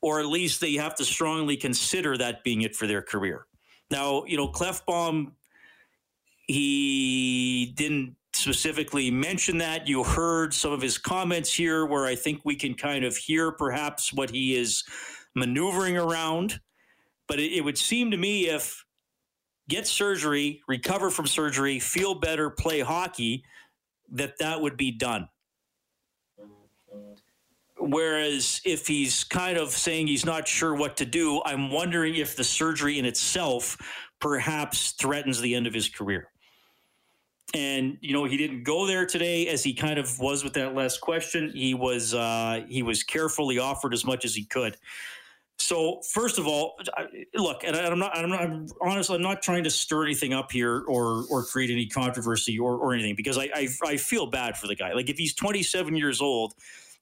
or 0.00 0.20
at 0.20 0.26
least 0.26 0.60
they 0.60 0.74
have 0.74 0.94
to 0.96 1.04
strongly 1.04 1.56
consider 1.56 2.16
that 2.16 2.44
being 2.44 2.62
it 2.62 2.76
for 2.76 2.86
their 2.86 3.02
career. 3.02 3.46
Now, 3.90 4.24
you 4.26 4.36
know, 4.36 4.46
Klefbom, 4.48 5.32
he 6.46 7.72
didn't 7.76 8.14
specifically 8.32 9.10
mention 9.10 9.58
that. 9.58 9.88
You 9.88 10.04
heard 10.04 10.54
some 10.54 10.70
of 10.70 10.80
his 10.80 10.98
comments 10.98 11.52
here, 11.52 11.84
where 11.84 12.06
I 12.06 12.14
think 12.14 12.42
we 12.44 12.54
can 12.54 12.74
kind 12.74 13.04
of 13.04 13.16
hear 13.16 13.50
perhaps 13.50 14.12
what 14.12 14.30
he 14.30 14.54
is 14.54 14.84
maneuvering 15.34 15.96
around. 15.96 16.60
But 17.26 17.40
it, 17.40 17.52
it 17.56 17.64
would 17.64 17.78
seem 17.78 18.12
to 18.12 18.16
me 18.16 18.48
if 18.48 18.84
get 19.70 19.86
surgery, 19.86 20.62
recover 20.68 21.08
from 21.08 21.26
surgery, 21.26 21.78
feel 21.78 22.14
better, 22.14 22.50
play 22.50 22.80
hockey, 22.80 23.44
that 24.10 24.38
that 24.38 24.60
would 24.60 24.76
be 24.76 24.90
done. 24.90 25.28
Whereas 27.78 28.60
if 28.66 28.86
he's 28.86 29.24
kind 29.24 29.56
of 29.56 29.70
saying 29.70 30.06
he's 30.08 30.26
not 30.26 30.46
sure 30.46 30.74
what 30.74 30.98
to 30.98 31.06
do, 31.06 31.40
I'm 31.46 31.70
wondering 31.70 32.16
if 32.16 32.36
the 32.36 32.44
surgery 32.44 32.98
in 32.98 33.06
itself 33.06 33.78
perhaps 34.20 34.92
threatens 34.92 35.40
the 35.40 35.54
end 35.54 35.66
of 35.66 35.72
his 35.72 35.88
career. 35.88 36.28
And 37.54 37.96
you 38.00 38.12
know 38.12 38.24
he 38.24 38.36
didn't 38.36 38.62
go 38.64 38.86
there 38.86 39.06
today, 39.06 39.48
as 39.48 39.64
he 39.64 39.74
kind 39.74 39.98
of 39.98 40.20
was 40.20 40.44
with 40.44 40.52
that 40.52 40.74
last 40.74 41.00
question. 41.00 41.50
He 41.50 41.74
was 41.74 42.14
uh, 42.14 42.64
he 42.68 42.82
was 42.82 43.02
careful. 43.02 43.48
He 43.48 43.58
offered 43.58 43.92
as 43.92 44.04
much 44.04 44.24
as 44.24 44.34
he 44.34 44.44
could. 44.44 44.76
So 45.60 46.00
first 46.12 46.38
of 46.38 46.46
all, 46.46 46.78
look, 47.34 47.64
and 47.64 47.76
I'm 47.76 47.98
not, 47.98 48.16
I'm 48.16 48.30
not, 48.30 48.40
I'm 48.40 48.66
honestly, 48.80 49.16
I'm 49.16 49.22
not 49.22 49.42
trying 49.42 49.64
to 49.64 49.70
stir 49.70 50.04
anything 50.04 50.32
up 50.32 50.50
here 50.50 50.84
or 50.88 51.24
or 51.30 51.44
create 51.44 51.70
any 51.70 51.86
controversy 51.86 52.58
or, 52.58 52.76
or 52.76 52.94
anything 52.94 53.14
because 53.14 53.36
I, 53.36 53.50
I 53.54 53.68
I 53.84 53.96
feel 53.98 54.26
bad 54.26 54.56
for 54.56 54.66
the 54.66 54.74
guy. 54.74 54.94
Like 54.94 55.10
if 55.10 55.18
he's 55.18 55.34
27 55.34 55.94
years 55.96 56.22
old, 56.22 56.54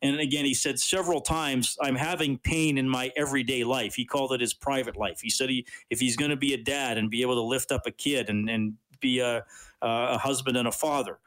and 0.03 0.19
again, 0.19 0.45
he 0.45 0.55
said 0.55 0.81
several 0.81 1.21
times, 1.21 1.77
I'm 1.81 1.95
having 1.95 2.37
pain 2.37 2.79
in 2.79 2.89
my 2.89 3.13
everyday 3.17 3.63
life. 3.63 3.95
He 3.95 4.05
called 4.05 4.33
it 4.33 4.41
his 4.41 4.55
private 4.55 4.97
life. 4.97 5.21
He 5.23 5.31
said 5.31 5.51
he 5.51 5.65
if 5.89 6.01
he's 6.01 6.17
going 6.17 6.31
to 6.31 6.37
be 6.37 6.53
a 6.53 6.59
dad 6.59 6.99
and 6.99 7.09
be 7.09 7.23
able 7.23 7.37
to 7.37 7.43
lift 7.43 7.71
up 7.71 7.87
a 7.87 7.93
kid 7.93 8.29
and 8.29 8.51
and 8.51 8.75
be 9.01 9.21
a 9.21 9.45
a 9.83 10.19
husband 10.19 10.57
and 10.57 10.67
a 10.67 10.73
father, 10.73 11.21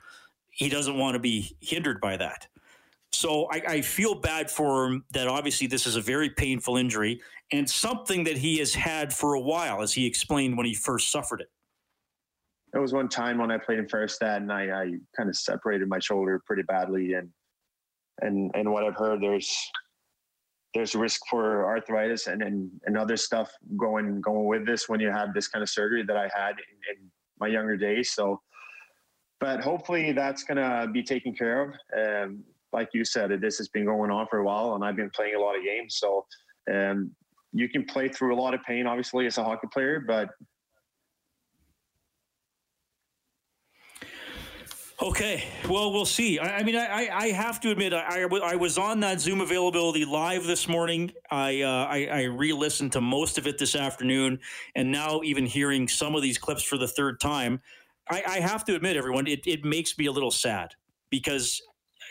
he 0.50 0.68
doesn't 0.68 0.98
want 0.98 1.14
to 1.14 1.20
be 1.20 1.56
hindered 1.62 2.02
by 2.02 2.18
that. 2.18 2.48
So 3.14 3.48
I, 3.52 3.62
I, 3.68 3.82
feel 3.82 4.16
bad 4.16 4.50
for 4.50 4.86
him 4.86 5.04
that 5.12 5.28
obviously 5.28 5.68
this 5.68 5.86
is 5.86 5.98
a 5.98 6.02
very 6.02 6.30
painful 6.30 6.78
injury 6.78 7.22
and 7.52 7.70
something 7.70 8.24
that 8.24 8.38
he 8.38 8.58
has 8.60 8.74
had 8.74 9.14
for 9.14 9.34
a 9.34 9.40
while, 9.40 9.82
as 9.82 9.94
he 9.94 10.06
explained 10.06 10.56
when 10.56 10.66
he 10.66 10.74
first 10.74 11.12
suffered 11.12 11.42
it. 11.42 11.50
There 12.72 12.82
was 12.82 12.94
one 12.94 13.10
time 13.10 13.38
when 13.38 13.52
I 13.52 13.58
played 13.58 13.80
in 13.80 13.86
Färjestad 13.86 14.38
and 14.38 14.52
I, 14.52 14.64
I 14.64 14.92
kind 15.16 15.30
of 15.30 15.36
separated 15.36 15.90
my 15.90 16.00
shoulder 16.00 16.42
pretty 16.46 16.64
badly, 16.64 17.14
and 17.14 17.30
and 18.22 18.50
and 18.56 18.72
what 18.72 18.86
I've 18.86 18.96
heard 18.96 19.22
there's 19.22 19.54
there's 20.74 20.96
risk 20.96 21.22
for 21.30 21.66
arthritis 21.66 22.28
and, 22.28 22.42
and, 22.42 22.72
and 22.86 22.98
other 22.98 23.18
stuff 23.18 23.52
going 23.76 24.22
going 24.22 24.46
with 24.46 24.66
this 24.66 24.88
when 24.88 25.02
you 25.02 25.10
have 25.10 25.34
this 25.34 25.50
kind 25.50 25.62
of 25.62 25.70
surgery 25.70 26.02
that 26.04 26.16
I 26.16 26.30
had 26.34 26.52
in, 26.52 26.96
in 26.96 27.12
my 27.42 27.48
younger 27.48 27.76
days. 27.76 28.14
So, 28.14 28.42
but 29.42 29.60
hopefully 29.60 30.14
that's 30.14 30.44
gonna 30.44 30.88
be 30.92 31.04
taken 31.04 31.36
care 31.36 31.62
of. 31.62 31.76
Um, 31.98 32.44
like 32.74 32.90
you 32.94 33.04
said, 33.04 33.32
this 33.42 33.58
has 33.58 33.68
been 33.68 33.86
going 33.86 34.12
on 34.12 34.28
for 34.28 34.40
a 34.40 34.44
while, 34.44 34.76
and 34.76 34.84
I've 34.84 34.96
been 34.96 35.10
playing 35.10 35.36
a 35.36 35.40
lot 35.40 35.58
of 35.58 35.64
games. 35.64 35.96
So 35.96 36.26
um, 36.72 37.12
you 37.54 37.70
can 37.70 37.86
play 37.86 38.08
through 38.08 38.34
a 38.34 38.40
lot 38.40 38.54
of 38.54 38.62
pain, 38.64 38.88
obviously, 38.88 39.26
as 39.26 39.38
a 39.38 39.44
hockey 39.44 39.68
player, 39.72 40.04
but 40.06 40.30
Okay, 45.04 45.44
well, 45.68 45.92
we'll 45.92 46.06
see. 46.06 46.38
I, 46.38 46.60
I 46.60 46.64
mean, 46.64 46.76
I, 46.76 47.10
I 47.12 47.28
have 47.30 47.60
to 47.62 47.72
admit, 47.72 47.92
I, 47.92 48.22
I, 48.22 48.56
was 48.56 48.78
on 48.78 49.00
that 49.00 49.20
Zoom 49.20 49.42
availability 49.42 50.06
live 50.06 50.44
this 50.44 50.68
morning. 50.68 51.12
I, 51.32 51.64
uh, 51.64 51.88
I, 51.90 52.06
I 52.06 52.24
re-listened 52.26 52.92
to 52.92 53.02
most 53.02 53.40
of 53.40 53.48
it 53.48 53.58
this 53.58 53.74
afternoon, 53.74 54.38
and 54.76 54.92
now 54.92 55.22
even 55.24 55.48
hearing 55.48 55.88
some 55.88 56.14
of 56.14 56.22
these 56.22 56.38
clips 56.38 56.62
for 56.62 56.78
the 56.78 56.88
third 56.88 57.20
time, 57.20 57.62
I, 58.12 58.22
I 58.28 58.40
have 58.42 58.64
to 58.66 58.76
admit, 58.76 58.96
everyone, 58.96 59.26
it, 59.26 59.40
it 59.48 59.66
makes 59.66 59.98
me 59.98 60.06
a 60.06 60.12
little 60.12 60.30
sad 60.30 60.76
because 61.10 61.60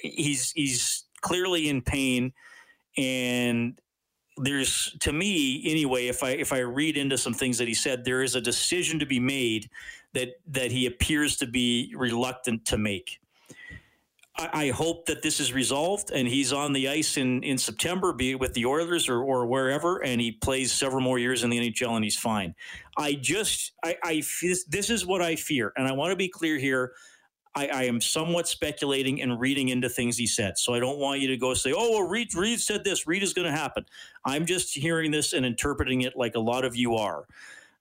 he's 0.03 0.53
he's 0.53 1.05
clearly 1.21 1.69
in 1.69 1.83
pain, 1.83 2.33
and 2.97 3.81
there's 4.37 4.97
to 5.01 5.13
me 5.13 5.63
anyway. 5.71 6.07
If 6.07 6.23
I 6.23 6.31
if 6.31 6.53
I 6.53 6.61
read 6.61 6.97
into 6.97 7.19
some 7.19 7.35
things 7.35 7.59
that 7.59 7.69
he 7.69 7.75
said, 7.75 8.05
there 8.05 8.23
is 8.23 8.35
a 8.35 8.41
decision 8.41 8.99
to 8.99 9.07
be 9.07 9.21
made 9.21 9.71
that 10.13 10.31
that 10.49 10.71
he 10.73 10.87
appears 10.87 11.37
to 11.39 11.47
be 11.47 11.95
reluctant 11.97 12.65
to 12.67 12.79
make. 12.79 13.21
I, 14.53 14.71
hope 14.71 15.07
that 15.07 15.23
this 15.23 15.41
is 15.41 15.53
resolved 15.53 16.11
and 16.11 16.27
he's 16.27 16.53
on 16.53 16.73
the 16.73 16.89
ice 16.89 17.17
in, 17.17 17.43
in 17.43 17.59
September, 17.59 18.13
be 18.13 18.33
it 18.33 18.41
with 18.41 18.55
the 18.55 18.65
Oilers 18.67 19.09
or, 19.09 19.23
or 19.23 19.47
wherever, 19.47 19.99
and 19.99 20.21
he 20.21 20.33
plays 20.33 20.73
several 20.73 21.03
more 21.03 21.19
years 21.19 21.45
in 21.45 21.51
the 21.51 21.59
NHL 21.59 21.91
and 21.91 22.05
he's 22.05 22.19
fine. 22.19 22.55
I 22.97 23.15
just, 23.15 23.73
I, 23.85 23.97
I 24.03 24.23
this 24.69 24.91
is 24.91 25.05
what 25.05 25.21
I 25.21 25.37
fear. 25.37 25.73
And 25.77 25.87
I 25.87 25.93
want 25.93 26.11
to 26.11 26.17
be 26.17 26.29
clear 26.29 26.59
here. 26.59 26.93
I, 27.55 27.67
I, 27.67 27.83
am 27.85 28.01
somewhat 28.01 28.47
speculating 28.47 29.23
and 29.23 29.41
reading 29.41 29.71
into 29.71 29.89
things 29.89 30.17
he 30.17 30.27
said. 30.27 30.57
So 30.57 30.73
I 30.73 30.79
don't 30.79 30.99
want 30.99 31.21
you 31.21 31.29
to 31.29 31.37
go 31.37 31.53
say, 31.55 31.73
oh, 31.77 31.91
well, 31.91 32.09
Reid, 32.09 32.35
Reid 32.35 32.61
said 32.61 32.85
this, 32.85 33.07
Reid 33.07 33.23
is 33.23 33.33
going 33.33 33.47
to 33.47 33.57
happen. 33.57 33.85
I'm 34.25 34.47
just 34.47 34.75
hearing 34.75 35.11
this 35.11 35.33
and 35.33 35.45
interpreting 35.45 36.03
it 36.03 36.17
like 36.17 36.37
a 36.37 36.41
lot 36.41 36.65
of 36.65 36.77
you 36.77 36.95
are 36.95 37.27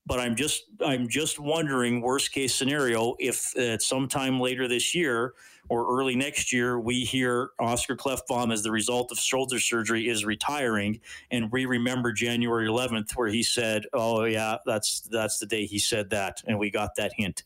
but 0.10 0.20
I'm 0.20 0.36
just 0.36 0.64
I'm 0.84 1.08
just 1.08 1.40
wondering 1.40 2.02
worst 2.02 2.32
case 2.32 2.54
scenario 2.54 3.16
if 3.20 3.54
uh, 3.56 3.62
at 3.62 3.82
some 3.82 4.08
time 4.08 4.40
later 4.40 4.68
this 4.68 4.96
year 4.96 5.36
or 5.70 6.00
early 6.00 6.16
next 6.16 6.52
year 6.52 6.80
we 6.80 7.04
hear 7.04 7.52
Oscar 7.60 7.96
Klefbom 7.96 8.52
as 8.52 8.64
the 8.64 8.72
result 8.72 9.12
of 9.12 9.18
shoulder 9.18 9.60
surgery 9.60 10.08
is 10.08 10.26
retiring 10.26 11.00
and 11.32 11.52
we 11.52 11.66
remember 11.66 12.12
January 12.12 12.68
11th 12.68 13.12
where 13.16 13.30
he 13.30 13.44
said 13.44 13.86
oh 13.94 14.24
yeah 14.24 14.58
that's 14.66 15.02
that's 15.02 15.40
the 15.40 15.46
day 15.46 15.66
he 15.66 15.80
said 15.80 16.10
that 16.10 16.42
and 16.48 16.60
we 16.60 16.70
got 16.70 16.96
that 16.96 17.12
hint. 17.16 17.44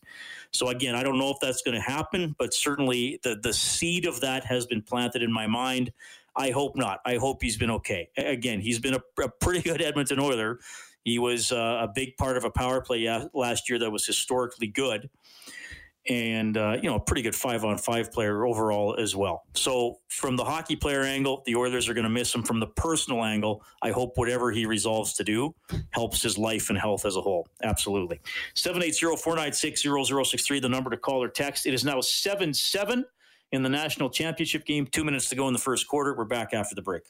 So 0.50 0.68
again 0.68 0.94
I 0.94 1.02
don't 1.02 1.18
know 1.18 1.30
if 1.30 1.38
that's 1.40 1.62
going 1.62 1.76
to 1.76 1.80
happen 1.80 2.34
but 2.38 2.52
certainly 2.54 3.20
the 3.22 3.36
the 3.40 3.52
seed 3.52 4.06
of 4.06 4.20
that 4.20 4.44
has 4.44 4.66
been 4.66 4.82
planted 4.82 5.22
in 5.22 5.32
my 5.32 5.46
mind. 5.46 5.92
I 6.36 6.50
hope 6.50 6.74
not. 6.74 6.98
I 7.06 7.16
hope 7.16 7.42
he's 7.42 7.56
been 7.56 7.70
okay. 7.70 8.08
Again, 8.16 8.58
he's 8.58 8.80
been 8.80 8.94
a, 8.94 9.22
a 9.22 9.28
pretty 9.28 9.62
good 9.62 9.80
Edmonton 9.80 10.18
Oiler 10.18 10.58
he 11.04 11.18
was 11.18 11.52
uh, 11.52 11.80
a 11.82 11.88
big 11.94 12.16
part 12.16 12.36
of 12.36 12.44
a 12.44 12.50
power 12.50 12.80
play 12.80 13.06
last 13.34 13.68
year 13.68 13.78
that 13.78 13.90
was 13.90 14.06
historically 14.06 14.66
good, 14.66 15.10
and 16.08 16.56
uh, 16.56 16.78
you 16.82 16.88
know 16.88 16.96
a 16.96 17.00
pretty 17.00 17.22
good 17.22 17.34
five 17.34 17.64
on 17.64 17.78
five 17.78 18.12
player 18.12 18.46
overall 18.46 18.96
as 18.98 19.16
well. 19.16 19.44
So 19.54 20.00
from 20.08 20.36
the 20.36 20.44
hockey 20.44 20.76
player 20.76 21.02
angle, 21.02 21.42
the 21.46 21.56
Oilers 21.56 21.88
are 21.88 21.94
going 21.94 22.04
to 22.04 22.10
miss 22.10 22.34
him. 22.34 22.42
From 22.42 22.60
the 22.60 22.66
personal 22.66 23.24
angle, 23.24 23.64
I 23.82 23.90
hope 23.90 24.12
whatever 24.16 24.50
he 24.50 24.66
resolves 24.66 25.14
to 25.14 25.24
do 25.24 25.54
helps 25.90 26.22
his 26.22 26.36
life 26.36 26.68
and 26.68 26.78
health 26.78 27.06
as 27.06 27.16
a 27.16 27.20
whole. 27.20 27.48
Absolutely. 27.62 28.20
780-496-0063, 28.54 30.60
the 30.60 30.68
number 30.68 30.90
to 30.90 30.96
call 30.96 31.22
or 31.22 31.28
text. 31.28 31.66
It 31.66 31.74
is 31.74 31.84
now 31.84 31.98
7-7 31.98 33.04
in 33.52 33.62
the 33.62 33.68
national 33.68 34.10
championship 34.10 34.64
game. 34.64 34.86
Two 34.86 35.04
minutes 35.04 35.28
to 35.30 35.36
go 35.36 35.46
in 35.48 35.52
the 35.52 35.60
first 35.60 35.88
quarter. 35.88 36.14
We're 36.14 36.24
back 36.24 36.52
after 36.52 36.74
the 36.74 36.82
break. 36.82 37.02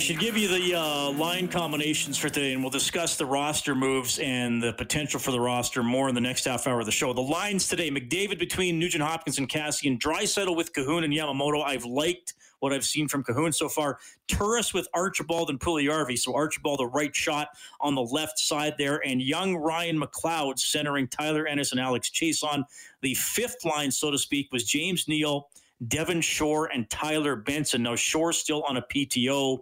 Should 0.00 0.18
give 0.18 0.38
you 0.38 0.48
the 0.48 0.74
uh, 0.74 1.10
line 1.12 1.46
combinations 1.46 2.16
for 2.16 2.30
today, 2.30 2.54
and 2.54 2.62
we'll 2.62 2.70
discuss 2.70 3.16
the 3.16 3.26
roster 3.26 3.74
moves 3.74 4.18
and 4.18 4.60
the 4.60 4.72
potential 4.72 5.20
for 5.20 5.30
the 5.30 5.38
roster 5.38 5.82
more 5.82 6.08
in 6.08 6.14
the 6.14 6.22
next 6.22 6.46
half 6.46 6.66
hour 6.66 6.80
of 6.80 6.86
the 6.86 6.92
show. 6.92 7.12
The 7.12 7.20
lines 7.20 7.68
today: 7.68 7.90
McDavid 7.90 8.38
between 8.38 8.78
Nugent 8.78 9.04
Hopkins 9.04 9.36
and 9.38 9.46
Kassian, 9.46 9.98
Draisaitl 9.98 10.56
with 10.56 10.72
Kahun 10.72 11.04
and 11.04 11.12
Yamamoto. 11.12 11.62
I've 11.62 11.84
liked 11.84 12.32
what 12.60 12.72
I've 12.72 12.84
seen 12.84 13.08
from 13.08 13.22
Kahun 13.22 13.54
so 13.54 13.68
far. 13.68 13.98
Turris 14.26 14.72
with 14.72 14.88
Archibald 14.94 15.50
and 15.50 15.60
Puljujarvi. 15.60 16.18
So 16.18 16.34
Archibald, 16.34 16.80
a 16.80 16.86
right 16.86 17.14
shot 17.14 17.48
on 17.80 17.94
the 17.94 18.02
left 18.02 18.38
side 18.38 18.76
there, 18.78 19.06
and 19.06 19.20
young 19.20 19.54
Ryan 19.54 20.00
McLeod 20.00 20.58
centering 20.58 21.08
Tyler 21.08 21.46
Ennis 21.46 21.72
and 21.72 21.80
Alex 21.80 22.10
Chiasson 22.10 22.64
The 23.02 23.14
fifth 23.14 23.66
line, 23.66 23.90
so 23.90 24.10
to 24.10 24.18
speak, 24.18 24.50
was 24.50 24.64
James 24.64 25.06
Neal. 25.06 25.50
Devin 25.88 26.20
Shore 26.20 26.66
and 26.66 26.88
Tyler 26.90 27.36
Benson. 27.36 27.82
Now 27.82 27.96
Shore 27.96 28.32
still 28.32 28.62
on 28.64 28.76
a 28.76 28.82
PTO, 28.82 29.60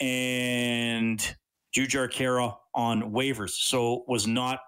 and 0.00 1.36
Jujhar 1.74 2.10
Khaira 2.10 2.56
on 2.74 3.12
waivers, 3.12 3.50
so 3.50 4.04
was 4.08 4.26
not 4.26 4.60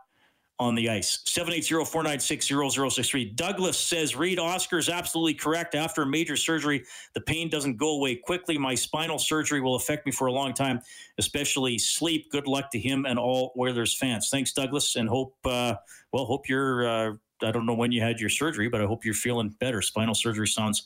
on 0.61 0.75
the 0.75 0.91
ice. 0.91 1.23
780-496-0063. 1.27 3.37
Douglas 3.37 3.79
says, 3.79 4.17
Reid 4.17 4.41
Oscar 4.41 4.79
is 4.79 4.89
absolutely 4.89 5.35
correct. 5.35 5.77
After 5.77 6.03
a 6.03 6.07
major 6.07 6.37
surgery, 6.37 6.85
the 7.15 7.21
pain 7.21 7.49
doesn't 7.49 7.77
go 7.77 7.91
away 7.91 8.17
quickly. 8.17 8.59
My 8.59 8.75
spinal 8.75 9.21
surgery 9.21 9.61
will 9.61 9.77
affect 9.77 10.05
me 10.05 10.11
for 10.11 10.27
a 10.27 10.33
long 10.33 10.53
time, 10.53 10.81
especially 11.19 11.79
sleep. 11.79 12.33
Good 12.33 12.49
luck 12.49 12.73
to 12.73 12.79
him 12.79 13.07
and 13.07 13.21
all 13.21 13.53
Oilers 13.57 13.95
fans. 13.95 14.31
Thanks, 14.31 14.53
Douglas, 14.53 14.97
and 14.97 15.09
hope, 15.09 15.37
uh, 15.45 15.77
well, 16.13 16.25
hope 16.25 16.49
you're 16.49 16.89
uh, 16.89 17.13
I 17.41 17.53
don't 17.53 17.67
know 17.67 17.75
when 17.75 17.93
you 17.93 18.01
had 18.01 18.19
your 18.19 18.31
surgery, 18.31 18.69
but 18.69 18.81
I 18.81 18.85
hope 18.85 19.05
you're 19.05 19.15
feeling 19.15 19.55
better. 19.61 19.81
Spinal 19.81 20.15
surgery 20.15 20.49
sounds 20.49 20.85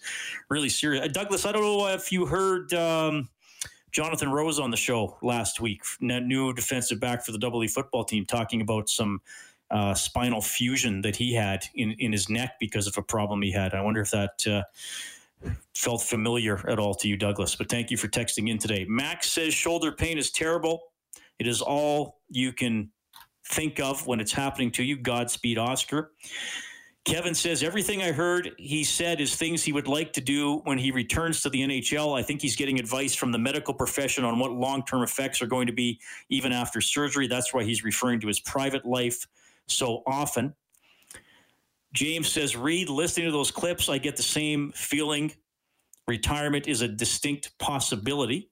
really 0.50 0.68
serious. 0.68 1.04
Uh, 1.04 1.08
Douglas, 1.08 1.46
I 1.46 1.52
don't 1.52 1.62
know 1.62 1.88
if 1.88 2.12
you 2.12 2.26
heard 2.26 2.74
um, 2.74 3.28
Jonathan 3.92 4.30
Rose 4.30 4.58
on 4.58 4.70
the 4.70 4.76
show 4.76 5.18
last 5.22 5.60
week, 5.60 5.82
new 6.00 6.52
defensive 6.54 6.98
back 6.98 7.24
for 7.24 7.32
the 7.32 7.38
Double 7.38 7.62
E 7.62 7.68
football 7.68 8.04
team, 8.04 8.24
talking 8.24 8.62
about 8.62 8.88
some 8.88 9.20
uh, 9.70 9.94
spinal 9.94 10.40
fusion 10.40 11.02
that 11.02 11.16
he 11.16 11.34
had 11.34 11.64
in, 11.74 11.92
in 11.92 12.12
his 12.12 12.28
neck 12.28 12.54
because 12.58 12.86
of 12.86 12.96
a 12.96 13.02
problem 13.02 13.42
he 13.42 13.52
had. 13.52 13.74
I 13.74 13.82
wonder 13.82 14.00
if 14.00 14.10
that 14.10 14.46
uh, 14.46 14.62
felt 15.74 16.02
familiar 16.02 16.66
at 16.68 16.78
all 16.78 16.94
to 16.96 17.08
you, 17.08 17.16
Douglas. 17.16 17.54
But 17.54 17.68
thank 17.68 17.90
you 17.90 17.96
for 17.96 18.08
texting 18.08 18.48
in 18.48 18.58
today. 18.58 18.86
Max 18.88 19.30
says 19.30 19.52
shoulder 19.52 19.92
pain 19.92 20.18
is 20.18 20.30
terrible. 20.30 20.82
It 21.38 21.46
is 21.46 21.60
all 21.60 22.20
you 22.28 22.52
can 22.52 22.90
think 23.48 23.80
of 23.80 24.06
when 24.06 24.20
it's 24.20 24.32
happening 24.32 24.70
to 24.72 24.82
you. 24.82 24.96
Godspeed, 24.96 25.58
Oscar. 25.58 26.12
Kevin 27.04 27.34
says 27.34 27.64
everything 27.64 28.00
I 28.00 28.12
heard 28.12 28.52
he 28.58 28.84
said 28.84 29.20
is 29.20 29.34
things 29.34 29.64
he 29.64 29.72
would 29.72 29.88
like 29.88 30.12
to 30.12 30.20
do 30.20 30.58
when 30.64 30.78
he 30.78 30.92
returns 30.92 31.40
to 31.42 31.50
the 31.50 31.60
NHL. 31.60 32.16
I 32.16 32.22
think 32.22 32.40
he's 32.40 32.54
getting 32.54 32.78
advice 32.78 33.14
from 33.14 33.32
the 33.32 33.38
medical 33.38 33.74
profession 33.74 34.24
on 34.24 34.38
what 34.38 34.52
long 34.52 34.84
term 34.84 35.02
effects 35.02 35.42
are 35.42 35.46
going 35.46 35.66
to 35.66 35.72
be 35.72 35.98
even 36.28 36.52
after 36.52 36.80
surgery. 36.80 37.26
That's 37.26 37.52
why 37.52 37.64
he's 37.64 37.82
referring 37.82 38.20
to 38.20 38.28
his 38.28 38.38
private 38.38 38.84
life 38.84 39.26
so 39.66 40.04
often. 40.06 40.54
James 41.92 42.28
says, 42.28 42.56
Reid, 42.56 42.88
listening 42.88 43.26
to 43.26 43.32
those 43.32 43.50
clips, 43.50 43.88
I 43.88 43.98
get 43.98 44.16
the 44.16 44.22
same 44.22 44.72
feeling. 44.72 45.32
Retirement 46.06 46.68
is 46.68 46.82
a 46.82 46.88
distinct 46.88 47.58
possibility. 47.58 48.48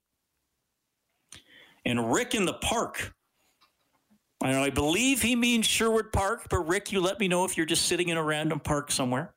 And 1.84 2.12
Rick 2.12 2.34
in 2.34 2.44
the 2.44 2.54
park 2.54 3.14
I, 4.42 4.52
know, 4.52 4.62
I 4.62 4.70
believe 4.70 5.20
he 5.20 5.36
means 5.36 5.66
Sherwood 5.66 6.12
Park, 6.12 6.46
but 6.48 6.66
Rick, 6.66 6.92
you 6.92 7.00
let 7.00 7.20
me 7.20 7.28
know 7.28 7.44
if 7.44 7.56
you're 7.56 7.66
just 7.66 7.86
sitting 7.86 8.08
in 8.08 8.16
a 8.16 8.22
random 8.22 8.60
park 8.60 8.90
somewhere. 8.90 9.34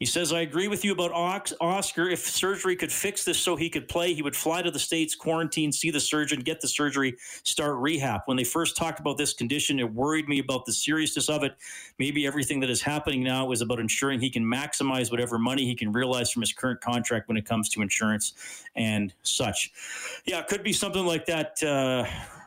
He 0.00 0.06
says, 0.06 0.32
I 0.32 0.40
agree 0.40 0.66
with 0.66 0.84
you 0.84 0.92
about 0.92 1.12
Oscar. 1.12 2.10
If 2.10 2.18
surgery 2.18 2.74
could 2.74 2.90
fix 2.90 3.24
this 3.24 3.38
so 3.38 3.54
he 3.54 3.70
could 3.70 3.86
play, 3.86 4.12
he 4.12 4.22
would 4.22 4.34
fly 4.34 4.60
to 4.60 4.70
the 4.72 4.78
States, 4.78 5.14
quarantine, 5.14 5.70
see 5.70 5.92
the 5.92 6.00
surgeon, 6.00 6.40
get 6.40 6.60
the 6.60 6.66
surgery, 6.66 7.16
start 7.44 7.76
rehab. 7.76 8.22
When 8.26 8.36
they 8.36 8.42
first 8.42 8.76
talked 8.76 8.98
about 8.98 9.18
this 9.18 9.32
condition, 9.32 9.78
it 9.78 9.94
worried 9.94 10.28
me 10.28 10.40
about 10.40 10.66
the 10.66 10.72
seriousness 10.72 11.28
of 11.28 11.44
it. 11.44 11.54
Maybe 12.00 12.26
everything 12.26 12.58
that 12.60 12.70
is 12.70 12.82
happening 12.82 13.22
now 13.22 13.52
is 13.52 13.60
about 13.60 13.78
ensuring 13.78 14.20
he 14.20 14.30
can 14.30 14.44
maximize 14.44 15.12
whatever 15.12 15.38
money 15.38 15.64
he 15.64 15.76
can 15.76 15.92
realize 15.92 16.32
from 16.32 16.42
his 16.42 16.52
current 16.52 16.80
contract 16.80 17.28
when 17.28 17.36
it 17.36 17.46
comes 17.46 17.68
to 17.70 17.80
insurance 17.80 18.34
and 18.74 19.14
such. 19.22 19.70
Yeah, 20.26 20.40
it 20.40 20.48
could 20.48 20.64
be 20.64 20.72
something 20.72 21.06
like 21.06 21.24
that. 21.26 21.62
Uh, 21.62 22.04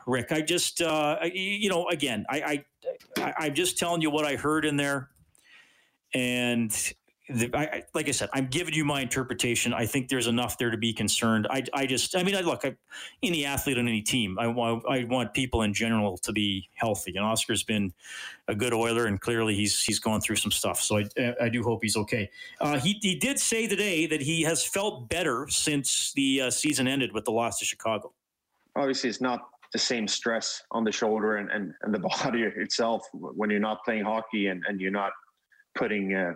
Rick. 0.08 0.32
I 0.32 0.40
just, 0.40 0.80
uh, 0.80 1.18
you 1.32 1.68
know, 1.68 1.88
again, 1.88 2.24
I, 2.28 2.64
I, 3.16 3.34
I'm 3.38 3.54
just 3.54 3.78
telling 3.78 4.00
you 4.00 4.10
what 4.10 4.24
I 4.24 4.36
heard 4.36 4.64
in 4.64 4.76
there, 4.76 5.10
and 6.14 6.70
the, 7.28 7.54
I, 7.54 7.82
like 7.92 8.08
I 8.08 8.12
said, 8.12 8.30
I'm 8.32 8.46
giving 8.46 8.72
you 8.72 8.86
my 8.86 9.02
interpretation. 9.02 9.74
I 9.74 9.84
think 9.84 10.08
there's 10.08 10.26
enough 10.26 10.56
there 10.56 10.70
to 10.70 10.78
be 10.78 10.94
concerned. 10.94 11.46
I, 11.50 11.62
I 11.74 11.84
just, 11.84 12.16
I 12.16 12.22
mean, 12.22 12.34
I 12.34 12.40
look, 12.40 12.64
I, 12.64 12.74
any 13.22 13.44
athlete 13.44 13.76
on 13.76 13.86
any 13.86 14.00
team, 14.00 14.38
I 14.38 14.46
want, 14.46 14.82
I 14.88 15.04
want 15.04 15.34
people 15.34 15.60
in 15.60 15.74
general 15.74 16.16
to 16.18 16.32
be 16.32 16.70
healthy. 16.72 17.12
And 17.14 17.24
Oscar's 17.26 17.62
been 17.62 17.92
a 18.48 18.54
good 18.54 18.72
oiler, 18.72 19.04
and 19.04 19.20
clearly 19.20 19.54
he's 19.54 19.82
he's 19.82 19.98
going 19.98 20.22
through 20.22 20.36
some 20.36 20.50
stuff. 20.50 20.80
So 20.80 20.96
I, 20.96 21.34
I 21.38 21.48
do 21.50 21.62
hope 21.62 21.82
he's 21.82 21.98
okay. 21.98 22.30
Uh, 22.62 22.78
he 22.78 22.98
he 23.02 23.14
did 23.14 23.38
say 23.38 23.68
today 23.68 24.06
that 24.06 24.22
he 24.22 24.42
has 24.44 24.64
felt 24.64 25.10
better 25.10 25.46
since 25.50 26.12
the 26.14 26.40
uh, 26.40 26.50
season 26.50 26.88
ended 26.88 27.12
with 27.12 27.26
the 27.26 27.32
loss 27.32 27.58
to 27.58 27.66
Chicago. 27.66 28.14
Obviously, 28.74 29.10
it's 29.10 29.20
not 29.20 29.50
the 29.72 29.78
same 29.78 30.08
stress 30.08 30.62
on 30.70 30.84
the 30.84 30.92
shoulder 30.92 31.36
and, 31.36 31.50
and, 31.50 31.74
and 31.82 31.94
the 31.94 31.98
body 32.24 32.42
itself 32.42 33.06
when 33.12 33.50
you're 33.50 33.60
not 33.60 33.84
playing 33.84 34.04
hockey 34.04 34.48
and, 34.48 34.64
and 34.68 34.80
you're 34.80 34.90
not 34.90 35.12
putting 35.74 36.14
uh, 36.14 36.32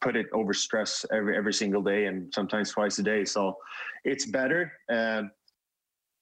put 0.00 0.16
it 0.16 0.26
over 0.32 0.52
stress 0.52 1.04
every 1.12 1.36
every 1.36 1.52
single 1.52 1.82
day 1.82 2.06
and 2.06 2.32
sometimes 2.34 2.70
twice 2.70 2.98
a 2.98 3.02
day. 3.02 3.24
So 3.24 3.56
it's 4.04 4.26
better. 4.26 4.72
Um, 4.90 5.30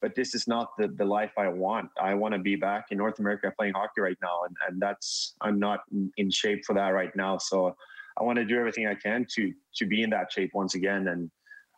but 0.01 0.15
this 0.15 0.35
is 0.35 0.47
not 0.47 0.69
the, 0.79 0.89
the 0.89 1.05
life 1.05 1.33
I 1.37 1.49
want. 1.49 1.91
I 2.01 2.15
want 2.15 2.33
to 2.33 2.39
be 2.39 2.55
back 2.55 2.87
in 2.91 2.99
North 2.99 3.19
America 3.19 3.53
playing 3.59 3.75
hockey 3.75 4.01
right 4.01 4.17
now, 4.23 4.43
and, 4.47 4.57
and 4.69 4.81
that's 4.81 5.35
I'm 5.41 5.59
not 5.59 5.81
in 6.17 6.31
shape 6.31 6.65
for 6.65 6.75
that 6.75 6.91
right 6.91 7.15
now. 7.17 7.39
So 7.39 7.75
I 8.19 8.23
want 8.23 8.37
to 8.37 8.45
do 8.45 8.59
everything 8.59 8.87
I 8.87 8.95
can 8.95 9.27
to 9.35 9.53
to 9.77 9.87
be 9.87 10.03
in 10.03 10.11
that 10.11 10.33
shape 10.33 10.51
once 10.55 10.75
again, 10.75 11.09
and 11.09 11.31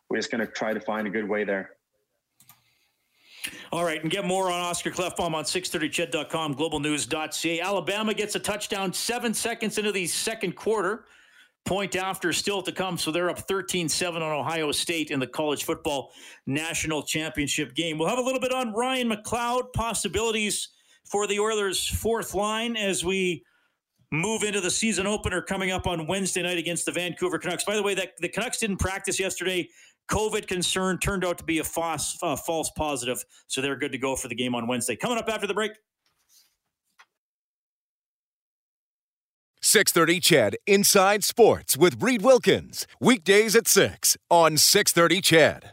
we're 0.09 0.17
just 0.17 0.29
to 0.45 0.51
try 0.51 0.73
to 0.73 0.79
find 0.79 1.07
a 1.07 1.09
good 1.09 1.27
way 1.27 1.43
there. 1.43 1.71
All 3.71 3.85
right, 3.85 4.01
and 4.01 4.11
get 4.11 4.25
more 4.25 4.51
on 4.51 4.59
Oscar 4.59 4.91
Klefbom 4.91 5.33
on 5.33 5.45
630ched.com, 5.45 6.55
globalnews.ca. 6.55 7.61
Alabama 7.61 8.13
gets 8.13 8.35
a 8.35 8.39
touchdown 8.39 8.91
seven 8.91 9.33
seconds 9.33 9.77
into 9.77 9.93
the 9.93 10.07
second 10.07 10.57
quarter. 10.57 11.05
Point 11.63 11.95
after 11.95 12.33
still 12.33 12.61
to 12.63 12.71
come. 12.73 12.97
So 12.97 13.11
they're 13.11 13.29
up 13.29 13.39
13 13.39 13.87
7 13.87 14.21
on 14.21 14.31
Ohio 14.31 14.73
State 14.73 15.09
in 15.09 15.19
the 15.19 15.27
college 15.27 15.63
football 15.63 16.11
national 16.47 17.03
championship 17.03 17.73
game. 17.75 17.97
We'll 17.97 18.09
have 18.09 18.17
a 18.17 18.23
little 18.23 18.41
bit 18.41 18.51
on 18.51 18.73
Ryan 18.73 19.09
McLeod, 19.09 19.71
possibilities 19.71 20.69
for 21.05 21.25
the 21.27 21.39
Oilers' 21.39 21.87
fourth 21.87 22.33
line 22.33 22.75
as 22.75 23.05
we 23.05 23.45
move 24.11 24.43
into 24.43 24.59
the 24.59 24.71
season 24.71 25.07
opener 25.07 25.41
coming 25.41 25.71
up 25.71 25.87
on 25.87 26.07
Wednesday 26.07 26.41
night 26.41 26.57
against 26.57 26.85
the 26.85 26.91
Vancouver 26.91 27.37
Canucks. 27.37 27.63
By 27.63 27.75
the 27.75 27.83
way, 27.83 27.93
that 27.93 28.17
the 28.19 28.27
Canucks 28.27 28.57
didn't 28.57 28.77
practice 28.77 29.19
yesterday. 29.19 29.69
COVID 30.11 30.45
concern 30.45 30.97
turned 30.97 31.23
out 31.23 31.37
to 31.37 31.43
be 31.43 31.59
a 31.59 31.63
false, 31.63 32.17
uh, 32.21 32.35
false 32.35 32.69
positive, 32.71 33.23
so 33.47 33.61
they're 33.61 33.77
good 33.77 33.93
to 33.93 33.97
go 33.97 34.15
for 34.15 34.27
the 34.27 34.35
game 34.35 34.53
on 34.53 34.67
Wednesday. 34.67 34.95
Coming 34.95 35.17
up 35.17 35.29
after 35.29 35.47
the 35.47 35.53
break. 35.53 35.71
630 39.63 40.19
CHED 40.19 40.57
Inside 40.67 41.23
Sports 41.23 41.77
with 41.77 42.01
Reid 42.01 42.23
Wilkins. 42.23 42.87
Weekdays 42.99 43.55
at 43.55 43.67
6 43.67 44.17
on 44.29 44.57
630 44.57 45.21
CHED. 45.21 45.69